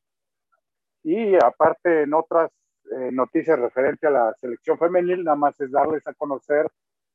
Y 1.05 1.35
aparte 1.37 2.03
en 2.03 2.15
otras 2.15 2.51
eh, 2.91 3.11
noticias 3.13 3.59
referente 3.59 4.07
a 4.07 4.11
la 4.11 4.35
selección 4.35 4.79
femenil, 4.79 5.25
nada 5.25 5.37
más 5.37 5.61
es 5.61 5.71
darles 5.71 6.07
a 6.07 6.15
conocer 6.15 6.67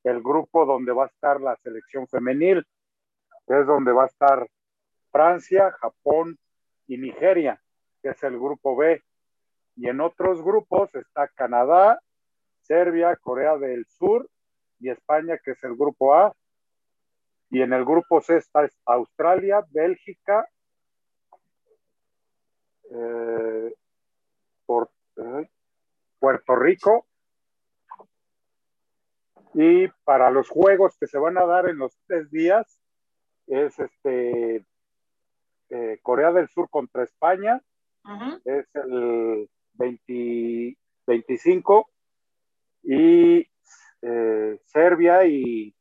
el 0.04 0.22
grupo 0.22 0.66
donde 0.66 0.92
va 0.92 1.06
a 1.06 1.08
estar 1.08 1.42
la 1.42 1.56
selección 1.58 2.08
femenil, 2.08 2.66
es 3.48 3.66
donde 3.66 3.92
va 3.92 4.04
a 4.04 4.08
estar 4.08 4.48
Francia, 5.12 5.72
Japón 5.72 6.38
y 6.88 6.98
Nigeria, 6.98 7.62
que 8.02 8.10
es 8.10 8.24
el 8.24 8.38
grupo 8.38 8.76
B. 8.76 9.02
Y 9.76 9.88
en 9.88 10.02
otros 10.02 10.42
grupos 10.42 10.94
está 10.96 11.28
Canadá, 11.30 12.02
Serbia, 12.62 13.16
Corea 13.16 13.58
del 13.58 13.86
Sur 13.86 14.30
y 14.80 14.90
España, 14.90 15.38
que 15.38 15.52
es 15.52 15.64
el 15.64 15.76
grupo 15.76 16.16
A. 16.16 16.34
Y 17.50 17.62
en 17.62 17.74
el 17.74 17.86
grupo 17.86 18.22
C 18.22 18.38
está 18.38 18.68
Australia, 18.86 19.66
Bélgica, 19.70 20.48
eh, 22.92 23.74
eh, 25.18 25.50
Puerto 26.20 26.56
Rico. 26.56 27.08
Y 29.54 29.88
para 30.04 30.30
los 30.30 30.50
juegos 30.50 30.98
que 31.00 31.08
se 31.08 31.18
van 31.18 31.38
a 31.38 31.46
dar 31.46 31.68
en 31.68 31.78
los 31.78 31.98
tres 32.06 32.30
días, 32.30 32.80
es 33.48 33.80
este 33.80 34.66
eh, 35.70 36.00
Corea 36.02 36.32
del 36.32 36.48
Sur 36.50 36.70
contra 36.70 37.04
España, 37.04 37.62
es 38.46 38.66
el 38.76 39.50
25, 39.74 41.90
y 42.84 43.46
Serbia 44.66 45.26
y, 45.26 45.74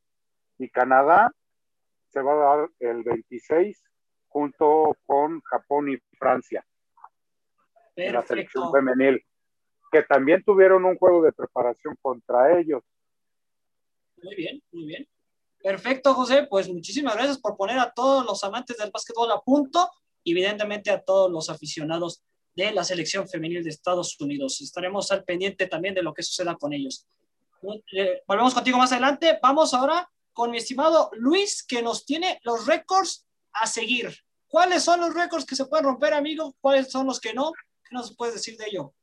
Canadá 0.73 1.31
se 2.09 2.21
va 2.21 2.33
a 2.33 2.57
dar 2.57 2.69
el 2.79 3.03
26 3.03 3.81
junto 4.27 4.97
con 5.05 5.39
Japón 5.41 5.89
y 5.89 5.97
Francia. 6.17 6.66
En 7.97 8.13
la 8.13 8.25
selección 8.25 8.71
femenil, 8.71 9.21
que 9.91 10.03
también 10.03 10.43
tuvieron 10.43 10.85
un 10.85 10.97
juego 10.97 11.23
de 11.23 11.31
preparación 11.31 11.95
contra 12.01 12.59
ellos. 12.59 12.83
Muy 14.21 14.35
bien, 14.35 14.61
muy 14.71 14.85
bien. 14.85 15.07
Perfecto, 15.61 16.13
José. 16.13 16.47
Pues 16.49 16.69
muchísimas 16.69 17.15
gracias 17.15 17.39
por 17.39 17.57
poner 17.57 17.79
a 17.79 17.91
todos 17.91 18.25
los 18.25 18.43
amantes 18.43 18.77
del 18.77 18.91
básquetbol 18.91 19.31
a 19.31 19.41
punto 19.41 19.89
y 20.23 20.31
evidentemente 20.31 20.91
a 20.91 21.01
todos 21.01 21.31
los 21.31 21.49
aficionados 21.49 22.23
de 22.55 22.71
la 22.71 22.83
selección 22.83 23.27
femenil 23.27 23.63
de 23.63 23.69
Estados 23.69 24.19
Unidos. 24.19 24.61
Estaremos 24.61 25.11
al 25.11 25.23
pendiente 25.23 25.67
también 25.67 25.93
de 25.93 26.03
lo 26.03 26.13
que 26.13 26.23
suceda 26.23 26.55
con 26.55 26.73
ellos. 26.73 27.07
Eh, 27.93 28.21
volvemos 28.27 28.53
contigo 28.53 28.77
más 28.77 28.91
adelante. 28.91 29.39
Vamos 29.41 29.73
ahora 29.73 30.09
con 30.33 30.51
mi 30.51 30.57
estimado 30.57 31.09
Luis, 31.13 31.63
que 31.63 31.81
nos 31.81 32.05
tiene 32.05 32.39
los 32.43 32.65
récords 32.67 33.27
a 33.53 33.65
seguir. 33.65 34.15
¿Cuáles 34.47 34.83
son 34.83 35.01
los 35.01 35.13
récords 35.13 35.45
que 35.45 35.55
se 35.55 35.65
pueden 35.65 35.85
romper, 35.85 36.13
amigo? 36.13 36.55
¿Cuáles 36.61 36.89
son 36.89 37.07
los 37.07 37.19
que 37.19 37.33
no? 37.33 37.51
¿Qué 37.89 37.95
nos 37.95 38.15
puedes 38.15 38.35
decir 38.35 38.57
de 38.57 38.65
ello? 38.67 38.93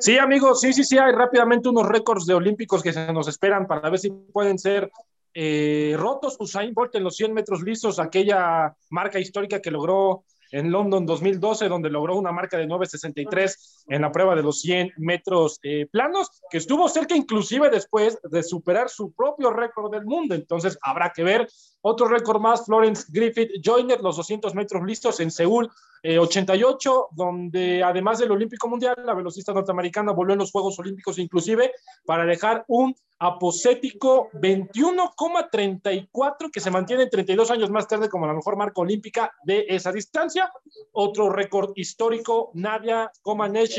Sí, 0.00 0.18
amigos, 0.18 0.60
sí, 0.60 0.72
sí, 0.72 0.84
sí, 0.84 0.98
hay 0.98 1.12
rápidamente 1.12 1.68
unos 1.68 1.86
récords 1.86 2.26
de 2.26 2.34
olímpicos 2.34 2.82
que 2.82 2.92
se 2.92 3.12
nos 3.12 3.28
esperan 3.28 3.66
para 3.66 3.90
ver 3.90 3.98
si 3.98 4.10
pueden 4.10 4.58
ser 4.58 4.90
eh, 5.32 5.94
rotos. 5.98 6.36
Usain 6.38 6.72
Bolt 6.74 6.94
en 6.94 7.04
los 7.04 7.16
100 7.16 7.32
metros 7.32 7.62
lisos, 7.62 7.98
aquella 7.98 8.74
marca 8.90 9.18
histórica 9.18 9.60
que 9.60 9.70
logró 9.70 10.24
en 10.50 10.70
London 10.70 11.04
2012, 11.04 11.68
donde 11.68 11.90
logró 11.90 12.16
una 12.16 12.32
marca 12.32 12.56
de 12.56 12.66
9.63 12.66 13.83
en 13.88 14.02
la 14.02 14.12
prueba 14.12 14.34
de 14.34 14.42
los 14.42 14.60
100 14.60 14.92
metros 14.96 15.58
eh, 15.62 15.86
planos, 15.90 16.30
que 16.50 16.58
estuvo 16.58 16.88
cerca 16.88 17.16
inclusive 17.16 17.70
después 17.70 18.18
de 18.22 18.42
superar 18.42 18.88
su 18.88 19.12
propio 19.12 19.50
récord 19.50 19.92
del 19.92 20.04
mundo. 20.04 20.34
Entonces 20.34 20.78
habrá 20.82 21.10
que 21.10 21.24
ver 21.24 21.48
otro 21.82 22.08
récord 22.08 22.40
más, 22.40 22.64
Florence 22.64 23.06
Griffith 23.10 23.50
Joyner, 23.62 24.00
los 24.00 24.16
200 24.16 24.54
metros 24.54 24.82
listos 24.84 25.20
en 25.20 25.30
Seúl 25.30 25.70
88, 26.02 26.90
eh, 26.90 27.14
donde 27.14 27.82
además 27.82 28.18
del 28.18 28.32
Olímpico 28.32 28.68
Mundial, 28.68 28.96
la 29.04 29.14
velocista 29.14 29.52
norteamericana 29.52 30.12
volvió 30.12 30.32
en 30.32 30.38
los 30.38 30.50
Juegos 30.50 30.78
Olímpicos 30.78 31.18
inclusive 31.18 31.72
para 32.06 32.24
dejar 32.24 32.64
un 32.68 32.94
aposético 33.18 34.30
21,34 34.32 36.50
que 36.50 36.60
se 36.60 36.70
mantiene 36.70 37.06
32 37.06 37.50
años 37.50 37.70
más 37.70 37.88
tarde 37.88 38.08
como 38.08 38.26
la 38.26 38.32
mejor 38.34 38.56
marca 38.56 38.80
olímpica 38.80 39.32
de 39.44 39.66
esa 39.68 39.92
distancia. 39.92 40.50
Otro 40.92 41.28
récord 41.30 41.72
histórico, 41.76 42.50
Nadia 42.54 43.12
Comaneci 43.22 43.73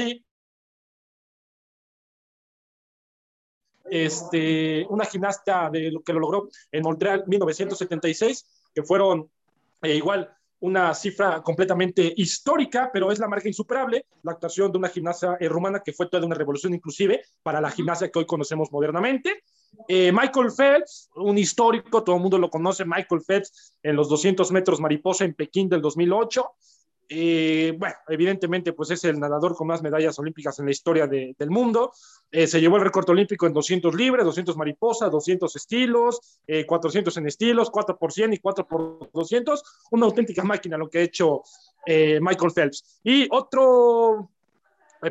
este, 3.86 4.86
una 4.90 5.06
gimnasta 5.06 5.70
de 5.70 5.92
lo 5.92 6.02
que 6.02 6.14
lo 6.14 6.20
logró 6.20 6.50
en 6.72 6.84
Montreal 6.84 7.24
1976, 7.28 8.70
que 8.74 8.84
fueron 8.84 9.30
eh, 9.82 9.96
igual 9.96 10.36
una 10.60 10.94
cifra 10.94 11.44
completamente 11.44 12.14
histórica, 12.18 12.90
pero 12.92 13.12
es 13.12 13.20
la 13.20 13.28
marca 13.28 13.48
insuperable, 13.48 14.06
la 14.24 14.32
actuación 14.32 14.72
de 14.72 14.78
una 14.78 14.90
gimnasia 14.90 15.38
eh, 15.40 15.48
rumana 15.48 15.82
que 15.82 15.94
fue 15.94 16.10
toda 16.10 16.26
una 16.26 16.36
revolución 16.36 16.74
inclusive 16.74 17.22
para 17.44 17.62
la 17.62 17.70
gimnasia 17.70 18.10
que 18.10 18.20
hoy 18.20 18.26
conocemos 18.26 18.72
modernamente. 18.72 19.44
Eh, 19.88 20.12
Michael 20.12 20.52
Phelps, 20.56 21.10
un 21.18 21.38
histórico, 21.38 22.04
todo 22.04 22.16
el 22.16 22.22
mundo 22.22 22.38
lo 22.38 22.50
conoce, 22.50 22.86
Michael 22.86 23.22
Phelps 23.28 23.76
en 23.84 23.96
los 23.96 24.10
200 24.10 24.52
metros 24.52 24.80
mariposa 24.80 25.26
en 25.26 25.34
Pekín 25.34 25.70
del 25.70 25.82
2008. 25.82 26.46
Eh, 27.08 27.76
bueno, 27.78 27.96
evidentemente, 28.08 28.74
pues 28.74 28.90
es 28.92 29.04
el 29.04 29.20
nadador 29.20 29.56
con 29.56 29.68
más 29.68 29.82
medallas 29.82 30.18
olímpicas 30.18 30.58
en 30.60 30.66
la 30.66 30.72
historia 30.72 31.08
del 31.08 31.50
mundo. 31.50 31.92
Eh, 32.32 32.48
se 32.48 32.60
llevó 32.60 32.78
el 32.78 32.84
récord 32.84 33.10
olímpico 33.10 33.46
en 33.46 33.54
200 33.54 33.94
libres, 33.94 34.26
200 34.26 34.58
mariposa, 34.58 35.10
200 35.10 35.56
estilos, 35.56 36.40
400 36.66 37.16
eh, 37.16 37.20
en 37.20 37.28
estilos, 37.28 37.70
4 37.70 37.98
por 37.98 38.12
100 38.12 38.34
y 38.34 38.38
4 38.40 38.68
por 38.68 39.12
200. 39.12 39.64
Una 39.92 40.06
auténtica 40.06 40.44
máquina 40.44 40.78
lo 40.78 40.90
que 40.90 41.00
ha 41.00 41.04
hecho 41.04 41.44
Michael 41.88 42.52
Phelps. 42.52 43.00
Y 43.04 43.28
otro 43.30 44.30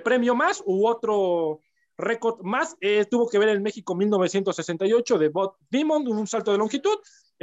premio 0.03 0.34
más 0.34 0.62
u 0.66 0.88
otro 0.88 1.61
récord 1.97 2.42
más 2.42 2.76
tuvo 3.09 3.28
que 3.28 3.38
ver 3.38 3.51
en 3.51 3.62
México 3.62 3.95
1968 3.95 5.18
de 5.18 5.28
Bob 5.28 5.55
Dimond, 5.70 6.09
un 6.09 6.26
salto 6.26 6.51
de 6.51 6.59
longitud, 6.59 6.99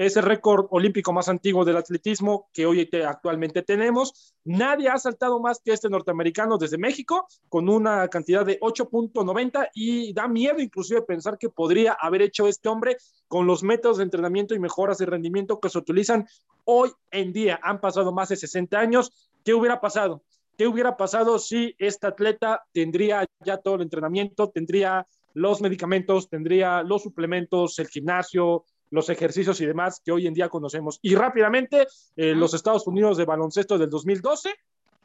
es 0.06 0.18
el 0.18 0.24
récord 0.24 0.66
olímpico 0.72 1.14
más 1.14 1.30
antiguo 1.30 1.64
del 1.64 1.78
atletismo 1.78 2.50
que 2.54 2.66
hoy 2.66 2.90
actualmente 3.06 3.62
tenemos. 3.62 4.34
Nadie 4.44 4.90
ha 4.90 4.98
saltado 4.98 5.40
más 5.40 5.62
que 5.64 5.74
este 5.74 5.90
norteamericano 5.90 6.58
desde 6.58 6.80
México 6.80 7.28
con 7.50 7.70
una 7.70 8.08
cantidad 8.08 8.44
de 8.44 8.60
8.90 8.60 9.70
y 9.76 10.12
da 10.14 10.28
miedo 10.28 10.60
inclusive 10.60 11.04
pensar 11.04 11.38
que 11.38 11.50
podría 11.50 11.94
haber 11.94 12.24
hecho 12.24 12.48
este 12.48 12.68
hombre 12.68 12.98
con 13.28 13.46
los 13.46 13.62
métodos 13.62 13.98
de 13.98 14.04
entrenamiento 14.04 14.56
y 14.56 14.60
mejoras 14.60 14.98
de 14.98 15.06
rendimiento 15.06 15.60
que 15.60 15.70
se 15.70 15.78
utilizan 15.78 16.28
hoy 16.66 16.90
en 17.12 17.32
día. 17.32 17.60
Han 17.62 17.80
pasado 17.80 18.12
más 18.12 18.30
de 18.30 18.38
60 18.38 18.80
años. 18.80 19.30
¿Qué 19.46 19.54
hubiera 19.54 19.80
pasado? 19.82 20.24
¿Qué 20.58 20.66
hubiera 20.66 20.98
pasado 20.98 21.38
si 21.38 21.76
este 21.78 22.08
atleta 22.08 22.64
tendría 22.74 23.24
ya 23.46 23.58
todo 23.58 23.76
el 23.76 23.84
entrenamiento, 23.84 24.50
tendría 24.50 25.06
los 25.36 25.62
medicamentos, 25.62 26.28
tendría 26.28 26.82
los 26.82 27.04
suplementos, 27.04 27.78
el 27.78 27.88
gimnasio, 27.88 28.66
los 28.92 29.10
ejercicios 29.10 29.60
y 29.62 29.66
demás 29.66 30.02
que 30.04 30.12
hoy 30.12 30.28
en 30.28 30.34
día 30.34 30.50
conocemos. 30.50 31.00
Y 31.02 31.16
rápidamente, 31.16 31.88
eh, 32.16 32.36
los 32.36 32.54
Estados 32.54 32.86
Unidos 32.86 33.18
de 33.18 33.26
baloncesto 33.26 33.78
del 33.78 33.90
2012, 33.90 34.54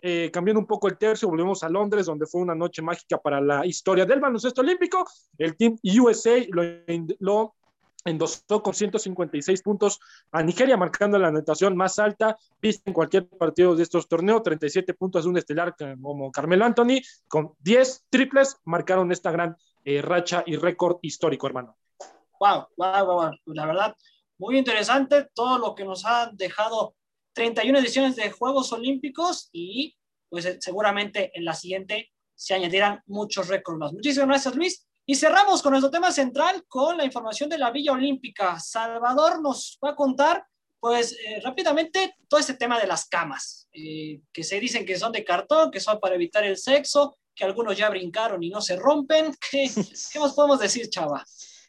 eh, 0.02 0.30
cambiando 0.30 0.60
un 0.60 0.66
poco 0.66 0.88
el 0.88 0.98
tercio, 0.98 1.28
volvemos 1.28 1.62
a 1.62 1.68
Londres, 1.68 2.06
donde 2.06 2.26
fue 2.26 2.42
una 2.42 2.54
noche 2.54 2.82
mágica 2.82 3.18
para 3.18 3.40
la 3.40 3.64
historia 3.64 4.04
del 4.04 4.20
baloncesto 4.20 4.60
olímpico. 4.60 5.06
El 5.38 5.56
Team 5.56 5.78
USA 5.82 6.44
lo, 6.50 6.62
lo 7.20 7.54
endosó 8.04 8.62
con 8.62 8.74
156 8.74 9.62
puntos 9.62 10.00
a 10.32 10.42
Nigeria, 10.42 10.76
marcando 10.76 11.18
la 11.18 11.28
anotación 11.28 11.76
más 11.76 11.98
alta 11.98 12.36
vista 12.60 12.82
en 12.86 12.94
cualquier 12.94 13.28
partido 13.28 13.74
de 13.74 13.82
estos 13.82 14.08
torneos, 14.08 14.42
37 14.42 14.94
puntos 14.94 15.24
de 15.24 15.30
un 15.30 15.38
estelar 15.38 15.74
como 16.00 16.30
Carmelo 16.30 16.64
Anthony, 16.64 17.00
con 17.28 17.52
10 17.60 18.06
triples, 18.10 18.56
marcaron 18.64 19.10
esta 19.12 19.30
gran 19.30 19.56
eh, 19.84 20.02
racha 20.02 20.42
y 20.46 20.56
récord 20.56 20.98
histórico, 21.02 21.46
hermano. 21.46 21.76
Wow, 22.40 22.68
wow, 22.76 23.06
wow, 23.06 23.30
la 23.46 23.66
verdad, 23.66 23.96
muy 24.38 24.58
interesante 24.58 25.28
todo 25.34 25.58
lo 25.58 25.74
que 25.74 25.84
nos 25.84 26.04
ha 26.04 26.30
dejado 26.32 26.94
31 27.32 27.78
ediciones 27.78 28.16
de 28.16 28.30
Juegos 28.30 28.72
Olímpicos 28.72 29.48
y 29.52 29.96
pues 30.28 30.58
seguramente 30.60 31.30
en 31.34 31.44
la 31.44 31.54
siguiente 31.54 32.10
se 32.34 32.54
añadirán 32.54 33.02
muchos 33.06 33.48
récords 33.48 33.78
más. 33.78 33.92
Muchísimas 33.92 34.28
gracias, 34.28 34.54
Luis. 34.54 34.86
Y 35.06 35.14
cerramos 35.14 35.62
con 35.62 35.70
nuestro 35.70 35.90
tema 35.90 36.10
central 36.10 36.64
con 36.66 36.96
la 36.96 37.04
información 37.04 37.48
de 37.48 37.58
la 37.58 37.70
Villa 37.70 37.92
Olímpica. 37.92 38.58
Salvador 38.58 39.40
nos 39.40 39.78
va 39.82 39.90
a 39.90 39.96
contar, 39.96 40.44
pues 40.80 41.12
eh, 41.12 41.40
rápidamente, 41.42 42.16
todo 42.28 42.40
este 42.40 42.54
tema 42.54 42.78
de 42.80 42.88
las 42.88 43.06
camas, 43.06 43.68
eh, 43.72 44.20
que 44.32 44.42
se 44.42 44.58
dicen 44.58 44.84
que 44.84 44.98
son 44.98 45.12
de 45.12 45.24
cartón, 45.24 45.70
que 45.70 45.80
son 45.80 46.00
para 46.00 46.16
evitar 46.16 46.44
el 46.44 46.56
sexo, 46.56 47.16
que 47.34 47.44
algunos 47.44 47.76
ya 47.76 47.88
brincaron 47.88 48.42
y 48.42 48.50
no 48.50 48.60
se 48.60 48.76
rompen. 48.76 49.34
¿Qué, 49.50 49.70
qué 50.12 50.18
más 50.18 50.32
podemos 50.32 50.58
decir, 50.58 50.90
Chava? 50.90 51.24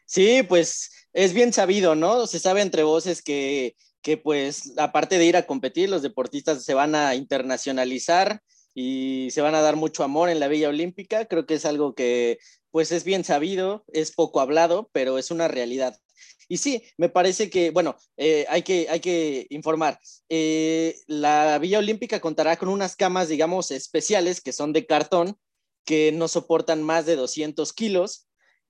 Sí, 0.07 0.41
pues 0.43 0.89
es 1.13 1.33
bien 1.33 1.53
sabido, 1.53 1.93
¿no? 1.95 2.27
Se 2.27 2.39
sabe 2.39 2.61
entre 2.61 2.83
voces 2.83 3.21
que, 3.21 3.75
que 4.01 4.17
pues 4.17 4.73
aparte 4.77 5.17
de 5.17 5.25
ir 5.25 5.35
a 5.35 5.45
competir, 5.45 5.89
los 5.89 6.01
deportistas 6.01 6.63
se 6.63 6.73
van 6.73 6.95
a 6.95 7.13
internacionalizar 7.15 8.41
y 8.73 9.29
se 9.31 9.41
van 9.41 9.53
a 9.53 9.61
dar 9.61 9.75
mucho 9.75 10.03
amor 10.03 10.29
en 10.29 10.39
la 10.39 10.47
Villa 10.47 10.69
Olímpica. 10.69 11.25
Creo 11.25 11.45
que 11.45 11.55
es 11.55 11.65
algo 11.65 11.93
que 11.93 12.39
pues 12.71 12.91
es 12.91 13.03
bien 13.03 13.23
sabido, 13.23 13.83
es 13.91 14.11
poco 14.13 14.39
hablado, 14.39 14.89
pero 14.93 15.17
es 15.17 15.29
una 15.29 15.47
realidad. 15.47 15.99
Y 16.47 16.57
sí, 16.57 16.83
me 16.97 17.09
parece 17.09 17.49
que, 17.49 17.71
bueno, 17.71 17.97
eh, 18.15 18.45
hay, 18.47 18.61
que, 18.61 18.87
hay 18.89 19.01
que 19.01 19.47
informar. 19.49 19.99
Eh, 20.29 20.95
la 21.07 21.59
Villa 21.59 21.79
Olímpica 21.79 22.21
contará 22.21 22.55
con 22.55 22.69
unas 22.69 22.95
camas, 22.95 23.27
digamos, 23.27 23.71
especiales 23.71 24.39
que 24.39 24.53
son 24.53 24.71
de 24.71 24.85
cartón, 24.85 25.37
que 25.83 26.11
no 26.13 26.29
soportan 26.29 26.83
más 26.83 27.05
de 27.05 27.17
200 27.17 27.73
kilos. 27.73 28.27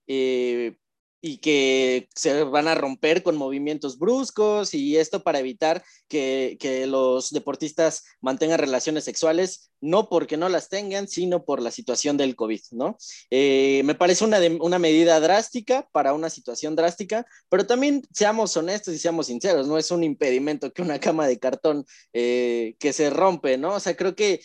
Eh, 0.08 0.76
y 1.20 1.38
que 1.38 2.08
se 2.14 2.44
van 2.44 2.68
a 2.68 2.74
romper 2.74 3.22
con 3.22 3.36
movimientos 3.36 3.98
bruscos 3.98 4.74
y 4.74 4.96
esto 4.96 5.22
para 5.22 5.40
evitar 5.40 5.82
que, 6.08 6.56
que, 6.60 6.86
los 6.86 7.30
deportistas 7.30 8.04
mantengan 8.20 8.58
relaciones 8.58 9.04
sexuales, 9.04 9.70
no 9.80 10.08
porque 10.08 10.36
no 10.36 10.48
las 10.48 10.68
tengan, 10.68 11.08
sino 11.08 11.44
por 11.44 11.62
la 11.62 11.70
situación 11.70 12.16
del 12.16 12.36
COVID, 12.36 12.60
¿no? 12.72 12.96
Eh, 13.30 13.82
me 13.84 13.94
parece 13.94 14.24
una, 14.24 14.38
una 14.60 14.78
medida 14.78 15.20
drástica 15.20 15.88
para 15.92 16.12
una 16.14 16.30
situación 16.30 16.76
drástica, 16.76 17.26
pero 17.48 17.66
también 17.66 18.02
seamos 18.12 18.56
honestos 18.56 18.94
y 18.94 18.98
seamos 18.98 19.26
sinceros, 19.26 19.68
no 19.68 19.78
es 19.78 19.90
un 19.90 20.04
impedimento 20.04 20.72
que 20.72 20.82
una 20.82 20.98
cama 20.98 21.26
de 21.26 21.38
cartón 21.38 21.84
eh, 22.12 22.76
que 22.78 22.92
se 22.92 23.10
rompe, 23.10 23.58
¿no? 23.58 23.74
O 23.74 23.80
sea, 23.80 23.96
creo 23.96 24.14
que 24.14 24.40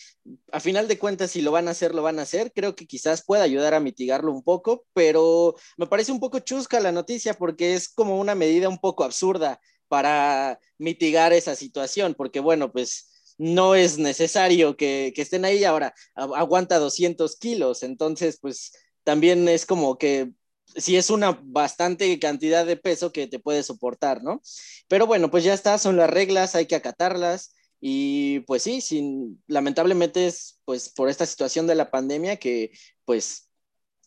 a 0.52 0.60
final 0.60 0.88
de 0.88 0.98
cuentas, 0.98 1.30
si 1.30 1.42
lo 1.42 1.52
van 1.52 1.68
a 1.68 1.72
hacer, 1.72 1.94
lo 1.94 2.02
van 2.02 2.18
a 2.18 2.22
hacer, 2.22 2.52
creo 2.54 2.74
que 2.74 2.86
quizás 2.86 3.24
pueda 3.24 3.42
ayudar 3.42 3.74
a 3.74 3.80
mitigarlo 3.80 4.32
un 4.32 4.42
poco, 4.42 4.84
pero 4.94 5.54
me 5.76 5.86
parece 5.86 6.12
un 6.12 6.20
poco 6.20 6.38
chusca 6.38 6.80
la 6.80 6.92
noticia 6.92 7.34
porque 7.34 7.74
es 7.74 7.88
como 7.88 8.18
una 8.18 8.34
medida 8.34 8.68
un 8.68 8.78
poco 8.78 9.04
absurda 9.04 9.60
para 9.88 10.58
mitigar 10.78 11.32
esa 11.32 11.54
situación, 11.54 12.14
porque 12.14 12.40
bueno, 12.40 12.72
pues 12.72 13.13
no 13.38 13.74
es 13.74 13.98
necesario 13.98 14.76
que, 14.76 15.12
que 15.14 15.22
estén 15.22 15.44
ahí 15.44 15.64
ahora, 15.64 15.94
aguanta 16.14 16.78
200 16.78 17.36
kilos, 17.36 17.82
entonces 17.82 18.38
pues 18.40 18.72
también 19.02 19.48
es 19.48 19.66
como 19.66 19.98
que 19.98 20.32
si 20.76 20.96
es 20.96 21.10
una 21.10 21.38
bastante 21.42 22.18
cantidad 22.18 22.64
de 22.66 22.76
peso 22.76 23.12
que 23.12 23.26
te 23.26 23.38
puede 23.38 23.62
soportar, 23.62 24.22
¿no? 24.22 24.40
Pero 24.88 25.06
bueno, 25.06 25.30
pues 25.30 25.44
ya 25.44 25.54
está, 25.54 25.78
son 25.78 25.96
las 25.96 26.10
reglas, 26.10 26.54
hay 26.54 26.66
que 26.66 26.74
acatarlas. 26.74 27.54
Y 27.80 28.40
pues 28.40 28.62
sí, 28.62 28.80
sin, 28.80 29.42
lamentablemente 29.46 30.26
es 30.26 30.58
pues 30.64 30.88
por 30.88 31.10
esta 31.10 31.26
situación 31.26 31.66
de 31.66 31.74
la 31.74 31.90
pandemia 31.90 32.36
que 32.38 32.70
pues 33.04 33.50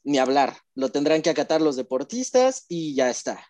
ni 0.04 0.18
hablar, 0.18 0.58
lo 0.74 0.90
tendrán 0.90 1.22
que 1.22 1.30
acatar 1.30 1.62
los 1.62 1.76
deportistas 1.76 2.66
y 2.68 2.96
ya 2.96 3.10
está 3.10 3.46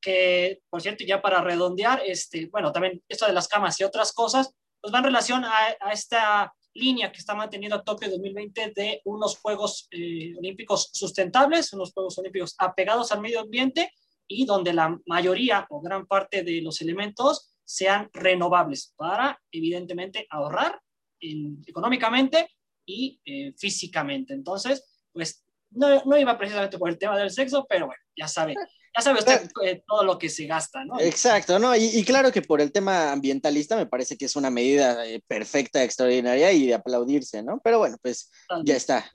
que, 0.00 0.62
por 0.70 0.82
cierto, 0.82 1.04
ya 1.04 1.20
para 1.20 1.42
redondear, 1.42 2.02
este, 2.06 2.46
bueno, 2.46 2.72
también 2.72 3.02
esto 3.08 3.26
de 3.26 3.32
las 3.32 3.48
camas 3.48 3.78
y 3.80 3.84
otras 3.84 4.12
cosas, 4.12 4.54
pues 4.86 4.94
va 4.94 4.98
en 4.98 5.04
relación 5.06 5.44
a, 5.44 5.90
esta 5.90 6.54
línea 6.72 7.10
que 7.10 7.18
está 7.18 7.34
manteniendo 7.34 7.82
Tokio 7.82 8.08
2020 8.08 8.72
de 8.76 9.00
unos 9.06 9.36
Juegos 9.36 9.88
eh, 9.90 10.32
Olímpicos 10.38 10.90
sustentables, 10.92 11.72
unos 11.72 11.92
Juegos 11.92 12.16
Olímpicos 12.18 12.54
apegados 12.56 13.10
al 13.10 13.20
medio 13.20 13.40
ambiente 13.40 13.90
y 14.28 14.46
donde 14.46 14.72
la 14.72 14.96
mayoría 15.06 15.66
o 15.70 15.80
gran 15.80 16.06
parte 16.06 16.44
de 16.44 16.60
los 16.62 16.80
elementos 16.82 17.58
sean 17.64 18.08
renovables 18.12 18.94
para, 18.96 19.42
evidentemente, 19.50 20.24
ahorrar 20.30 20.80
económicamente 21.18 22.48
y 22.86 23.20
eh, 23.24 23.54
físicamente. 23.58 24.34
Entonces, 24.34 25.08
pues 25.12 25.44
no, 25.70 26.04
no, 26.04 26.16
iba 26.16 26.38
precisamente 26.38 26.78
por 26.78 26.90
el 26.90 26.98
tema 26.98 27.18
del 27.18 27.32
sexo, 27.32 27.66
pero 27.68 27.86
bueno, 27.86 28.02
ya 28.16 28.28
sabe, 28.28 28.54
ya 28.96 29.02
sabe 29.02 29.18
usted 29.18 29.50
eh, 29.62 29.82
todo 29.86 30.04
lo 30.04 30.18
que 30.18 30.28
se 30.28 30.46
gasta, 30.46 30.84
¿no? 30.84 30.98
Exacto, 30.98 31.58
¿no? 31.58 31.76
Y, 31.76 32.02
claro 32.04 32.32
que 32.32 32.40
por 32.40 32.60
el 32.60 32.72
tema 32.72 33.12
ambientalista 33.12 33.76
me 33.76 33.86
parece 33.86 34.16
que 34.16 34.24
es 34.24 34.36
una 34.36 34.50
medida 34.50 35.06
eh, 35.06 35.22
perfecta, 35.26 35.82
extraordinaria 35.82 36.50
y 36.52 36.68
de 36.68 36.74
aplaudirse, 36.74 37.42
¿no? 37.42 37.60
Pero 37.62 37.78
bueno, 37.78 37.96
pues 38.00 38.30
ya 38.64 38.76
está. 38.76 39.10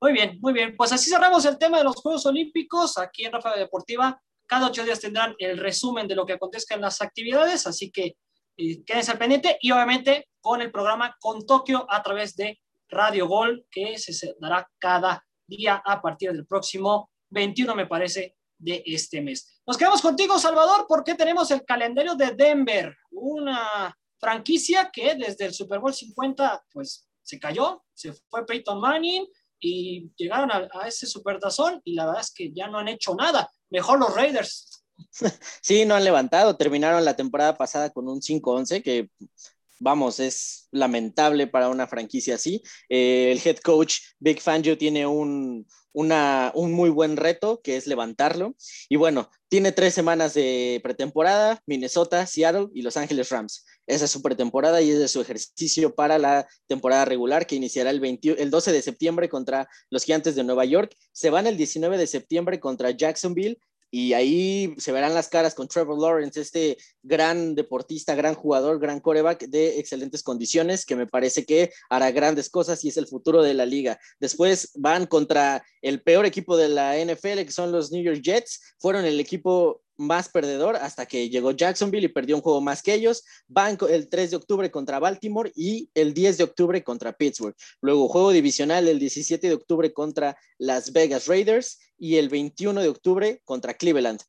Muy 0.00 0.12
bien, 0.12 0.38
muy 0.40 0.52
bien. 0.52 0.76
Pues 0.76 0.92
así 0.92 1.10
cerramos 1.10 1.44
el 1.44 1.58
tema 1.58 1.78
de 1.78 1.84
los 1.84 1.96
Juegos 1.96 2.24
Olímpicos 2.26 2.98
aquí 2.98 3.24
en 3.24 3.32
Rafa 3.32 3.56
Deportiva. 3.56 4.20
Cada 4.46 4.66
ocho 4.68 4.84
días 4.84 5.00
tendrán 5.00 5.34
el 5.38 5.58
resumen 5.58 6.06
de 6.06 6.14
lo 6.14 6.26
que 6.26 6.34
acontezca 6.34 6.74
en 6.74 6.82
las 6.82 7.00
actividades, 7.00 7.66
así 7.66 7.90
que 7.90 8.16
eh, 8.56 8.84
quédense 8.84 9.10
al 9.10 9.18
pendiente 9.18 9.58
y 9.60 9.72
obviamente 9.72 10.28
con 10.40 10.60
el 10.62 10.70
programa 10.70 11.16
Con 11.18 11.44
Tokio 11.46 11.86
a 11.88 12.02
través 12.02 12.36
de 12.36 12.60
Radio 12.88 13.26
Gol, 13.26 13.66
que 13.70 13.98
se 13.98 14.34
dará 14.38 14.68
cada 14.78 15.24
día 15.46 15.82
a 15.84 16.00
partir 16.00 16.32
del 16.32 16.46
próximo 16.46 17.10
21, 17.30 17.74
me 17.74 17.86
parece, 17.86 18.36
de 18.58 18.82
este 18.86 19.20
mes. 19.20 19.60
Nos 19.66 19.76
quedamos 19.76 20.00
contigo, 20.00 20.38
Salvador, 20.38 20.86
porque 20.88 21.14
tenemos 21.14 21.50
el 21.50 21.64
calendario 21.64 22.14
de 22.14 22.32
Denver, 22.32 22.96
una 23.10 23.96
franquicia 24.18 24.90
que 24.92 25.14
desde 25.14 25.46
el 25.46 25.54
Super 25.54 25.80
Bowl 25.80 25.92
50, 25.92 26.64
pues 26.72 27.08
se 27.22 27.38
cayó, 27.38 27.82
se 27.94 28.12
fue 28.28 28.46
Peyton 28.46 28.80
Manning 28.80 29.26
y 29.60 30.10
llegaron 30.16 30.50
a, 30.50 30.68
a 30.72 30.88
ese 30.88 31.06
supertazón 31.06 31.80
y 31.84 31.94
la 31.94 32.06
verdad 32.06 32.22
es 32.22 32.32
que 32.32 32.52
ya 32.52 32.68
no 32.68 32.78
han 32.78 32.88
hecho 32.88 33.14
nada. 33.14 33.50
Mejor 33.70 33.98
los 33.98 34.14
Raiders. 34.14 34.84
Sí, 35.62 35.84
no 35.84 35.94
han 35.94 36.04
levantado, 36.04 36.56
terminaron 36.56 37.04
la 37.04 37.16
temporada 37.16 37.56
pasada 37.56 37.90
con 37.90 38.08
un 38.08 38.20
5-11 38.20 38.82
que 38.82 39.10
vamos, 39.80 40.20
es 40.20 40.68
lamentable 40.70 41.46
para 41.46 41.68
una 41.68 41.86
franquicia 41.86 42.36
así. 42.36 42.62
Eh, 42.88 43.32
el 43.32 43.40
head 43.44 43.58
coach 43.58 43.98
Big 44.18 44.40
Fangio 44.40 44.78
tiene 44.78 45.06
un, 45.06 45.66
un 45.92 46.72
muy 46.72 46.90
buen 46.90 47.16
reto, 47.16 47.60
que 47.62 47.76
es 47.76 47.86
levantarlo. 47.86 48.56
Y 48.88 48.96
bueno, 48.96 49.30
tiene 49.48 49.72
tres 49.72 49.94
semanas 49.94 50.34
de 50.34 50.80
pretemporada, 50.82 51.62
Minnesota, 51.66 52.26
Seattle 52.26 52.68
y 52.74 52.82
Los 52.82 52.96
Ángeles 52.96 53.30
Rams. 53.30 53.64
Esa 53.86 54.06
es 54.06 54.10
su 54.10 54.22
pretemporada 54.22 54.80
y 54.82 54.90
es 54.90 54.98
de 54.98 55.08
su 55.08 55.20
ejercicio 55.20 55.94
para 55.94 56.18
la 56.18 56.48
temporada 56.66 57.04
regular 57.04 57.46
que 57.46 57.56
iniciará 57.56 57.90
el, 57.90 58.02
el 58.22 58.50
12 58.50 58.72
de 58.72 58.82
septiembre 58.82 59.28
contra 59.28 59.68
los 59.90 60.04
Gigantes 60.04 60.34
de 60.34 60.44
Nueva 60.44 60.64
York. 60.64 60.94
Se 61.12 61.30
van 61.30 61.46
el 61.46 61.56
19 61.56 61.98
de 61.98 62.06
septiembre 62.06 62.58
contra 62.58 62.90
Jacksonville 62.90 63.58
y 63.96 64.12
ahí 64.12 64.74
se 64.76 64.90
verán 64.90 65.14
las 65.14 65.28
caras 65.28 65.54
con 65.54 65.68
Trevor 65.68 65.96
Lawrence, 66.00 66.40
este 66.40 66.76
gran 67.04 67.54
deportista, 67.54 68.16
gran 68.16 68.34
jugador, 68.34 68.80
gran 68.80 68.98
coreback 68.98 69.46
de 69.46 69.78
excelentes 69.78 70.24
condiciones, 70.24 70.84
que 70.84 70.96
me 70.96 71.06
parece 71.06 71.46
que 71.46 71.70
hará 71.88 72.10
grandes 72.10 72.50
cosas 72.50 72.84
y 72.84 72.88
es 72.88 72.96
el 72.96 73.06
futuro 73.06 73.40
de 73.40 73.54
la 73.54 73.64
liga. 73.66 74.00
Después 74.18 74.72
van 74.74 75.06
contra 75.06 75.64
el 75.80 76.02
peor 76.02 76.26
equipo 76.26 76.56
de 76.56 76.70
la 76.70 76.96
NFL, 76.98 77.44
que 77.44 77.52
son 77.52 77.70
los 77.70 77.92
New 77.92 78.02
York 78.02 78.20
Jets, 78.20 78.74
fueron 78.80 79.04
el 79.04 79.20
equipo 79.20 79.83
más 79.96 80.28
perdedor 80.28 80.76
hasta 80.76 81.06
que 81.06 81.28
llegó 81.28 81.52
Jacksonville 81.52 82.06
y 82.06 82.08
perdió 82.08 82.36
un 82.36 82.42
juego 82.42 82.60
más 82.60 82.82
que 82.82 82.94
ellos. 82.94 83.24
Van 83.48 83.78
el 83.88 84.08
3 84.08 84.30
de 84.30 84.36
octubre 84.36 84.70
contra 84.70 84.98
Baltimore 84.98 85.52
y 85.54 85.90
el 85.94 86.14
10 86.14 86.38
de 86.38 86.44
octubre 86.44 86.82
contra 86.82 87.12
Pittsburgh. 87.12 87.54
Luego 87.80 88.08
juego 88.08 88.30
divisional 88.30 88.88
el 88.88 88.98
17 88.98 89.48
de 89.48 89.54
octubre 89.54 89.92
contra 89.92 90.36
Las 90.58 90.92
Vegas 90.92 91.26
Raiders 91.26 91.78
y 91.98 92.16
el 92.16 92.28
21 92.28 92.80
de 92.82 92.88
octubre 92.88 93.40
contra 93.44 93.74
Cleveland. 93.74 94.20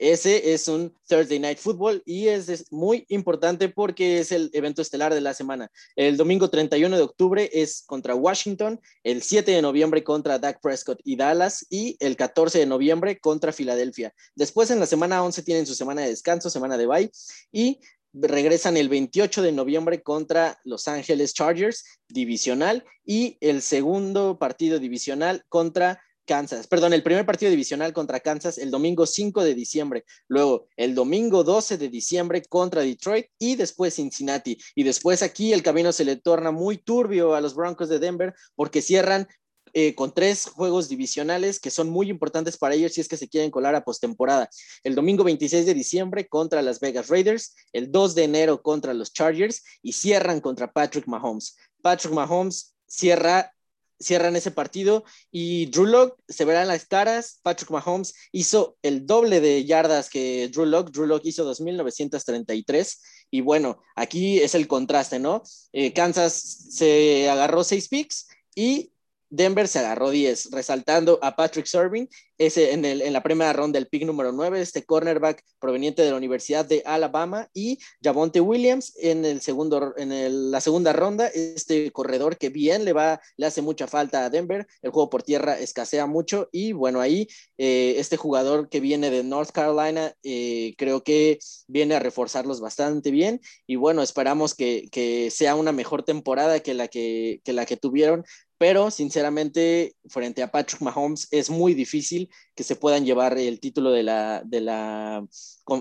Ese 0.00 0.54
es 0.54 0.66
un 0.66 0.94
Thursday 1.06 1.38
Night 1.38 1.58
Football 1.58 2.02
y 2.06 2.28
es, 2.28 2.72
muy 2.72 3.04
importante 3.08 3.68
porque 3.68 4.18
es 4.18 4.32
el 4.32 4.48
evento 4.54 4.80
estelar 4.80 5.12
de 5.12 5.20
la 5.20 5.34
semana. 5.34 5.70
El 5.94 6.16
domingo 6.16 6.48
31 6.48 6.96
de 6.96 7.02
octubre 7.02 7.50
es 7.52 7.82
contra 7.86 8.14
Washington, 8.14 8.80
el 9.04 9.22
7 9.22 9.50
de 9.50 9.60
noviembre 9.60 10.02
contra 10.02 10.38
Dak 10.38 10.62
Prescott 10.62 11.00
y 11.04 11.16
Dallas 11.16 11.66
y 11.68 11.98
el 12.00 12.16
14 12.16 12.60
de 12.60 12.64
noviembre 12.64 13.18
contra 13.20 13.52
Filadelfia. 13.52 14.14
Después 14.34 14.70
en 14.70 14.80
la 14.80 14.86
semana 14.86 15.22
11 15.22 15.42
tienen 15.42 15.66
su 15.66 15.74
semana 15.74 16.00
de 16.00 16.08
descanso, 16.08 16.48
semana 16.48 16.78
de 16.78 16.86
bye 16.86 17.10
y 17.52 17.80
regresan 18.14 18.78
el 18.78 18.88
28 18.88 19.42
de 19.42 19.52
noviembre 19.52 20.02
contra 20.02 20.58
Los 20.64 20.88
Ángeles 20.88 21.34
Chargers 21.34 21.84
divisional 22.08 22.86
y 23.04 23.36
el 23.42 23.60
segundo 23.60 24.38
partido 24.38 24.78
divisional 24.78 25.44
contra 25.50 26.00
Kansas, 26.26 26.66
perdón, 26.66 26.92
el 26.92 27.02
primer 27.02 27.26
partido 27.26 27.50
divisional 27.50 27.92
contra 27.92 28.20
Kansas 28.20 28.58
el 28.58 28.70
domingo 28.70 29.06
5 29.06 29.42
de 29.42 29.54
diciembre, 29.54 30.04
luego 30.28 30.68
el 30.76 30.94
domingo 30.94 31.42
12 31.44 31.78
de 31.78 31.88
diciembre 31.88 32.42
contra 32.42 32.82
Detroit 32.82 33.26
y 33.38 33.56
después 33.56 33.94
Cincinnati. 33.94 34.58
Y 34.74 34.84
después 34.84 35.22
aquí 35.22 35.52
el 35.52 35.62
camino 35.62 35.92
se 35.92 36.04
le 36.04 36.16
torna 36.16 36.50
muy 36.50 36.78
turbio 36.78 37.34
a 37.34 37.40
los 37.40 37.54
Broncos 37.54 37.88
de 37.88 37.98
Denver 37.98 38.34
porque 38.54 38.82
cierran 38.82 39.26
eh, 39.72 39.94
con 39.94 40.12
tres 40.12 40.46
juegos 40.46 40.88
divisionales 40.88 41.60
que 41.60 41.70
son 41.70 41.90
muy 41.90 42.10
importantes 42.10 42.58
para 42.58 42.74
ellos 42.74 42.92
si 42.92 43.00
es 43.00 43.08
que 43.08 43.16
se 43.16 43.28
quieren 43.28 43.50
colar 43.50 43.74
a 43.76 43.84
postemporada. 43.84 44.48
El 44.82 44.96
domingo 44.96 45.22
26 45.22 45.64
de 45.64 45.74
diciembre 45.74 46.26
contra 46.26 46.60
las 46.60 46.80
Vegas 46.80 47.08
Raiders, 47.08 47.54
el 47.72 47.92
2 47.92 48.14
de 48.16 48.24
enero 48.24 48.62
contra 48.62 48.94
los 48.94 49.12
Chargers 49.12 49.62
y 49.82 49.92
cierran 49.92 50.40
contra 50.40 50.72
Patrick 50.72 51.06
Mahomes. 51.06 51.56
Patrick 51.82 52.12
Mahomes 52.12 52.74
cierra 52.86 53.52
cierran 54.00 54.34
ese 54.34 54.50
partido 54.50 55.04
y 55.30 55.66
Drew 55.66 55.86
Locke 55.86 56.16
se 56.28 56.44
verán 56.44 56.68
las 56.68 56.86
caras. 56.86 57.38
Patrick 57.42 57.70
Mahomes 57.70 58.14
hizo 58.32 58.76
el 58.82 59.06
doble 59.06 59.40
de 59.40 59.64
yardas 59.64 60.08
que 60.08 60.48
Drew 60.48 60.66
Locke. 60.66 60.90
Drew 60.90 61.06
Locke 61.06 61.28
hizo 61.28 61.48
2.933 61.50 62.98
y 63.30 63.40
bueno, 63.42 63.82
aquí 63.94 64.40
es 64.40 64.54
el 64.54 64.66
contraste, 64.66 65.18
¿no? 65.18 65.42
Eh, 65.72 65.92
Kansas 65.92 66.34
se 66.34 67.28
agarró 67.28 67.62
seis 67.62 67.88
picks 67.88 68.28
y 68.54 68.92
Denver 69.30 69.68
se 69.68 69.78
agarró 69.78 70.10
10, 70.10 70.50
resaltando 70.50 71.18
a 71.22 71.36
Patrick 71.36 71.66
Serving, 71.66 72.08
ese 72.36 72.72
en, 72.72 73.12
la 73.12 73.22
primera 73.22 73.52
ronda 73.52 73.78
del 73.78 73.86
pick 73.86 74.04
número 74.04 74.32
9, 74.32 74.60
este 74.60 74.84
cornerback 74.84 75.44
proveniente 75.60 76.02
de 76.02 76.10
la 76.10 76.16
Universidad 76.16 76.64
de 76.64 76.82
Alabama, 76.84 77.48
y 77.54 77.78
Javonte 78.02 78.40
Williams 78.40 78.92
en, 78.98 79.22
la 79.22 80.60
segunda 80.60 80.92
ronda, 80.92 81.28
este 81.28 81.92
corredor 81.92 82.38
que 82.38 82.48
bien 82.48 82.84
le 82.84 82.92
va, 82.92 83.20
le 83.36 83.46
hace 83.46 83.62
mucha 83.62 83.86
falta 83.86 84.24
a 84.24 84.30
Denver, 84.30 84.66
el 84.82 84.90
juego 84.90 85.10
por 85.10 85.22
tierra 85.22 85.58
escasea 85.58 86.06
mucho, 86.06 86.48
y 86.50 86.72
bueno, 86.72 87.00
ahí 87.00 87.28
eh, 87.56 87.94
este 87.98 88.16
jugador 88.16 88.68
que 88.68 88.80
viene 88.80 89.10
de 89.10 89.22
North 89.22 89.52
Carolina, 89.52 90.12
eh, 90.24 90.74
creo 90.76 91.04
que 91.04 91.38
viene 91.68 91.94
a 91.94 92.00
reforzarlos 92.00 92.60
bastante 92.60 93.12
bien, 93.12 93.40
y 93.66 93.76
bueno, 93.76 94.02
esperamos 94.02 94.54
que, 94.54 94.88
sea 95.30 95.54
una 95.54 95.72
mejor 95.72 96.02
temporada 96.02 96.60
que 96.60 96.74
la 96.74 96.88
que 96.88 97.78
tuvieron 97.80 98.24
pero 98.60 98.90
sinceramente 98.90 99.96
frente 100.10 100.42
a 100.42 100.50
Patrick 100.50 100.82
Mahomes 100.82 101.28
es 101.30 101.48
muy 101.48 101.72
difícil 101.72 102.28
que 102.54 102.62
se 102.62 102.76
puedan 102.76 103.06
llevar 103.06 103.38
el 103.38 103.58
título 103.58 103.90
de 103.90 104.02
la, 104.02 104.42
de 104.44 104.60
la, 104.60 105.26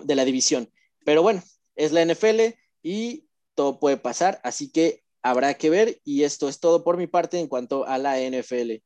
de 0.06 0.16
la 0.16 0.24
división. 0.24 0.72
Pero 1.04 1.22
bueno, 1.22 1.44
es 1.76 1.92
la 1.92 2.06
NFL 2.06 2.58
y 2.82 3.28
todo 3.54 3.82
puede 3.82 3.98
pasar, 3.98 4.40
así 4.46 4.72
que 4.72 5.04
habrá 5.22 5.56
que 5.56 5.70
ver 5.70 6.00
y 6.06 6.24
esto 6.24 6.48
es 6.48 6.62
todo 6.62 6.86
por 6.86 6.96
mi 6.96 7.06
parte 7.06 7.38
en 7.38 7.50
cuanto 7.50 7.86
a 7.86 7.98
la 7.98 8.18
NFL. 8.18 8.82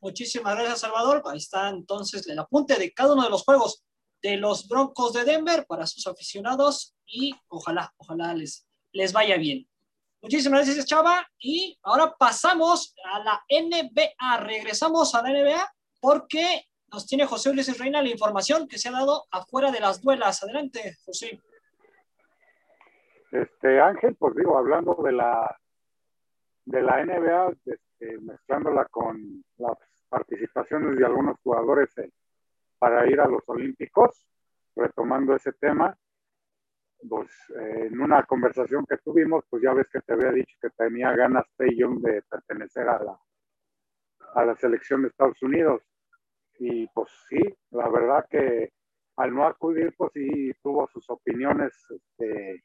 Muchísimas 0.00 0.54
gracias, 0.54 0.80
Salvador. 0.80 1.22
Ahí 1.26 1.36
está 1.36 1.68
entonces 1.68 2.26
el 2.28 2.38
apunte 2.38 2.76
de 2.76 2.90
cada 2.94 3.12
uno 3.12 3.24
de 3.24 3.30
los 3.30 3.42
juegos 3.42 3.84
de 4.22 4.38
los 4.38 4.66
Broncos 4.66 5.12
de 5.12 5.24
Denver 5.24 5.66
para 5.66 5.86
sus 5.86 6.06
aficionados 6.06 6.96
y 7.04 7.34
ojalá, 7.48 7.92
ojalá 7.98 8.32
les, 8.32 8.66
les 8.92 9.12
vaya 9.12 9.36
bien. 9.36 9.68
Muchísimas 10.22 10.64
gracias, 10.64 10.86
Chava. 10.86 11.26
Y 11.38 11.78
ahora 11.82 12.14
pasamos 12.18 12.94
a 13.04 13.18
la 13.20 13.44
NBA. 13.48 14.38
Regresamos 14.40 15.14
a 15.14 15.22
la 15.22 15.30
NBA 15.30 15.72
porque 16.00 16.64
nos 16.92 17.06
tiene 17.06 17.26
José 17.26 17.52
Luis 17.52 17.78
Reina 17.78 18.02
la 18.02 18.08
información 18.08 18.66
que 18.68 18.78
se 18.78 18.88
ha 18.88 18.92
dado 18.92 19.24
afuera 19.30 19.70
de 19.70 19.80
las 19.80 20.00
duelas. 20.00 20.42
Adelante, 20.42 20.96
José. 21.04 21.40
Este 23.30 23.80
Ángel, 23.80 24.16
pues 24.16 24.34
digo, 24.34 24.56
hablando 24.56 24.96
de 25.04 25.12
la 25.12 25.56
de 26.64 26.82
la 26.82 27.04
NBA, 27.04 27.54
este, 27.64 28.18
mezclándola 28.18 28.86
con 28.86 29.44
las 29.56 29.78
participaciones 30.08 30.98
de 30.98 31.06
algunos 31.06 31.36
jugadores 31.42 31.96
eh, 31.98 32.10
para 32.78 33.06
ir 33.08 33.20
a 33.20 33.28
los 33.28 33.42
Olímpicos, 33.46 34.26
retomando 34.74 35.34
ese 35.34 35.52
tema, 35.52 35.96
pues 37.08 37.30
eh, 37.58 37.88
en 37.90 38.00
una 38.00 38.24
conversación 38.24 38.84
que 38.88 38.98
tuvimos, 38.98 39.44
pues 39.48 39.62
ya 39.62 39.72
ves 39.72 39.86
que 39.92 40.00
te 40.00 40.12
había 40.12 40.32
dicho 40.32 40.56
que 40.60 40.70
tenía 40.70 41.12
ganas 41.12 41.44
Young 41.58 42.00
de 42.00 42.22
pertenecer 42.22 42.88
a 42.88 43.02
la, 43.02 43.18
a 44.34 44.44
la 44.44 44.56
selección 44.56 45.02
de 45.02 45.08
Estados 45.08 45.40
Unidos. 45.42 45.82
Y 46.58 46.86
pues 46.88 47.10
sí, 47.28 47.40
la 47.70 47.88
verdad 47.88 48.26
que 48.30 48.70
al 49.16 49.34
no 49.34 49.46
acudir, 49.46 49.94
pues 49.96 50.12
sí 50.12 50.52
tuvo 50.62 50.86
sus 50.88 51.08
opiniones 51.10 51.72
este, 51.90 52.62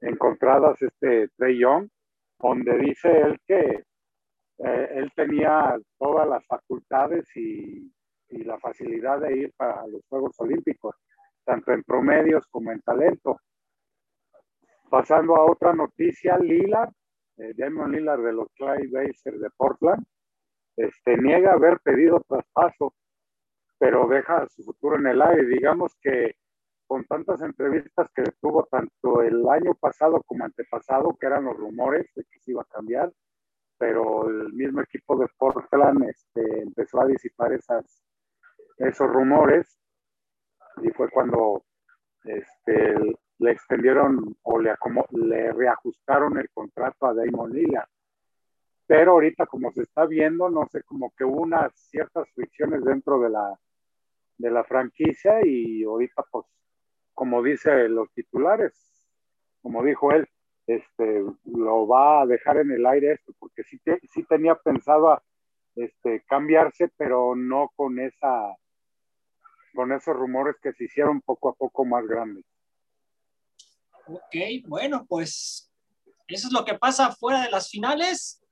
encontradas 0.00 0.80
este 0.82 1.28
Trey 1.36 1.58
Young, 1.58 1.88
donde 2.38 2.78
dice 2.78 3.20
él 3.20 3.40
que 3.46 3.84
eh, 4.58 4.88
él 4.94 5.10
tenía 5.14 5.76
todas 5.98 6.28
las 6.28 6.44
facultades 6.46 7.24
y, 7.36 7.92
y 8.28 8.44
la 8.44 8.58
facilidad 8.58 9.20
de 9.20 9.36
ir 9.36 9.52
para 9.56 9.86
los 9.86 10.02
Juegos 10.08 10.38
Olímpicos 10.40 10.96
tanto 11.44 11.72
en 11.72 11.82
promedios 11.82 12.46
como 12.50 12.72
en 12.72 12.80
talento. 12.80 13.40
Pasando 14.90 15.36
a 15.36 15.50
otra 15.50 15.72
noticia, 15.72 16.38
Lillard, 16.38 16.90
eh, 17.38 17.52
Damon 17.56 17.92
Lillard 17.92 18.22
de 18.22 18.32
los 18.32 18.48
Clyde 18.54 18.88
Blazers 18.88 19.40
de 19.40 19.50
Portland, 19.56 20.04
este, 20.76 21.16
niega 21.16 21.52
haber 21.52 21.78
pedido 21.80 22.20
traspaso, 22.28 22.94
pero 23.78 24.06
deja 24.06 24.46
su 24.48 24.62
futuro 24.62 24.96
en 24.96 25.06
el 25.06 25.22
aire. 25.22 25.46
Digamos 25.46 25.96
que 26.00 26.36
con 26.86 27.04
tantas 27.04 27.40
entrevistas 27.40 28.10
que 28.14 28.22
tuvo 28.40 28.68
tanto 28.70 29.22
el 29.22 29.48
año 29.48 29.74
pasado 29.74 30.22
como 30.26 30.44
antepasado, 30.44 31.16
que 31.18 31.26
eran 31.26 31.44
los 31.44 31.56
rumores 31.56 32.06
de 32.14 32.24
que 32.24 32.38
se 32.40 32.50
iba 32.50 32.62
a 32.62 32.66
cambiar, 32.66 33.10
pero 33.78 34.28
el 34.28 34.52
mismo 34.52 34.82
equipo 34.82 35.16
de 35.16 35.26
Portland 35.38 36.04
este, 36.08 36.62
empezó 36.62 37.00
a 37.00 37.06
disipar 37.06 37.52
esos 37.52 39.10
rumores 39.10 39.81
y 40.82 40.90
fue 40.90 41.10
cuando 41.10 41.64
este, 42.24 42.94
le 43.38 43.50
extendieron 43.50 44.36
o 44.42 44.58
le, 44.58 44.74
le 45.10 45.52
reajustaron 45.52 46.38
el 46.38 46.48
contrato 46.50 47.06
a 47.06 47.14
Damon 47.14 47.52
Lillard. 47.52 47.88
Pero 48.86 49.12
ahorita, 49.12 49.46
como 49.46 49.72
se 49.72 49.82
está 49.82 50.06
viendo, 50.06 50.50
no 50.50 50.66
sé, 50.66 50.82
como 50.84 51.12
que 51.16 51.24
hubo 51.24 51.42
unas 51.42 51.72
ciertas 51.74 52.28
fricciones 52.34 52.84
dentro 52.84 53.20
de 53.20 53.30
la, 53.30 53.58
de 54.38 54.50
la 54.50 54.64
franquicia 54.64 55.44
y 55.44 55.84
ahorita, 55.84 56.24
pues, 56.30 56.46
como 57.14 57.42
dice 57.42 57.88
los 57.88 58.12
titulares, 58.12 58.72
como 59.62 59.82
dijo 59.82 60.12
él, 60.12 60.28
este, 60.66 61.24
lo 61.44 61.86
va 61.86 62.22
a 62.22 62.26
dejar 62.26 62.58
en 62.58 62.70
el 62.70 62.86
aire 62.86 63.12
esto, 63.12 63.32
porque 63.38 63.64
sí, 63.64 63.80
sí 64.10 64.24
tenía 64.24 64.54
pensado 64.54 65.20
este, 65.74 66.22
cambiarse, 66.28 66.90
pero 66.96 67.34
no 67.34 67.70
con 67.76 67.98
esa 67.98 68.54
con 69.74 69.92
esos 69.92 70.14
rumores 70.14 70.56
que 70.62 70.72
se 70.72 70.84
hicieron 70.84 71.20
poco 71.20 71.50
a 71.50 71.54
poco 71.54 71.84
más 71.84 72.06
grandes. 72.06 72.44
Ok, 74.06 74.34
bueno, 74.66 75.06
pues 75.08 75.70
eso 76.28 76.48
es 76.48 76.52
lo 76.52 76.64
que 76.64 76.74
pasa 76.74 77.12
fuera 77.12 77.42
de 77.42 77.50
las 77.50 77.68
finales. 77.68 78.42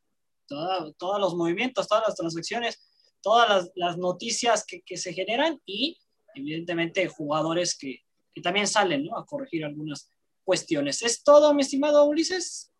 todos 0.46 1.20
los 1.20 1.34
movimientos, 1.34 1.86
todas 1.88 2.04
las 2.08 2.16
transacciones, 2.16 2.90
todas 3.22 3.70
las, 3.74 3.98
noticias 3.98 4.64
que, 4.66 4.96
se 4.96 5.12
generan 5.12 5.60
y 5.64 5.98
evidentemente 6.34 7.06
jugadores 7.08 7.76
que, 7.76 8.00
también 8.42 8.66
salen 8.66 9.06
a 9.14 9.24
corregir 9.26 9.66
algunas 9.66 10.10
cuestiones. 10.44 11.02
¿Es 11.02 11.22
todo, 11.22 11.52
mi 11.52 11.60
estimado 11.60 12.06
Ulises? 12.06 12.72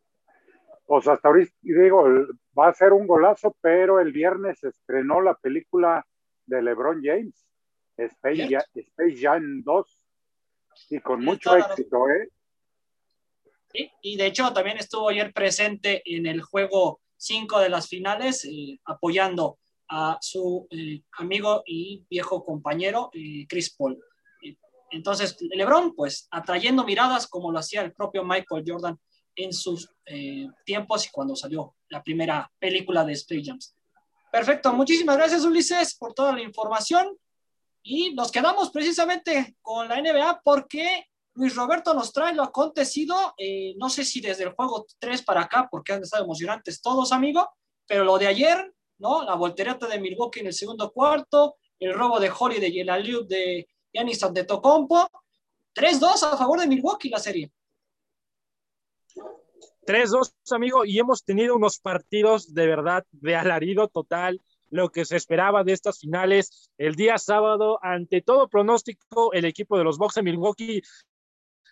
Pues 0.87 1.07
hasta 1.07 1.29
ahorita, 1.29 1.53
digo, 1.61 2.05
va 2.59 2.69
a 2.69 2.75
ser 2.75 2.95
un 2.95 3.07
golazo, 3.07 3.55
pero 3.61 4.01
el 4.01 4.11
viernes 4.11 4.59
se 4.61 4.69
estrenó 4.69 5.21
la 5.21 5.35
película 5.35 6.07
de 6.47 6.63
LeBron 6.63 7.03
James. 7.03 7.50
Space, 8.07 8.49
Jam, 9.21 9.63
2 9.63 10.07
y 10.91 11.01
con 11.01 11.25
mucho 11.25 11.57
éxito, 11.57 12.09
¿eh? 12.09 12.29
y 14.03 14.17
de 14.17 14.27
hecho 14.27 14.53
también 14.53 14.79
estuvo 14.79 15.09
ayer 15.09 15.33
presente 15.33 16.03
en 16.05 16.27
el 16.27 16.43
juego 16.43 17.01
5 17.21 17.61
de 17.61 17.69
las 17.69 17.89
finales, 17.89 18.45
eh, 18.45 18.81
apoyando 18.85 19.59
a 19.89 20.19
su 20.21 20.67
eh, 20.71 21.03
amigo 21.19 21.63
y 21.67 22.05
viejo 22.09 22.45
compañero 22.45 23.11
eh, 23.13 23.47
Chris 23.49 23.75
Paul. 23.77 23.99
Entonces, 24.93 25.37
LeBron, 25.41 25.95
pues 25.95 26.27
atrayendo 26.33 26.85
miradas 26.85 27.29
como 27.29 27.53
lo 27.53 27.61
hacía 27.61 27.83
el 27.83 27.93
propio 27.93 28.25
Michael 28.25 28.65
Jordan 28.67 28.99
en 29.37 29.53
sus 29.53 29.89
tiempos 30.67 31.07
y 31.07 31.11
cuando 31.11 31.37
salió 31.37 31.77
la 31.91 32.03
primera 32.03 32.51
película 32.59 33.05
de 33.05 33.13
Space 33.13 33.45
Jams. 33.45 33.77
Perfecto, 34.33 34.73
muchísimas 34.73 35.17
gracias 35.17 35.45
Ulises 35.45 35.97
por 35.97 36.13
toda 36.13 36.33
la 36.33 36.43
información. 36.43 37.17
Y 37.83 38.15
nos 38.15 38.31
quedamos 38.31 38.71
precisamente 38.71 39.57
con 39.63 39.89
la 39.89 40.01
NBA 40.01 40.43
porque 40.45 41.07
Luis 41.35 41.55
Roberto 41.55 41.95
nos 41.95 42.13
trae 42.13 42.35
lo 42.35 42.43
acontecido, 42.43 43.35
eh, 43.39 43.75
no 43.79 43.89
sé 43.89 44.05
si 44.05 44.21
desde 44.21 44.45
el 44.45 44.53
juego 44.53 44.87
3 44.99 45.23
para 45.23 45.43
acá, 45.43 45.69
porque 45.71 45.93
han 45.93 46.03
estado 46.03 46.25
emocionantes 46.25 46.83
todos, 46.83 47.13
amigo, 47.13 47.49
pero 47.87 48.05
lo 48.05 48.19
de 48.19 48.27
ayer, 48.27 48.73
¿no? 48.99 49.23
La 49.23 49.35
voltereta 49.35 49.87
de 49.87 50.01
Milwaukee 50.01 50.41
en 50.41 50.49
el 50.49 50.53
segundo 50.53 50.93
cuarto, 50.93 51.57
el 51.79 51.95
robo 51.95 52.21
de 52.21 52.31
Holiday 52.37 52.71
y 52.71 52.81
el 52.81 52.91
alley 52.91 53.27
de 53.27 53.69
Giannis 53.93 54.23
Antetokounmpo. 54.23 55.09
3-2 55.75 56.23
a 56.25 56.37
favor 56.37 56.61
de 56.61 56.67
Milwaukee 56.67 57.09
la 57.09 57.19
serie. 57.19 57.51
3-2, 59.87 60.33
amigo, 60.51 60.85
y 60.85 60.99
hemos 60.99 61.25
tenido 61.25 61.57
unos 61.57 61.79
partidos 61.79 62.53
de 62.53 62.67
verdad 62.67 63.05
de 63.13 63.35
alarido 63.35 63.89
total 63.89 64.41
lo 64.71 64.91
que 64.91 65.05
se 65.05 65.17
esperaba 65.17 65.65
de 65.65 65.73
estas 65.73 65.99
finales 65.99 66.71
el 66.79 66.95
día 66.95 67.19
sábado. 67.19 67.79
Ante 67.83 68.23
todo 68.23 68.49
pronóstico, 68.49 69.33
el 69.33 69.45
equipo 69.45 69.77
de 69.77 69.85
los 69.85 69.99
Bucks 69.99 70.15
de 70.15 70.23
Milwaukee 70.23 70.83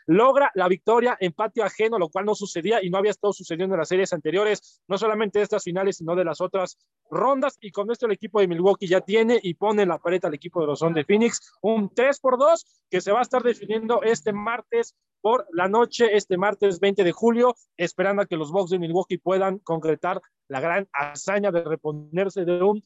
logra 0.09 0.51
la 0.55 0.69
victoria 0.69 1.17
en 1.21 1.33
patio 1.33 1.65
ajeno, 1.65 1.99
lo 1.99 2.09
cual 2.09 2.25
no 2.25 2.35
sucedía 2.35 2.83
y 2.83 2.89
no 2.89 2.97
había 2.97 3.11
estado 3.11 3.33
sucediendo 3.35 3.75
en 3.75 3.81
las 3.81 3.89
series 3.89 4.13
anteriores, 4.15 4.83
no 4.89 4.97
solamente 4.97 5.39
de 5.39 5.43
estas 5.43 5.63
finales, 5.63 5.99
sino 5.99 6.17
de 6.17 6.25
las 6.25 6.41
otras 6.41 6.79
rondas. 7.11 7.59
Y 7.61 7.71
con 7.71 7.91
esto 7.91 8.07
el 8.07 8.13
equipo 8.13 8.41
de 8.41 8.49
Milwaukee 8.49 8.89
ya 8.89 9.03
tiene 9.03 9.39
y 9.43 9.55
pone 9.55 9.83
en 9.83 9.91
la 9.91 9.99
pared 9.99 10.25
al 10.25 10.33
equipo 10.33 10.63
de 10.63 10.67
los 10.67 10.79
Son 10.79 10.95
de 10.95 11.05
Phoenix 11.05 11.53
un 11.61 11.95
3 11.95 12.21
por 12.21 12.39
2 12.39 12.87
que 12.91 13.03
se 13.03 13.13
va 13.13 13.19
a 13.19 13.23
estar 13.23 13.43
definiendo 13.43 14.03
este 14.03 14.33
martes 14.33 14.97
por 15.21 15.47
la 15.53 15.69
noche, 15.69 16.17
este 16.17 16.39
martes 16.39 16.81
20 16.81 17.05
de 17.05 17.13
julio, 17.13 17.55
esperando 17.77 18.23
a 18.23 18.27
que 18.27 18.37
los 18.37 18.51
Bucks 18.51 18.71
de 18.71 18.79
Milwaukee 18.79 19.19
puedan 19.19 19.59
concretar 19.59 20.23
la 20.49 20.61
gran 20.61 20.89
hazaña 20.95 21.51
de 21.51 21.65
reponerse 21.65 22.47
de 22.47 22.63
un 22.63 22.83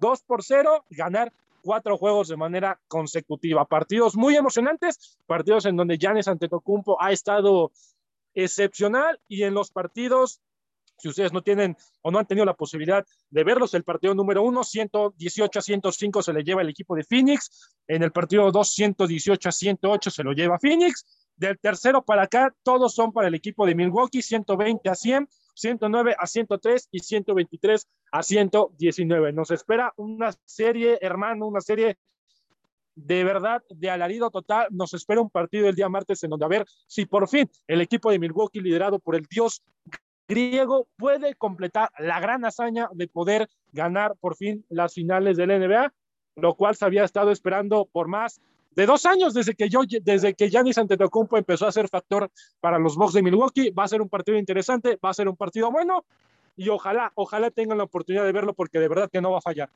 2 0.00 0.22
por 0.22 0.42
0, 0.42 0.86
ganar 0.88 1.34
cuatro 1.62 1.96
juegos 1.96 2.28
de 2.28 2.36
manera 2.36 2.78
consecutiva. 2.88 3.64
Partidos 3.64 4.16
muy 4.16 4.36
emocionantes, 4.36 5.18
partidos 5.26 5.64
en 5.64 5.76
donde 5.76 5.96
Giannis 5.96 6.28
Antetokounmpo 6.28 7.00
ha 7.00 7.12
estado 7.12 7.72
excepcional 8.34 9.20
y 9.28 9.44
en 9.44 9.54
los 9.54 9.70
partidos, 9.70 10.40
si 10.98 11.08
ustedes 11.08 11.32
no 11.32 11.42
tienen 11.42 11.76
o 12.02 12.10
no 12.10 12.18
han 12.18 12.26
tenido 12.26 12.44
la 12.44 12.54
posibilidad 12.54 13.06
de 13.30 13.44
verlos, 13.44 13.74
el 13.74 13.84
partido 13.84 14.14
número 14.14 14.42
uno, 14.42 14.64
118 14.64 15.58
a 15.58 15.62
105 15.62 16.22
se 16.22 16.32
le 16.32 16.42
lleva 16.42 16.62
el 16.62 16.68
equipo 16.68 16.94
de 16.94 17.04
Phoenix, 17.04 17.74
en 17.86 18.02
el 18.02 18.12
partido 18.12 18.50
dos, 18.50 18.70
118 18.74 19.48
a 19.48 19.52
108 19.52 20.10
se 20.10 20.22
lo 20.22 20.32
lleva 20.32 20.58
Phoenix, 20.58 21.06
del 21.36 21.58
tercero 21.58 22.02
para 22.02 22.24
acá, 22.24 22.54
todos 22.62 22.94
son 22.94 23.12
para 23.12 23.28
el 23.28 23.34
equipo 23.34 23.66
de 23.66 23.74
Milwaukee, 23.74 24.22
120 24.22 24.88
a 24.88 24.94
100, 24.94 25.28
109 25.54 26.14
a 26.18 26.26
103 26.26 26.88
y 26.90 26.98
123 27.00 27.88
a 28.12 28.22
119. 28.22 29.32
Nos 29.32 29.50
espera 29.50 29.92
una 29.96 30.32
serie, 30.44 30.98
hermano, 31.00 31.46
una 31.46 31.60
serie 31.60 31.98
de 32.94 33.24
verdad 33.24 33.62
de 33.70 33.90
alarido 33.90 34.30
total. 34.30 34.68
Nos 34.70 34.94
espera 34.94 35.20
un 35.20 35.30
partido 35.30 35.68
el 35.68 35.74
día 35.74 35.88
martes 35.88 36.22
en 36.24 36.30
donde 36.30 36.44
a 36.44 36.48
ver 36.48 36.66
si 36.86 37.06
por 37.06 37.28
fin 37.28 37.50
el 37.66 37.80
equipo 37.80 38.10
de 38.10 38.18
Milwaukee 38.18 38.60
liderado 38.60 38.98
por 38.98 39.16
el 39.16 39.26
dios 39.30 39.62
griego 40.28 40.88
puede 40.96 41.34
completar 41.34 41.90
la 41.98 42.20
gran 42.20 42.44
hazaña 42.44 42.88
de 42.92 43.08
poder 43.08 43.48
ganar 43.72 44.16
por 44.20 44.36
fin 44.36 44.64
las 44.68 44.94
finales 44.94 45.36
del 45.36 45.50
NBA, 45.50 45.92
lo 46.36 46.54
cual 46.54 46.76
se 46.76 46.84
había 46.84 47.04
estado 47.04 47.30
esperando 47.30 47.86
por 47.92 48.08
más 48.08 48.40
de 48.74 48.86
dos 48.86 49.04
años 49.06 49.34
desde 49.34 49.54
que 49.54 49.68
yo, 49.68 49.80
desde 50.02 50.34
que 50.34 50.48
Giannis 50.48 50.78
Antetokounmpo 50.78 51.36
empezó 51.36 51.66
a 51.66 51.72
ser 51.72 51.88
factor 51.88 52.30
para 52.60 52.78
los 52.78 52.96
Bucks 52.96 53.14
de 53.14 53.22
Milwaukee. 53.22 53.70
Va 53.70 53.84
a 53.84 53.88
ser 53.88 54.00
un 54.00 54.08
partido 54.08 54.38
interesante, 54.38 54.98
va 55.04 55.10
a 55.10 55.14
ser 55.14 55.28
un 55.28 55.36
partido 55.36 55.70
bueno 55.70 56.04
y 56.56 56.68
ojalá, 56.68 57.12
ojalá 57.14 57.50
tengan 57.50 57.78
la 57.78 57.84
oportunidad 57.84 58.24
de 58.24 58.32
verlo 58.32 58.54
porque 58.54 58.78
de 58.78 58.88
verdad 58.88 59.10
que 59.10 59.20
no 59.20 59.32
va 59.32 59.38
a 59.38 59.42
fallar. 59.42 59.70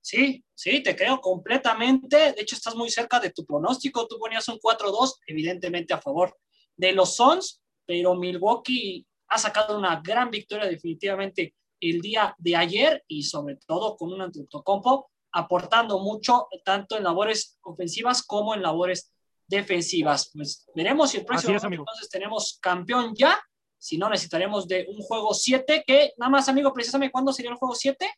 Sí, 0.00 0.44
sí, 0.52 0.82
te 0.82 0.96
creo 0.96 1.20
completamente. 1.20 2.16
De 2.32 2.40
hecho, 2.40 2.56
estás 2.56 2.74
muy 2.74 2.90
cerca 2.90 3.20
de 3.20 3.30
tu 3.30 3.46
pronóstico. 3.46 4.08
Tú 4.08 4.18
ponías 4.18 4.48
un 4.48 4.58
4-2, 4.58 5.20
evidentemente 5.26 5.94
a 5.94 6.00
favor 6.00 6.36
de 6.76 6.92
los 6.92 7.14
Suns, 7.14 7.62
pero 7.86 8.16
Milwaukee 8.16 9.06
ha 9.28 9.38
sacado 9.38 9.78
una 9.78 10.00
gran 10.04 10.30
victoria 10.30 10.66
definitivamente 10.66 11.54
el 11.80 12.00
día 12.00 12.34
de 12.38 12.56
ayer 12.56 13.04
y 13.06 13.22
sobre 13.22 13.56
todo 13.56 13.96
con 13.96 14.12
un 14.12 14.22
Antetokounmpo 14.22 15.11
aportando 15.32 15.98
mucho 15.98 16.48
tanto 16.64 16.96
en 16.96 17.04
labores 17.04 17.58
ofensivas 17.62 18.22
como 18.22 18.54
en 18.54 18.62
labores 18.62 19.12
defensivas. 19.46 20.30
Pues 20.32 20.66
veremos 20.74 21.10
si 21.10 21.18
el 21.18 21.24
próximo 21.24 21.54
entonces 21.54 22.08
tenemos 22.10 22.58
campeón 22.60 23.14
ya, 23.14 23.38
si 23.78 23.98
no 23.98 24.08
necesitaremos 24.08 24.68
de 24.68 24.86
un 24.88 25.02
juego 25.02 25.34
7, 25.34 25.84
que 25.86 26.12
nada 26.16 26.30
más 26.30 26.48
amigo, 26.48 26.72
precisamente 26.72 27.12
cuándo 27.12 27.32
sería 27.32 27.50
el 27.50 27.56
juego 27.56 27.74
7, 27.74 28.08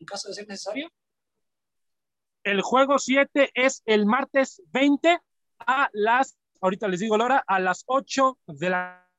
en 0.00 0.06
caso 0.06 0.28
de 0.28 0.34
ser 0.34 0.46
necesario. 0.46 0.88
El 2.44 2.62
juego 2.62 2.98
7 2.98 3.50
es 3.54 3.82
el 3.84 4.06
martes 4.06 4.62
20 4.68 5.18
a 5.58 5.90
las, 5.92 6.38
ahorita 6.60 6.88
les 6.88 7.00
digo 7.00 7.16
la 7.16 7.24
hora, 7.24 7.44
a 7.46 7.58
las 7.58 7.82
8 7.86 8.38
de 8.46 8.70
la 8.70 9.10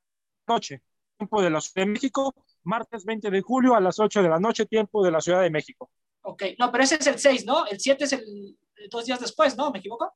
noche, 0.48 0.82
tiempo 1.18 1.42
de 1.42 1.50
la 1.50 1.62
Ciudad 1.62 1.86
de 1.86 1.92
México, 1.92 2.34
martes 2.64 3.06
20 3.06 3.30
de 3.30 3.42
julio 3.42 3.76
a 3.76 3.82
las 3.82 4.00
8 4.00 4.24
de 4.24 4.30
la 4.30 4.40
noche, 4.40 4.66
tiempo 4.66 5.04
de 5.04 5.12
la 5.12 5.22
Ciudad 5.22 5.42
de 5.42 5.50
México. 5.50 5.92
Ok, 6.22 6.44
no, 6.58 6.72
pero 6.72 6.84
ese 6.84 6.96
es 6.96 7.08
el 7.08 7.20
6, 7.20 7.46
¿no? 7.46 7.66
El 7.66 7.80
7 7.80 8.04
es 8.04 8.14
el 8.14 8.58
dos 8.90 9.06
días 9.06 9.20
después, 9.20 9.56
¿no? 9.58 9.72
¿Me 9.72 9.80
equivoco? 9.80 10.14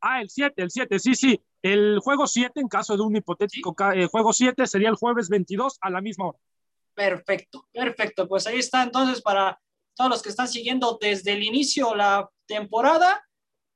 Ah, 0.00 0.20
el 0.20 0.30
7, 0.30 0.62
el 0.62 0.70
7, 0.70 0.98
sí, 0.98 1.14
sí. 1.14 1.40
El 1.62 1.98
juego 2.00 2.26
7, 2.26 2.60
en 2.60 2.68
caso 2.68 2.96
de 2.96 3.02
un 3.02 3.16
hipotético 3.16 3.74
eh, 3.94 4.06
juego 4.06 4.32
7, 4.32 4.66
sería 4.66 4.88
el 4.88 4.94
jueves 4.94 5.28
22 5.28 5.78
a 5.80 5.90
la 5.90 6.00
misma 6.00 6.28
hora. 6.28 6.38
Perfecto, 6.94 7.68
perfecto. 7.72 8.28
Pues 8.28 8.46
ahí 8.46 8.58
está 8.58 8.82
entonces 8.82 9.20
para 9.20 9.60
todos 9.94 10.10
los 10.10 10.22
que 10.22 10.28
están 10.28 10.48
siguiendo 10.48 10.98
desde 11.00 11.32
el 11.32 11.42
inicio 11.42 11.94
la 11.94 12.30
temporada, 12.46 13.26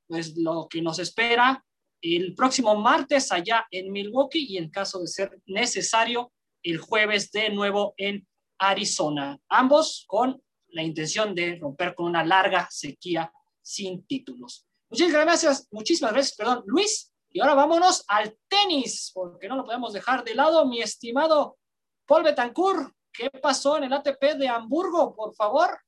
pues 0.07 0.37
lo 0.37 0.69
que 0.69 0.83
nos 0.83 0.99
espera 0.99 1.65
el 2.03 2.35
próximo 2.35 2.75
martes 2.77 3.31
allá 3.33 3.67
en 3.71 3.93
Milwaukee 3.93 4.47
y 4.49 4.57
en 4.57 4.71
caso 4.71 5.01
de 5.01 5.07
ser 5.07 5.41
necesario 5.47 6.33
el 6.63 6.79
jueves 6.79 7.31
de 7.33 7.51
nuevo 7.51 7.95
en 7.97 8.27
Arizona, 8.61 9.39
ambos 9.49 10.05
con 10.07 10.41
la 10.69 10.83
intención 10.83 11.35
de 11.35 11.59
romper 11.61 11.95
con 11.95 12.07
una 12.07 12.25
larga 12.25 12.69
sequía 12.71 13.33
sin 13.61 14.07
títulos. 14.07 14.67
Muchísimas 14.91 15.25
gracias, 15.25 15.69
muchísimas 15.71 16.13
gracias, 16.13 16.37
perdón, 16.37 16.63
Luis. 16.67 17.13
Y 17.31 17.41
ahora 17.41 17.55
vámonos 17.55 18.05
al 18.09 18.37
tenis, 18.49 19.13
porque 19.15 19.49
no 19.49 19.57
lo 19.57 19.65
podemos 19.65 19.93
dejar 19.93 20.25
de 20.25 20.35
lado, 20.35 20.67
mi 20.67 20.83
estimado 20.83 21.57
Paul 22.07 22.25
Betancourt. 22.25 22.93
¿Qué 23.13 23.31
pasó 23.31 23.77
en 23.77 23.85
el 23.85 23.93
ATP 23.93 24.37
de 24.37 24.49
Hamburgo, 24.49 25.15
por 25.15 25.35
favor? 25.35 25.79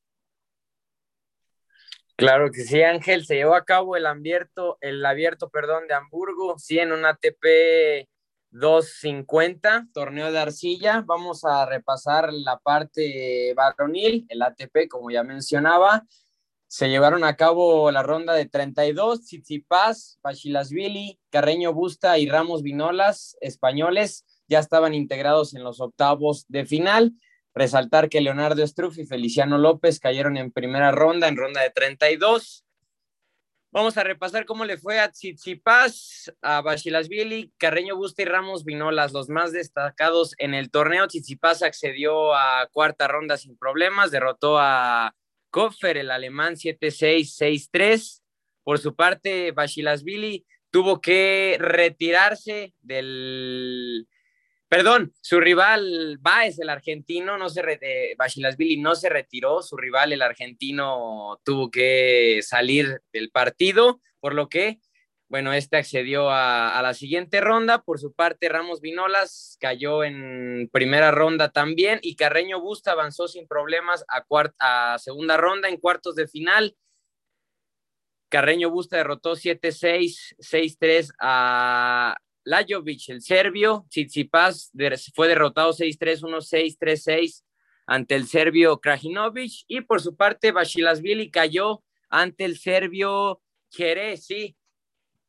Claro 2.17 2.51
que 2.53 2.63
sí, 2.63 2.83
Ángel. 2.83 3.27
Se 3.27 3.37
llevó 3.37 3.55
a 3.55 3.65
cabo 3.65 3.97
el 3.97 4.07
abierto, 4.07 4.79
el 4.81 5.05
abierto, 5.05 5.51
perdón, 5.51 5.89
de 5.89 5.95
Hamburgo, 5.95 6.59
sí, 6.59 6.79
en 6.79 6.93
un 6.93 7.05
ATP 7.05 8.09
250, 8.53 9.89
torneo 9.93 10.31
de 10.31 10.39
arcilla. 10.39 11.03
Vamos 11.07 11.45
a 11.45 11.67
repasar 11.67 12.33
la 12.33 12.59
parte 12.59 13.53
varonil, 13.55 14.27
el 14.29 14.43
ATP, 14.43 14.89
como 14.89 15.11
ya 15.11 15.25
mencionaba. 15.25 16.05
Se 16.69 16.89
llevaron 16.89 17.25
a 17.25 17.37
cabo 17.37 17.91
la 17.91 18.03
ronda 18.03 18.33
de 18.35 18.47
32, 18.47 19.23
Tsitsipas, 19.23 20.19
Pachilasvili, 20.23 21.19
Carreño 21.31 21.75
Busta 21.75 22.19
y 22.19 22.29
Ramos 22.29 22.63
Vinolas, 22.63 23.37
españoles, 23.41 24.25
ya 24.49 24.59
estaban 24.59 24.95
integrados 24.95 25.55
en 25.55 25.65
los 25.65 25.81
octavos 25.81 26.47
de 26.49 26.65
final. 26.65 27.13
Resaltar 27.55 28.09
que 28.09 28.23
Leonardo 28.23 28.67
Struff 28.67 28.99
y 28.99 29.05
Feliciano 29.05 29.59
López 29.59 30.01
cayeron 30.01 30.37
en 30.39 30.51
primera 30.51 30.93
ronda, 30.93 31.29
en 31.29 31.37
ronda 31.37 31.61
de 31.61 31.71
32. 31.71 32.65
Vamos 33.75 33.97
a 33.97 34.05
repasar 34.05 34.45
cómo 34.45 34.67
le 34.67 34.77
fue 34.77 35.01
a 35.01 35.11
Tsitsipas, 35.11 36.31
a 36.43 36.61
Bachilasvili, 36.61 37.55
Carreño 37.57 37.97
Busta 37.97 38.21
y 38.21 38.27
Ramos 38.27 38.67
Vinolas, 38.67 39.15
los 39.15 39.31
más 39.31 39.51
destacados 39.51 40.35
en 40.37 40.53
el 40.53 40.71
torneo. 40.71 41.07
Tsitsipas 41.07 41.63
accedió 41.63 42.35
a 42.35 42.69
cuarta 42.71 43.09
ronda 43.09 43.39
sin 43.39 43.57
problemas, 43.57 44.11
derrotó 44.11 44.59
a 44.59 45.15
Koffer, 45.49 45.97
el 45.97 46.11
alemán 46.11 46.57
7-6, 46.57 47.71
6-3. 47.73 48.21
Por 48.63 48.79
su 48.79 48.95
parte, 48.95 49.53
Bachilasvili 49.53 50.45
tuvo 50.71 51.01
que 51.01 51.57
retirarse 51.59 52.75
del, 52.83 54.07
Perdón, 54.73 55.13
su 55.21 55.39
rival 55.39 56.17
Baez, 56.23 56.59
el 56.59 56.71
argentino, 56.71 57.37
no 57.37 57.51
se 57.51 57.61
eh, 57.83 58.17
no 58.79 58.95
se 58.95 59.11
retiró, 59.11 59.61
su 59.61 59.77
rival, 59.77 60.15
el 60.15 60.23
argentino, 60.23 61.39
tuvo 61.45 61.71
que 61.71 62.41
salir 62.43 63.03
del 63.13 63.31
partido, 63.31 64.01
por 64.19 64.33
lo 64.33 64.49
que, 64.49 64.81
bueno, 65.29 65.53
este 65.53 65.77
accedió 65.77 66.31
a, 66.31 66.81
la 66.81 66.95
siguiente 66.95 67.43
ronda. 67.43 67.83
Por 67.83 68.01
su 68.01 68.15
parte, 68.15 68.49
Ramos 68.49 68.81
Vinolas 68.81 69.59
cayó 69.61 70.05
en 70.05 70.71
primera 70.73 71.11
ronda 71.11 71.51
también 71.51 71.99
y 72.01 72.17
Carreño 72.17 72.59
Busta 72.59 72.93
avanzó 72.93 73.29
sin 73.29 73.47
problemas 73.47 74.07
a, 74.09 74.25
a 74.95 74.99
segunda 74.99 75.37
ronda 75.37 75.69
en 75.69 75.77
cuartos 75.77 76.15
de 76.15 76.29
final. 76.29 76.79
Carreño 78.31 78.71
Busta 78.71 78.97
derrotó 78.97 79.33
7-6, 79.33 80.35
6-3 80.39 81.13
a 81.21 82.17
Lajovic, 82.45 83.09
el 83.09 83.23
serbio, 83.23 83.87
Tsitsipas 83.89 84.73
fue 85.15 85.29
derrotado 85.29 85.73
6-3, 85.73 86.23
1-6, 86.23 86.79
3-6 86.79 87.43
ante 87.87 88.15
el 88.15 88.27
serbio 88.27 88.81
Krajinovic 88.81 89.65
y 89.69 89.81
por 89.83 90.01
su 90.01 90.17
parte 90.17 90.53
Bashilasvili 90.53 91.31
cayó 91.31 91.83
ante 92.09 92.45
el 92.45 92.59
serbio 92.59 93.43
Jerez, 93.71 94.27
sí. 94.27 94.57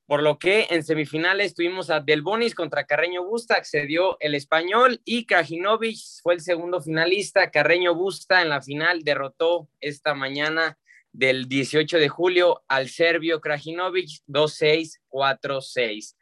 Por 0.05 0.21
lo 0.21 0.37
que 0.37 0.67
en 0.69 0.83
semifinales 0.83 1.55
tuvimos 1.55 1.89
a 1.89 2.01
Delbonis 2.01 2.55
contra 2.55 2.85
Carreño 2.85 3.23
Busta, 3.23 3.55
accedió 3.55 4.17
el 4.19 4.35
español 4.35 5.01
y 5.05 5.25
Krajinovic 5.25 5.97
fue 6.21 6.33
el 6.33 6.41
segundo 6.41 6.81
finalista. 6.81 7.49
Carreño 7.51 7.95
Busta 7.95 8.41
en 8.41 8.49
la 8.49 8.61
final 8.61 9.03
derrotó 9.03 9.69
esta 9.79 10.13
mañana 10.13 10.77
del 11.13 11.47
18 11.47 11.97
de 11.97 12.09
julio 12.09 12.63
al 12.67 12.89
serbio 12.89 13.39
Krajinovic 13.39 14.09
2-6, 14.27 14.99
4-6. 15.09 16.15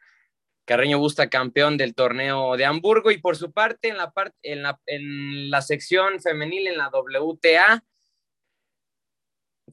Carreño 0.64 0.98
Busta 0.98 1.28
campeón 1.28 1.76
del 1.76 1.94
torneo 1.94 2.56
de 2.56 2.64
Hamburgo 2.64 3.10
y 3.10 3.18
por 3.18 3.36
su 3.36 3.52
parte 3.52 3.88
en 4.42 4.62
la, 5.50 5.62
sección 5.62 6.20
femenil 6.20 6.68
en 6.68 6.78
la 6.78 6.88
WTA, 6.88 7.84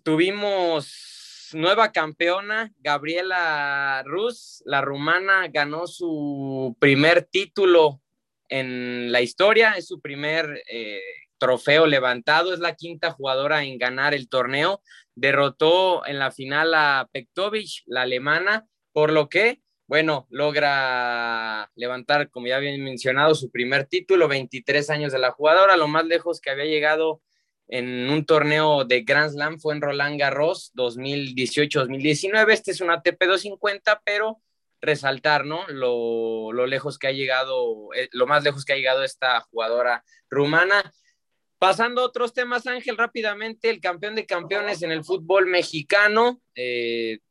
tuvimos 0.03 1.51
nueva 1.53 1.91
campeona, 1.91 2.71
Gabriela 2.77 4.03
Rus, 4.05 4.63
la 4.65 4.81
rumana, 4.81 5.47
ganó 5.47 5.87
su 5.87 6.75
primer 6.79 7.23
título 7.23 8.01
en 8.49 9.11
la 9.11 9.21
historia, 9.21 9.73
es 9.73 9.87
su 9.87 10.01
primer 10.01 10.63
eh, 10.71 11.01
trofeo 11.37 11.85
levantado, 11.85 12.53
es 12.53 12.59
la 12.59 12.75
quinta 12.75 13.11
jugadora 13.11 13.63
en 13.63 13.77
ganar 13.77 14.13
el 14.13 14.27
torneo, 14.27 14.81
derrotó 15.15 16.05
en 16.05 16.19
la 16.19 16.31
final 16.31 16.73
a 16.73 17.07
Pektovic, 17.11 17.83
la 17.85 18.03
alemana, 18.03 18.67
por 18.91 19.11
lo 19.11 19.29
que, 19.29 19.61
bueno, 19.89 20.27
logra 20.29 21.71
levantar, 21.73 22.29
como 22.29 22.45
ya 22.45 22.57
había 22.57 22.77
mencionado, 22.77 23.33
su 23.33 23.49
primer 23.49 23.87
título, 23.87 24.27
23 24.27 24.87
años 24.91 25.11
de 25.11 25.17
la 25.17 25.31
jugadora, 25.31 25.77
lo 25.77 25.87
más 25.87 26.05
lejos 26.05 26.39
que 26.39 26.51
había 26.51 26.65
llegado 26.65 27.23
en 27.67 28.07
un 28.07 28.23
torneo 28.23 28.85
de 28.85 29.01
Grand 29.01 29.31
Slam 29.31 29.59
fue 29.59 29.73
en 29.73 29.81
Roland 29.81 30.19
Garros 30.19 30.71
2018-2019, 30.75 32.51
este 32.51 32.69
es 32.69 32.81
un 32.81 32.91
ATP 32.91 33.19
250, 33.19 34.03
pero 34.05 34.39
resaltar, 34.79 35.43
¿no? 35.47 35.67
Lo, 35.69 36.53
lo, 36.53 36.67
lejos 36.67 36.99
que 36.99 37.07
ha 37.07 37.11
llegado, 37.11 37.91
eh, 37.95 38.09
lo 38.11 38.27
más 38.27 38.43
lejos 38.43 38.65
que 38.65 38.73
ha 38.73 38.77
llegado 38.77 39.03
esta 39.03 39.41
jugadora 39.41 40.03
rumana. 40.29 40.93
Pasando 41.57 42.01
a 42.01 42.05
otros 42.05 42.35
temas, 42.35 42.67
Ángel, 42.67 42.95
rápidamente, 42.95 43.71
el 43.71 43.81
campeón 43.81 44.13
de 44.13 44.27
campeones 44.27 44.83
en 44.83 44.91
el 44.91 45.03
fútbol 45.03 45.47
mexicano 45.47 46.43
eh, 46.53 47.21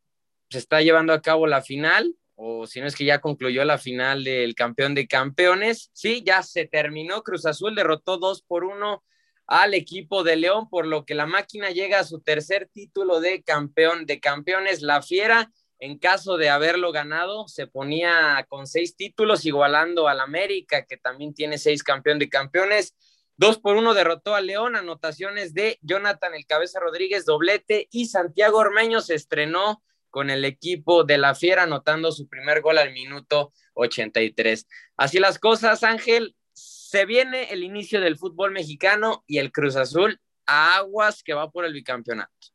se 0.50 0.58
está 0.58 0.82
llevando 0.82 1.12
a 1.12 1.22
cabo 1.22 1.46
la 1.46 1.62
final, 1.62 2.17
o 2.40 2.68
si 2.68 2.80
no 2.80 2.86
es 2.86 2.94
que 2.94 3.04
ya 3.04 3.20
concluyó 3.20 3.64
la 3.64 3.78
final 3.78 4.22
del 4.22 4.54
campeón 4.54 4.94
de 4.94 5.08
campeones. 5.08 5.90
Sí, 5.92 6.22
ya 6.24 6.44
se 6.44 6.66
terminó. 6.66 7.22
Cruz 7.24 7.44
Azul 7.46 7.74
derrotó 7.74 8.16
dos 8.16 8.42
por 8.42 8.62
uno 8.62 9.02
al 9.48 9.74
equipo 9.74 10.22
de 10.22 10.36
León, 10.36 10.68
por 10.70 10.86
lo 10.86 11.04
que 11.04 11.16
la 11.16 11.26
máquina 11.26 11.70
llega 11.70 11.98
a 11.98 12.04
su 12.04 12.20
tercer 12.20 12.68
título 12.72 13.20
de 13.20 13.42
campeón 13.42 14.06
de 14.06 14.20
campeones. 14.20 14.82
La 14.82 15.02
Fiera 15.02 15.50
en 15.80 15.98
caso 15.98 16.36
de 16.36 16.48
haberlo 16.48 16.92
ganado, 16.92 17.48
se 17.48 17.66
ponía 17.66 18.44
con 18.48 18.68
seis 18.68 18.94
títulos, 18.94 19.44
igualando 19.44 20.06
al 20.06 20.20
América, 20.20 20.84
que 20.86 20.96
también 20.96 21.34
tiene 21.34 21.58
seis 21.58 21.82
campeón 21.82 22.20
de 22.20 22.28
campeones. 22.28 22.94
Dos 23.36 23.58
por 23.58 23.76
uno 23.76 23.94
derrotó 23.94 24.36
a 24.36 24.40
León, 24.40 24.76
anotaciones 24.76 25.54
de 25.54 25.78
Jonathan 25.82 26.34
El 26.34 26.46
Cabeza 26.46 26.78
Rodríguez, 26.78 27.24
doblete, 27.24 27.88
y 27.90 28.06
Santiago 28.06 28.58
Ormeño 28.58 29.00
se 29.00 29.14
estrenó 29.14 29.82
con 30.18 30.30
el 30.30 30.44
equipo 30.44 31.04
de 31.04 31.16
la 31.16 31.36
Fiera, 31.36 31.62
anotando 31.62 32.10
su 32.10 32.26
primer 32.26 32.60
gol 32.60 32.78
al 32.78 32.92
minuto 32.92 33.52
83. 33.74 34.66
Así 34.96 35.20
las 35.20 35.38
cosas, 35.38 35.84
Ángel, 35.84 36.34
se 36.52 37.06
viene 37.06 37.52
el 37.52 37.62
inicio 37.62 38.00
del 38.00 38.18
fútbol 38.18 38.50
mexicano 38.50 39.22
y 39.28 39.38
el 39.38 39.52
Cruz 39.52 39.76
Azul 39.76 40.20
a 40.44 40.78
aguas 40.78 41.22
que 41.22 41.34
va 41.34 41.52
por 41.52 41.64
el 41.64 41.72
bicampeonato. 41.72 42.48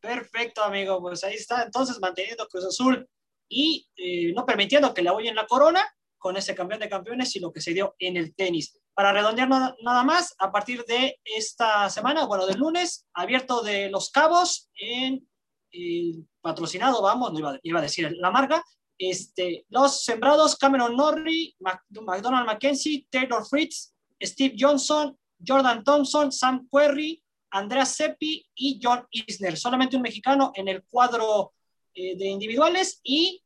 Perfecto, 0.00 0.64
amigo. 0.64 1.00
Pues 1.00 1.22
ahí 1.22 1.34
está. 1.34 1.62
Entonces, 1.62 2.00
manteniendo 2.00 2.48
Cruz 2.48 2.64
Azul 2.64 3.08
y 3.48 3.88
eh, 3.94 4.32
no 4.32 4.44
permitiendo 4.44 4.92
que 4.92 5.02
le 5.02 5.10
en 5.28 5.36
la 5.36 5.46
corona 5.46 5.86
con 6.18 6.36
ese 6.36 6.56
campeón 6.56 6.80
de 6.80 6.88
campeones 6.88 7.36
y 7.36 7.38
lo 7.38 7.52
que 7.52 7.60
se 7.60 7.72
dio 7.72 7.94
en 8.00 8.16
el 8.16 8.34
tenis. 8.34 8.76
Para 8.92 9.12
redondear 9.12 9.48
nada, 9.48 10.02
más, 10.02 10.34
a 10.40 10.50
partir 10.50 10.84
de 10.86 11.20
esta 11.22 11.88
semana, 11.90 12.26
bueno, 12.26 12.44
del 12.44 12.58
lunes, 12.58 13.06
abierto 13.14 13.62
de 13.62 13.88
Los 13.88 14.10
Cabos 14.10 14.68
en 14.74 15.28
el 15.70 16.26
patrocinado, 16.40 17.02
vamos, 17.02 17.32
no 17.32 17.38
iba, 17.38 17.58
iba, 17.62 17.78
a 17.78 17.82
decir 17.82 18.10
la 18.18 18.30
marca, 18.30 18.64
este, 18.98 19.64
los 19.70 20.02
sembrados 20.04 20.56
Cameron 20.56 20.96
Norrie, 20.96 21.54
McDonald 21.58 22.46
McKenzie, 22.46 23.06
Taylor 23.10 23.46
Fritz, 23.46 23.94
Steve 24.22 24.54
Johnson, 24.58 25.16
Jordan 25.46 25.82
Thompson, 25.82 26.30
Sam 26.30 26.68
Querry, 26.70 27.22
Andrea 27.50 27.86
Seppi 27.86 28.46
y 28.54 28.78
John 28.82 29.06
Isner. 29.10 29.56
Solamente 29.56 29.96
un 29.96 30.02
mexicano 30.02 30.52
en 30.54 30.68
el 30.68 30.84
cuadro 30.84 31.54
eh, 31.94 32.16
de 32.16 32.26
individuales 32.26 33.00
y 33.02 33.42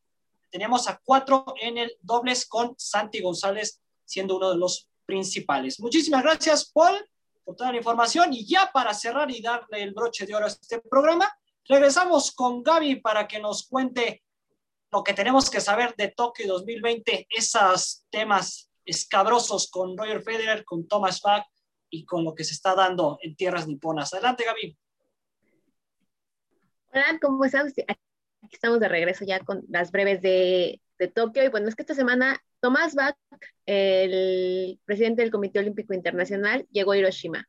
tenemos 0.50 0.88
a 0.88 1.00
cuatro 1.02 1.54
en 1.60 1.78
el 1.78 1.92
dobles 2.00 2.46
con 2.46 2.74
Santi 2.76 3.20
González 3.20 3.80
siendo 4.04 4.36
uno 4.36 4.50
de 4.50 4.58
los 4.58 4.88
principales. 5.06 5.80
Muchísimas 5.80 6.22
gracias, 6.22 6.70
Paul, 6.72 6.94
por 7.44 7.56
toda 7.56 7.72
la 7.72 7.78
información. 7.78 8.32
Y 8.32 8.46
ya 8.46 8.70
para 8.72 8.92
cerrar 8.94 9.30
y 9.30 9.40
darle 9.40 9.82
el 9.82 9.94
broche 9.94 10.26
de 10.26 10.34
oro 10.34 10.46
a 10.46 10.48
este 10.48 10.80
programa, 10.80 11.32
regresamos 11.68 12.32
con 12.32 12.62
Gaby 12.62 12.96
para 12.96 13.26
que 13.26 13.38
nos 13.38 13.66
cuente 13.66 14.22
lo 14.90 15.02
que 15.02 15.14
tenemos 15.14 15.50
que 15.50 15.60
saber 15.60 15.94
de 15.96 16.08
Tokio 16.08 16.46
2020, 16.46 17.26
esos 17.30 18.04
temas 18.10 18.70
escabrosos 18.84 19.70
con 19.70 19.96
Roger 19.96 20.22
Federer, 20.22 20.64
con 20.64 20.86
Thomas 20.86 21.20
Bach 21.20 21.46
y 21.90 22.04
con 22.04 22.24
lo 22.24 22.34
que 22.34 22.44
se 22.44 22.54
está 22.54 22.74
dando 22.74 23.18
en 23.22 23.34
tierras 23.34 23.66
niponas. 23.66 24.12
Adelante, 24.12 24.44
Gaby. 24.44 24.76
Hola, 26.92 27.18
¿cómo 27.20 27.44
estás? 27.44 27.72
Aquí 27.76 28.54
estamos 28.54 28.78
de 28.78 28.88
regreso 28.88 29.24
ya 29.24 29.40
con 29.40 29.64
las 29.68 29.90
breves 29.90 30.20
de, 30.22 30.80
de 30.98 31.08
Tokio. 31.08 31.42
Y 31.42 31.48
bueno, 31.48 31.68
es 31.68 31.74
que 31.74 31.82
esta 31.82 31.94
semana 31.94 32.40
Tomás 32.60 32.94
Bach, 32.94 33.16
el 33.66 34.78
presidente 34.84 35.22
del 35.22 35.32
Comité 35.32 35.58
Olímpico 35.58 35.94
Internacional, 35.94 36.68
llegó 36.70 36.92
a 36.92 36.98
Hiroshima 36.98 37.48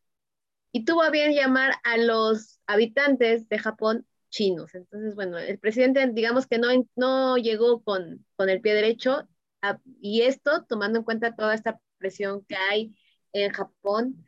y 0.75 0.83
tuvo 0.83 1.03
a 1.03 1.09
bien 1.09 1.31
llamar 1.33 1.75
a 1.85 1.95
los 1.95 2.59
habitantes 2.67 3.47
de 3.47 3.59
Japón 3.59 4.05
chinos. 4.29 4.75
Entonces, 4.75 5.15
bueno, 5.15 5.37
el 5.37 5.57
presidente, 5.57 6.05
digamos 6.11 6.47
que 6.47 6.57
no, 6.57 6.67
no 6.97 7.37
llegó 7.37 7.81
con, 7.81 8.25
con 8.35 8.49
el 8.49 8.59
pie 8.59 8.73
derecho 8.73 9.25
y 10.01 10.23
esto 10.23 10.65
tomando 10.65 10.99
en 10.99 11.05
cuenta 11.05 11.33
toda 11.33 11.53
esta 11.53 11.79
presión 11.97 12.43
que 12.43 12.57
hay 12.57 12.93
en 13.31 13.53
Japón 13.53 14.25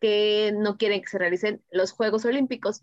que 0.00 0.52
no 0.52 0.78
quieren 0.78 1.00
que 1.00 1.06
se 1.06 1.18
realicen 1.18 1.62
los 1.70 1.92
Juegos 1.92 2.24
Olímpicos. 2.24 2.82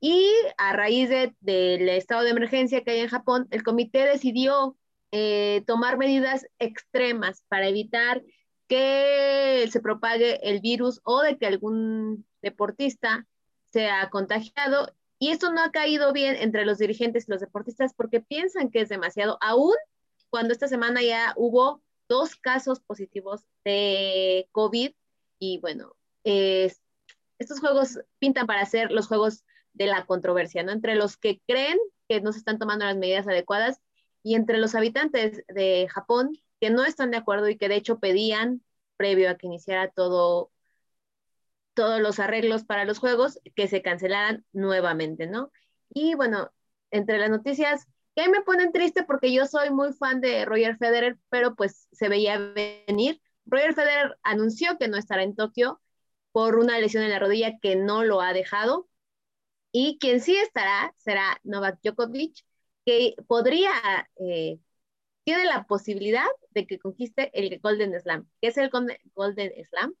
Y 0.00 0.26
a 0.56 0.72
raíz 0.72 1.10
del 1.10 1.88
estado 1.90 2.22
de 2.22 2.30
emergencia 2.30 2.82
que 2.84 2.92
hay 2.92 3.00
en 3.00 3.08
Japón, 3.08 3.48
el 3.50 3.62
comité 3.62 4.06
decidió 4.06 4.78
eh, 5.12 5.62
tomar 5.66 5.98
medidas 5.98 6.46
extremas 6.58 7.44
para 7.48 7.68
evitar 7.68 8.22
que 8.66 9.68
se 9.70 9.80
propague 9.80 10.48
el 10.48 10.60
virus 10.60 11.02
o 11.04 11.20
de 11.20 11.36
que 11.36 11.44
algún 11.44 12.24
deportista 12.42 13.26
sea 13.64 14.10
contagiado. 14.10 14.94
Y 15.18 15.30
esto 15.30 15.52
no 15.52 15.62
ha 15.62 15.70
caído 15.70 16.12
bien 16.12 16.36
entre 16.36 16.64
los 16.64 16.78
dirigentes 16.78 17.28
y 17.28 17.30
los 17.32 17.40
deportistas 17.40 17.94
porque 17.94 18.20
piensan 18.20 18.70
que 18.70 18.80
es 18.80 18.88
demasiado, 18.88 19.38
aún 19.40 19.74
cuando 20.30 20.52
esta 20.52 20.68
semana 20.68 21.02
ya 21.02 21.34
hubo 21.36 21.82
dos 22.08 22.36
casos 22.36 22.80
positivos 22.80 23.44
de 23.64 24.48
COVID 24.52 24.92
y 25.38 25.58
bueno, 25.58 25.94
estos 26.24 27.60
juegos 27.60 27.98
pintan 28.18 28.46
para 28.46 28.64
ser 28.66 28.90
los 28.90 29.06
juegos 29.06 29.44
de 29.72 29.86
la 29.86 30.06
controversia, 30.06 30.62
¿no? 30.62 30.72
Entre 30.72 30.94
los 30.94 31.16
que 31.16 31.40
creen 31.46 31.78
que 32.08 32.20
no 32.20 32.32
se 32.32 32.38
están 32.38 32.58
tomando 32.58 32.84
las 32.84 32.96
medidas 32.96 33.28
adecuadas 33.28 33.80
y 34.22 34.34
entre 34.34 34.58
los 34.58 34.74
habitantes 34.74 35.44
de 35.48 35.88
Japón 35.88 36.38
que 36.60 36.70
no 36.70 36.84
están 36.84 37.10
de 37.10 37.16
acuerdo 37.16 37.48
y 37.48 37.56
que 37.56 37.68
de 37.68 37.76
hecho 37.76 37.98
pedían, 37.98 38.62
previo 38.96 39.30
a 39.30 39.36
que 39.36 39.46
iniciara 39.46 39.88
todo, 39.88 40.50
todos 41.80 41.98
los 42.02 42.18
arreglos 42.18 42.64
para 42.64 42.84
los 42.84 42.98
juegos, 42.98 43.40
que 43.56 43.66
se 43.66 43.80
cancelaran 43.80 44.44
nuevamente, 44.52 45.26
¿no? 45.26 45.50
Y 45.88 46.14
bueno, 46.14 46.50
entre 46.90 47.16
las 47.16 47.30
noticias 47.30 47.86
que 48.14 48.28
me 48.28 48.42
ponen 48.42 48.70
triste 48.70 49.02
porque 49.02 49.32
yo 49.32 49.46
soy 49.46 49.70
muy 49.70 49.94
fan 49.94 50.20
de 50.20 50.44
Roger 50.44 50.76
Federer, 50.76 51.18
pero 51.30 51.54
pues 51.54 51.88
se 51.90 52.10
veía 52.10 52.36
venir. 52.38 53.22
Roger 53.46 53.72
Federer 53.72 54.18
anunció 54.22 54.76
que 54.76 54.88
no 54.88 54.98
estará 54.98 55.22
en 55.22 55.34
Tokio 55.34 55.80
por 56.32 56.58
una 56.58 56.78
lesión 56.78 57.02
en 57.02 57.08
la 57.08 57.18
rodilla 57.18 57.58
que 57.62 57.76
no 57.76 58.04
lo 58.04 58.20
ha 58.20 58.34
dejado. 58.34 58.86
Y 59.72 59.96
quien 59.98 60.20
sí 60.20 60.36
estará 60.36 60.94
será 60.98 61.40
Novak 61.44 61.80
Djokovic, 61.82 62.44
que 62.84 63.14
podría, 63.26 63.72
eh, 64.16 64.58
tiene 65.24 65.46
la 65.46 65.64
posibilidad 65.64 66.26
de 66.50 66.66
que 66.66 66.78
conquiste 66.78 67.30
el 67.32 67.58
Golden 67.60 67.98
Slam. 67.98 68.28
que 68.42 68.48
es 68.48 68.58
el 68.58 68.70
Golden 69.14 69.52
Slam? 69.64 69.94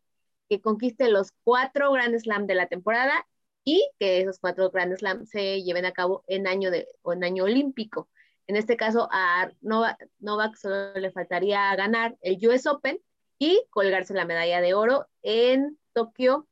Que 0.50 0.60
conquiste 0.60 1.08
los 1.08 1.32
cuatro 1.44 1.90
Grand 1.92 2.14
Slam 2.18 2.46
de 2.46 2.54
la 2.54 2.68
temporada 2.68 3.26
y 3.64 3.88
que 3.98 4.20
esos 4.20 4.38
cuatro 4.38 4.70
Grand 4.70 4.94
Slam 4.96 5.24
se 5.24 5.62
lleven 5.62 5.86
a 5.86 5.92
cabo 5.92 6.24
en 6.26 6.46
año, 6.46 6.70
de, 6.70 6.88
en 7.06 7.24
año 7.24 7.44
olímpico. 7.44 8.10
En 8.46 8.56
este 8.56 8.76
caso, 8.76 9.08
a 9.12 9.50
Novak, 9.62 10.08
Novak 10.18 10.56
solo 10.56 10.92
le 10.94 11.12
faltaría 11.12 11.74
ganar 11.76 12.18
el 12.20 12.46
US 12.46 12.66
Open 12.66 13.00
y 13.38 13.62
colgarse 13.70 14.12
la 14.12 14.26
medalla 14.26 14.60
de 14.60 14.74
oro 14.74 15.06
en 15.22 15.78
Tokio 15.94 16.46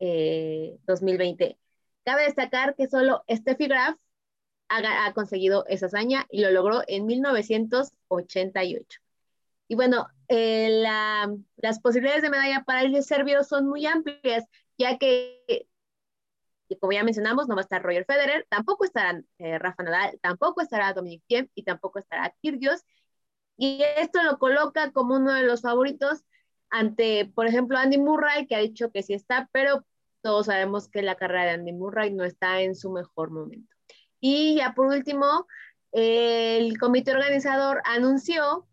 2020. 0.00 1.44
Eh, 1.44 1.58
Cabe 2.04 2.24
destacar 2.24 2.74
que 2.74 2.88
solo 2.88 3.24
Steffi 3.28 3.66
Graf 3.68 3.96
ha, 4.68 5.12
conseguido 5.12 5.64
esa 5.66 5.86
hazaña 5.86 6.26
y 6.30 6.40
lo 6.40 6.50
logró 6.50 6.82
en 6.86 7.06
1988. 7.06 9.00
Y 9.68 9.74
bueno, 9.74 10.08
eh, 10.28 10.82
las 11.56 11.80
posibilidades 11.80 12.22
de 12.22 12.30
medalla 12.30 12.64
para 12.64 12.82
el 12.82 13.02
serbio 13.02 13.42
son 13.44 13.66
muy 13.66 13.86
amplias, 13.86 14.44
ya 14.78 14.98
que, 14.98 15.68
como 16.80 16.92
ya 16.92 17.04
mencionamos, 17.04 17.48
no 17.48 17.54
va 17.54 17.62
a 17.62 17.64
estar 17.64 17.82
Roger 17.82 18.04
Federer, 18.04 18.46
tampoco 18.48 18.84
estará 18.84 19.20
eh, 19.38 19.58
Rafa 19.58 19.82
Nadal, 19.82 20.18
tampoco 20.20 20.60
estará 20.60 20.92
Dominic 20.92 21.22
Thiem 21.26 21.48
y 21.54 21.64
tampoco 21.64 21.98
estará 21.98 22.34
Kyrgios. 22.42 22.84
Y 23.56 23.82
esto 23.96 24.22
lo 24.22 24.38
coloca 24.38 24.92
como 24.92 25.16
uno 25.16 25.32
de 25.32 25.42
los 25.42 25.62
favoritos 25.62 26.24
ante, 26.70 27.26
por 27.34 27.46
ejemplo, 27.46 27.78
Andy 27.78 27.98
Murray, 27.98 28.46
que 28.46 28.54
ha 28.56 28.60
dicho 28.60 28.90
que 28.92 29.02
sí 29.02 29.14
está, 29.14 29.48
pero 29.52 29.84
todos 30.20 30.46
sabemos 30.46 30.88
que 30.88 31.02
la 31.02 31.16
carrera 31.16 31.44
de 31.44 31.50
Andy 31.52 31.72
Murray 31.72 32.12
no 32.12 32.24
está 32.24 32.60
en 32.60 32.74
su 32.74 32.90
mejor 32.90 33.30
momento. 33.30 33.74
Y 34.20 34.56
ya 34.56 34.74
por 34.74 34.86
último, 34.86 35.46
el 35.92 36.78
comité 36.78 37.12
organizador 37.12 37.80
anunció 37.84 38.66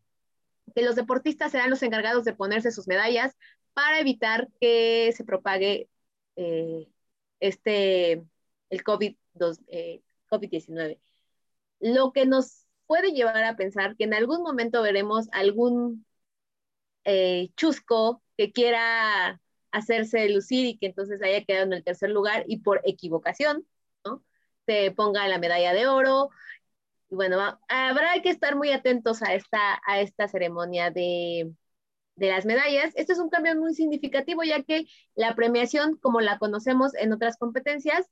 que 0.76 0.84
los 0.84 0.96
deportistas 0.96 1.52
serán 1.52 1.70
los 1.70 1.84
encargados 1.84 2.24
de 2.26 2.34
ponerse 2.34 2.72
sus 2.72 2.88
medallas 2.88 3.36
para 3.74 4.00
evitar 4.00 4.50
que 4.60 5.14
se 5.16 5.24
propague 5.24 5.90
eh, 6.36 6.88
este, 7.40 8.24
el 8.70 8.84
COVID, 8.84 9.16
eh, 9.68 10.02
COVID-19. 10.30 11.00
Lo 11.80 12.12
que 12.14 12.26
nos 12.26 12.68
puede 12.88 13.12
llevar 13.12 13.44
a 13.44 13.56
pensar 13.56 13.96
que 13.96 14.06
en 14.06 14.14
algún 14.14 14.44
momento 14.44 14.82
veremos 14.82 15.28
algún 15.32 16.06
eh, 17.06 17.50
chusco 17.56 18.22
que 18.38 18.52
quiera 18.52 19.42
hacerse 19.72 20.30
lucir 20.30 20.66
y 20.66 20.78
que 20.78 20.88
entonces 20.88 21.22
haya 21.22 21.44
quedado 21.44 21.66
en 21.66 21.74
el 21.74 21.84
tercer 21.84 22.12
lugar 22.12 22.46
y 22.48 22.58
por 22.60 22.82
equivocación, 22.86 23.68
¿no? 24.06 24.24
Se 24.66 24.92
ponga 24.92 25.28
la 25.28 25.40
medalla 25.40 25.74
de 25.74 25.88
oro. 25.88 26.30
Y 27.14 27.16
bueno, 27.16 27.38
habrá 27.68 28.20
que 28.24 28.32
estar 28.32 28.56
muy 28.56 28.72
atentos 28.72 29.22
a 29.22 29.36
esta, 29.36 29.80
a 29.86 30.02
esta 30.02 30.28
ceremonia 30.28 30.90
de, 30.90 31.54
de 32.16 32.28
las 32.28 32.44
medallas. 32.44 32.92
Esto 32.96 33.14
es 33.14 33.20
un 33.20 33.30
cambio 33.30 33.56
muy 33.56 33.76
significativo 33.76 34.44
ya 34.44 34.64
que 34.64 34.88
la 35.14 35.36
premiación, 35.36 35.96
como 35.98 36.22
la 36.22 36.40
conocemos 36.40 36.96
en 36.96 37.14
otras 37.14 37.38
competencias, 37.38 38.10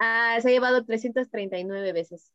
ah, 0.00 0.36
se 0.42 0.48
ha 0.48 0.50
llevado 0.50 0.84
339 0.84 1.92
veces. 1.92 2.32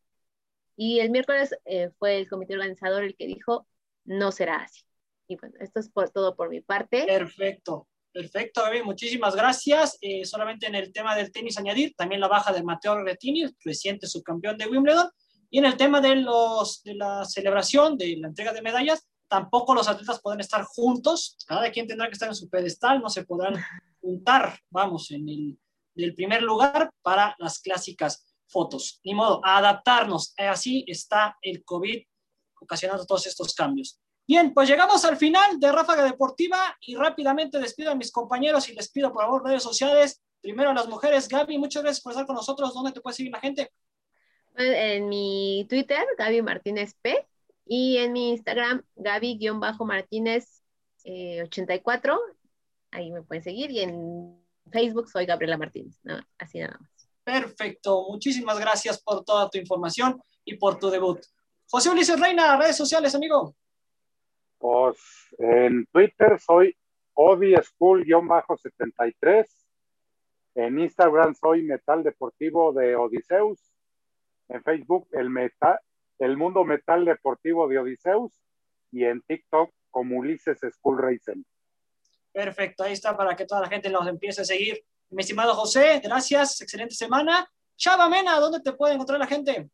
Y 0.77 1.01
el 1.01 1.09
miércoles 1.09 1.57
eh, 1.65 1.89
fue 1.99 2.15
el 2.15 2.29
comité 2.29 2.53
organizador 2.53 3.03
el 3.03 3.17
que 3.17 3.27
dijo, 3.27 3.67
no 4.05 4.31
será 4.31 4.61
así. 4.63 4.83
Y 5.27 5.35
bueno, 5.35 5.55
esto 5.59 5.81
es 5.81 5.89
por, 5.89 6.09
todo 6.09 6.37
por 6.37 6.47
mi 6.47 6.61
parte. 6.61 7.03
Perfecto. 7.05 7.89
Perfecto, 8.13 8.61
Gaby, 8.61 8.83
muchísimas 8.83 9.35
gracias. 9.35 9.97
Eh, 9.99 10.23
solamente 10.23 10.67
en 10.67 10.75
el 10.75 10.93
tema 10.93 11.17
del 11.17 11.33
tenis 11.33 11.57
añadir, 11.57 11.93
también 11.97 12.21
la 12.21 12.29
baja 12.29 12.53
de 12.53 12.63
Mateo 12.63 13.03
Retini, 13.03 13.43
reciente 13.65 14.07
subcampeón 14.07 14.57
de 14.57 14.67
Wimbledon. 14.67 15.09
Y 15.51 15.59
en 15.59 15.65
el 15.65 15.77
tema 15.77 16.01
de, 16.01 16.15
los, 16.15 16.81
de 16.83 16.95
la 16.95 17.25
celebración, 17.25 17.97
de 17.97 18.17
la 18.17 18.29
entrega 18.29 18.53
de 18.53 18.61
medallas, 18.61 19.05
tampoco 19.27 19.75
los 19.75 19.87
atletas 19.87 20.21
pueden 20.21 20.39
estar 20.39 20.63
juntos, 20.63 21.37
cada 21.45 21.69
quien 21.71 21.87
tendrá 21.87 22.07
que 22.07 22.13
estar 22.13 22.29
en 22.29 22.35
su 22.35 22.49
pedestal, 22.49 23.01
no 23.01 23.09
se 23.09 23.25
podrán 23.25 23.55
juntar, 24.01 24.57
vamos, 24.69 25.11
en 25.11 25.29
el, 25.29 25.59
el 25.95 26.15
primer 26.15 26.41
lugar 26.41 26.91
para 27.01 27.35
las 27.37 27.59
clásicas 27.59 28.25
fotos. 28.47 28.99
Ni 29.03 29.13
modo, 29.13 29.41
a 29.43 29.57
adaptarnos. 29.57 30.33
Así 30.37 30.83
está 30.87 31.37
el 31.41 31.63
COVID 31.63 32.01
ocasionando 32.61 33.05
todos 33.05 33.27
estos 33.27 33.53
cambios. 33.53 33.99
Bien, 34.27 34.53
pues 34.53 34.69
llegamos 34.69 35.03
al 35.03 35.17
final 35.17 35.59
de 35.59 35.71
Ráfaga 35.71 36.03
Deportiva 36.03 36.77
y 36.81 36.95
rápidamente 36.95 37.59
despido 37.59 37.91
a 37.91 37.95
mis 37.95 38.11
compañeros 38.11 38.69
y 38.69 38.73
les 38.73 38.89
pido 38.91 39.11
por 39.11 39.23
favor 39.23 39.45
redes 39.45 39.63
sociales. 39.63 40.21
Primero 40.39 40.69
a 40.69 40.73
las 40.73 40.87
mujeres. 40.87 41.27
Gaby, 41.27 41.57
muchas 41.57 41.83
gracias 41.83 42.01
por 42.01 42.13
estar 42.13 42.25
con 42.25 42.35
nosotros. 42.35 42.73
¿Dónde 42.73 42.91
te 42.91 43.01
puede 43.01 43.15
seguir 43.15 43.31
la 43.31 43.39
gente? 43.39 43.71
En 44.57 45.09
mi 45.09 45.65
Twitter, 45.69 46.03
Gaby 46.17 46.41
Martínez 46.41 46.95
P. 47.01 47.27
Y 47.65 47.97
en 47.97 48.11
mi 48.11 48.29
Instagram, 48.31 48.83
Gaby-Martínez84. 48.95 50.59
Eh, 51.05 51.49
Ahí 52.91 53.11
me 53.11 53.21
pueden 53.23 53.43
seguir. 53.43 53.71
Y 53.71 53.79
en 53.81 54.37
Facebook 54.71 55.09
soy 55.09 55.25
Gabriela 55.25 55.57
Martínez. 55.57 55.97
así 56.37 56.59
nada 56.59 56.77
más. 56.79 56.91
Perfecto. 57.23 58.07
Muchísimas 58.09 58.59
gracias 58.59 59.01
por 59.01 59.23
toda 59.23 59.49
tu 59.49 59.57
información 59.57 60.21
y 60.43 60.57
por 60.57 60.77
tu 60.79 60.89
debut. 60.89 61.19
José 61.69 61.89
Ulises 61.89 62.19
Reina, 62.19 62.57
redes 62.57 62.75
sociales, 62.75 63.15
amigo. 63.15 63.55
Pues 64.57 64.97
en 65.37 65.85
Twitter 65.87 66.39
soy 66.39 66.75
Odi 67.13 67.55
School-73. 67.55 69.45
En 70.55 70.79
Instagram 70.79 71.33
soy 71.33 71.63
Metal 71.63 72.03
Deportivo 72.03 72.73
de 72.73 72.95
Odiseus. 72.95 73.70
En 74.51 74.61
Facebook 74.63 75.07
el 75.11 75.29
Metal 75.29 75.79
el 76.21 76.37
Mundo 76.37 76.63
Metal 76.63 77.03
Deportivo 77.03 77.67
de 77.67 77.79
Odiseus 77.79 78.31
y 78.91 79.05
en 79.05 79.21
TikTok 79.21 79.71
como 79.89 80.17
Ulises 80.17 80.59
School 80.59 81.01
Racing. 81.01 81.43
Perfecto, 82.31 82.83
ahí 82.83 82.93
está 82.93 83.17
para 83.17 83.35
que 83.35 83.45
toda 83.45 83.61
la 83.61 83.67
gente 83.67 83.89
nos 83.89 84.07
empiece 84.07 84.41
a 84.41 84.45
seguir. 84.45 84.83
Mi 85.09 85.21
estimado 85.21 85.55
José, 85.55 85.99
gracias, 86.03 86.61
excelente 86.61 86.93
semana. 86.93 87.49
Chava 87.75 88.07
Mena, 88.07 88.39
¿dónde 88.39 88.61
te 88.61 88.71
puede 88.73 88.93
encontrar 88.93 89.19
la 89.19 89.25
gente? 89.25 89.69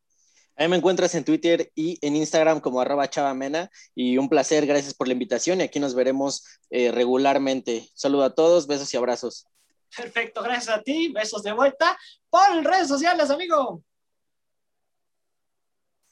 Ahí 0.56 0.66
me 0.66 0.76
encuentras 0.76 1.14
en 1.14 1.24
Twitter 1.24 1.70
y 1.74 1.98
en 2.00 2.16
Instagram 2.16 2.60
como 2.60 2.80
arroba 2.80 3.08
chavamena 3.08 3.70
y 3.94 4.18
un 4.18 4.28
placer, 4.28 4.66
gracias 4.66 4.94
por 4.94 5.06
la 5.06 5.12
invitación 5.12 5.60
y 5.60 5.64
aquí 5.64 5.78
nos 5.78 5.94
veremos 5.94 6.44
eh, 6.70 6.90
regularmente. 6.90 7.86
Saludo 7.94 8.24
a 8.24 8.34
todos, 8.34 8.66
besos 8.66 8.92
y 8.92 8.96
abrazos. 8.96 9.46
Perfecto, 9.94 10.42
gracias 10.42 10.76
a 10.76 10.82
ti, 10.82 11.12
besos 11.12 11.42
de 11.42 11.52
vuelta 11.52 11.96
por 12.30 12.64
redes 12.64 12.88
sociales, 12.88 13.30
amigo. 13.30 13.84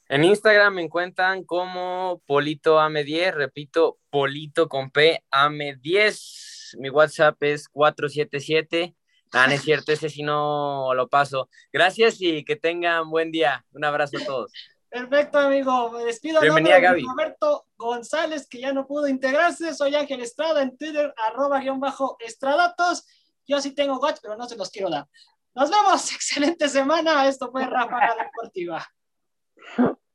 En 0.09 0.23
Instagram 0.23 0.75
me 0.75 0.83
encuentran 0.83 1.43
como 1.43 2.21
Polito 2.25 2.79
Ame10, 2.79 3.33
repito, 3.33 3.97
Polito 4.09 4.69
con 4.69 4.89
P 4.89 5.21
Ame10. 5.31 6.77
Mi 6.79 6.89
WhatsApp 6.89 7.35
es 7.43 7.67
477. 7.67 8.95
Ah, 9.33 9.47
no 9.47 9.53
es 9.53 9.61
cierto, 9.61 9.91
ese 9.91 10.09
si 10.09 10.23
no 10.23 10.93
lo 10.93 11.09
paso. 11.09 11.49
Gracias 11.73 12.21
y 12.21 12.45
que 12.45 12.55
tengan 12.55 13.09
buen 13.09 13.31
día. 13.31 13.65
Un 13.73 13.83
abrazo 13.83 14.17
a 14.17 14.25
todos. 14.25 14.53
Perfecto, 14.89 15.39
amigo. 15.39 15.91
Me 15.91 16.05
despido. 16.05 16.39
Bienvenida, 16.39 16.79
Gaby. 16.79 17.03
Roberto 17.03 17.65
González, 17.75 18.47
que 18.47 18.61
ya 18.61 18.71
no 18.71 18.87
pudo 18.87 19.09
integrarse. 19.09 19.73
Soy 19.73 19.93
Ángel 19.95 20.21
Estrada 20.21 20.61
en 20.61 20.77
Twitter, 20.77 21.13
arroba 21.27 21.59
guion 21.59 21.81
bajo 21.81 22.15
estradatos. 22.21 23.05
Yo 23.45 23.59
sí 23.59 23.75
tengo 23.75 23.99
watch, 23.99 24.19
pero 24.21 24.37
no 24.37 24.47
se 24.47 24.55
los 24.55 24.69
quiero 24.69 24.89
dar. 24.89 25.05
Nos 25.53 25.69
vemos. 25.69 26.11
Excelente 26.15 26.69
semana. 26.69 27.27
Esto 27.27 27.51
fue 27.51 27.65
Rafa 27.65 28.15
Deportiva. 28.23 28.87
Huh. 29.75 29.93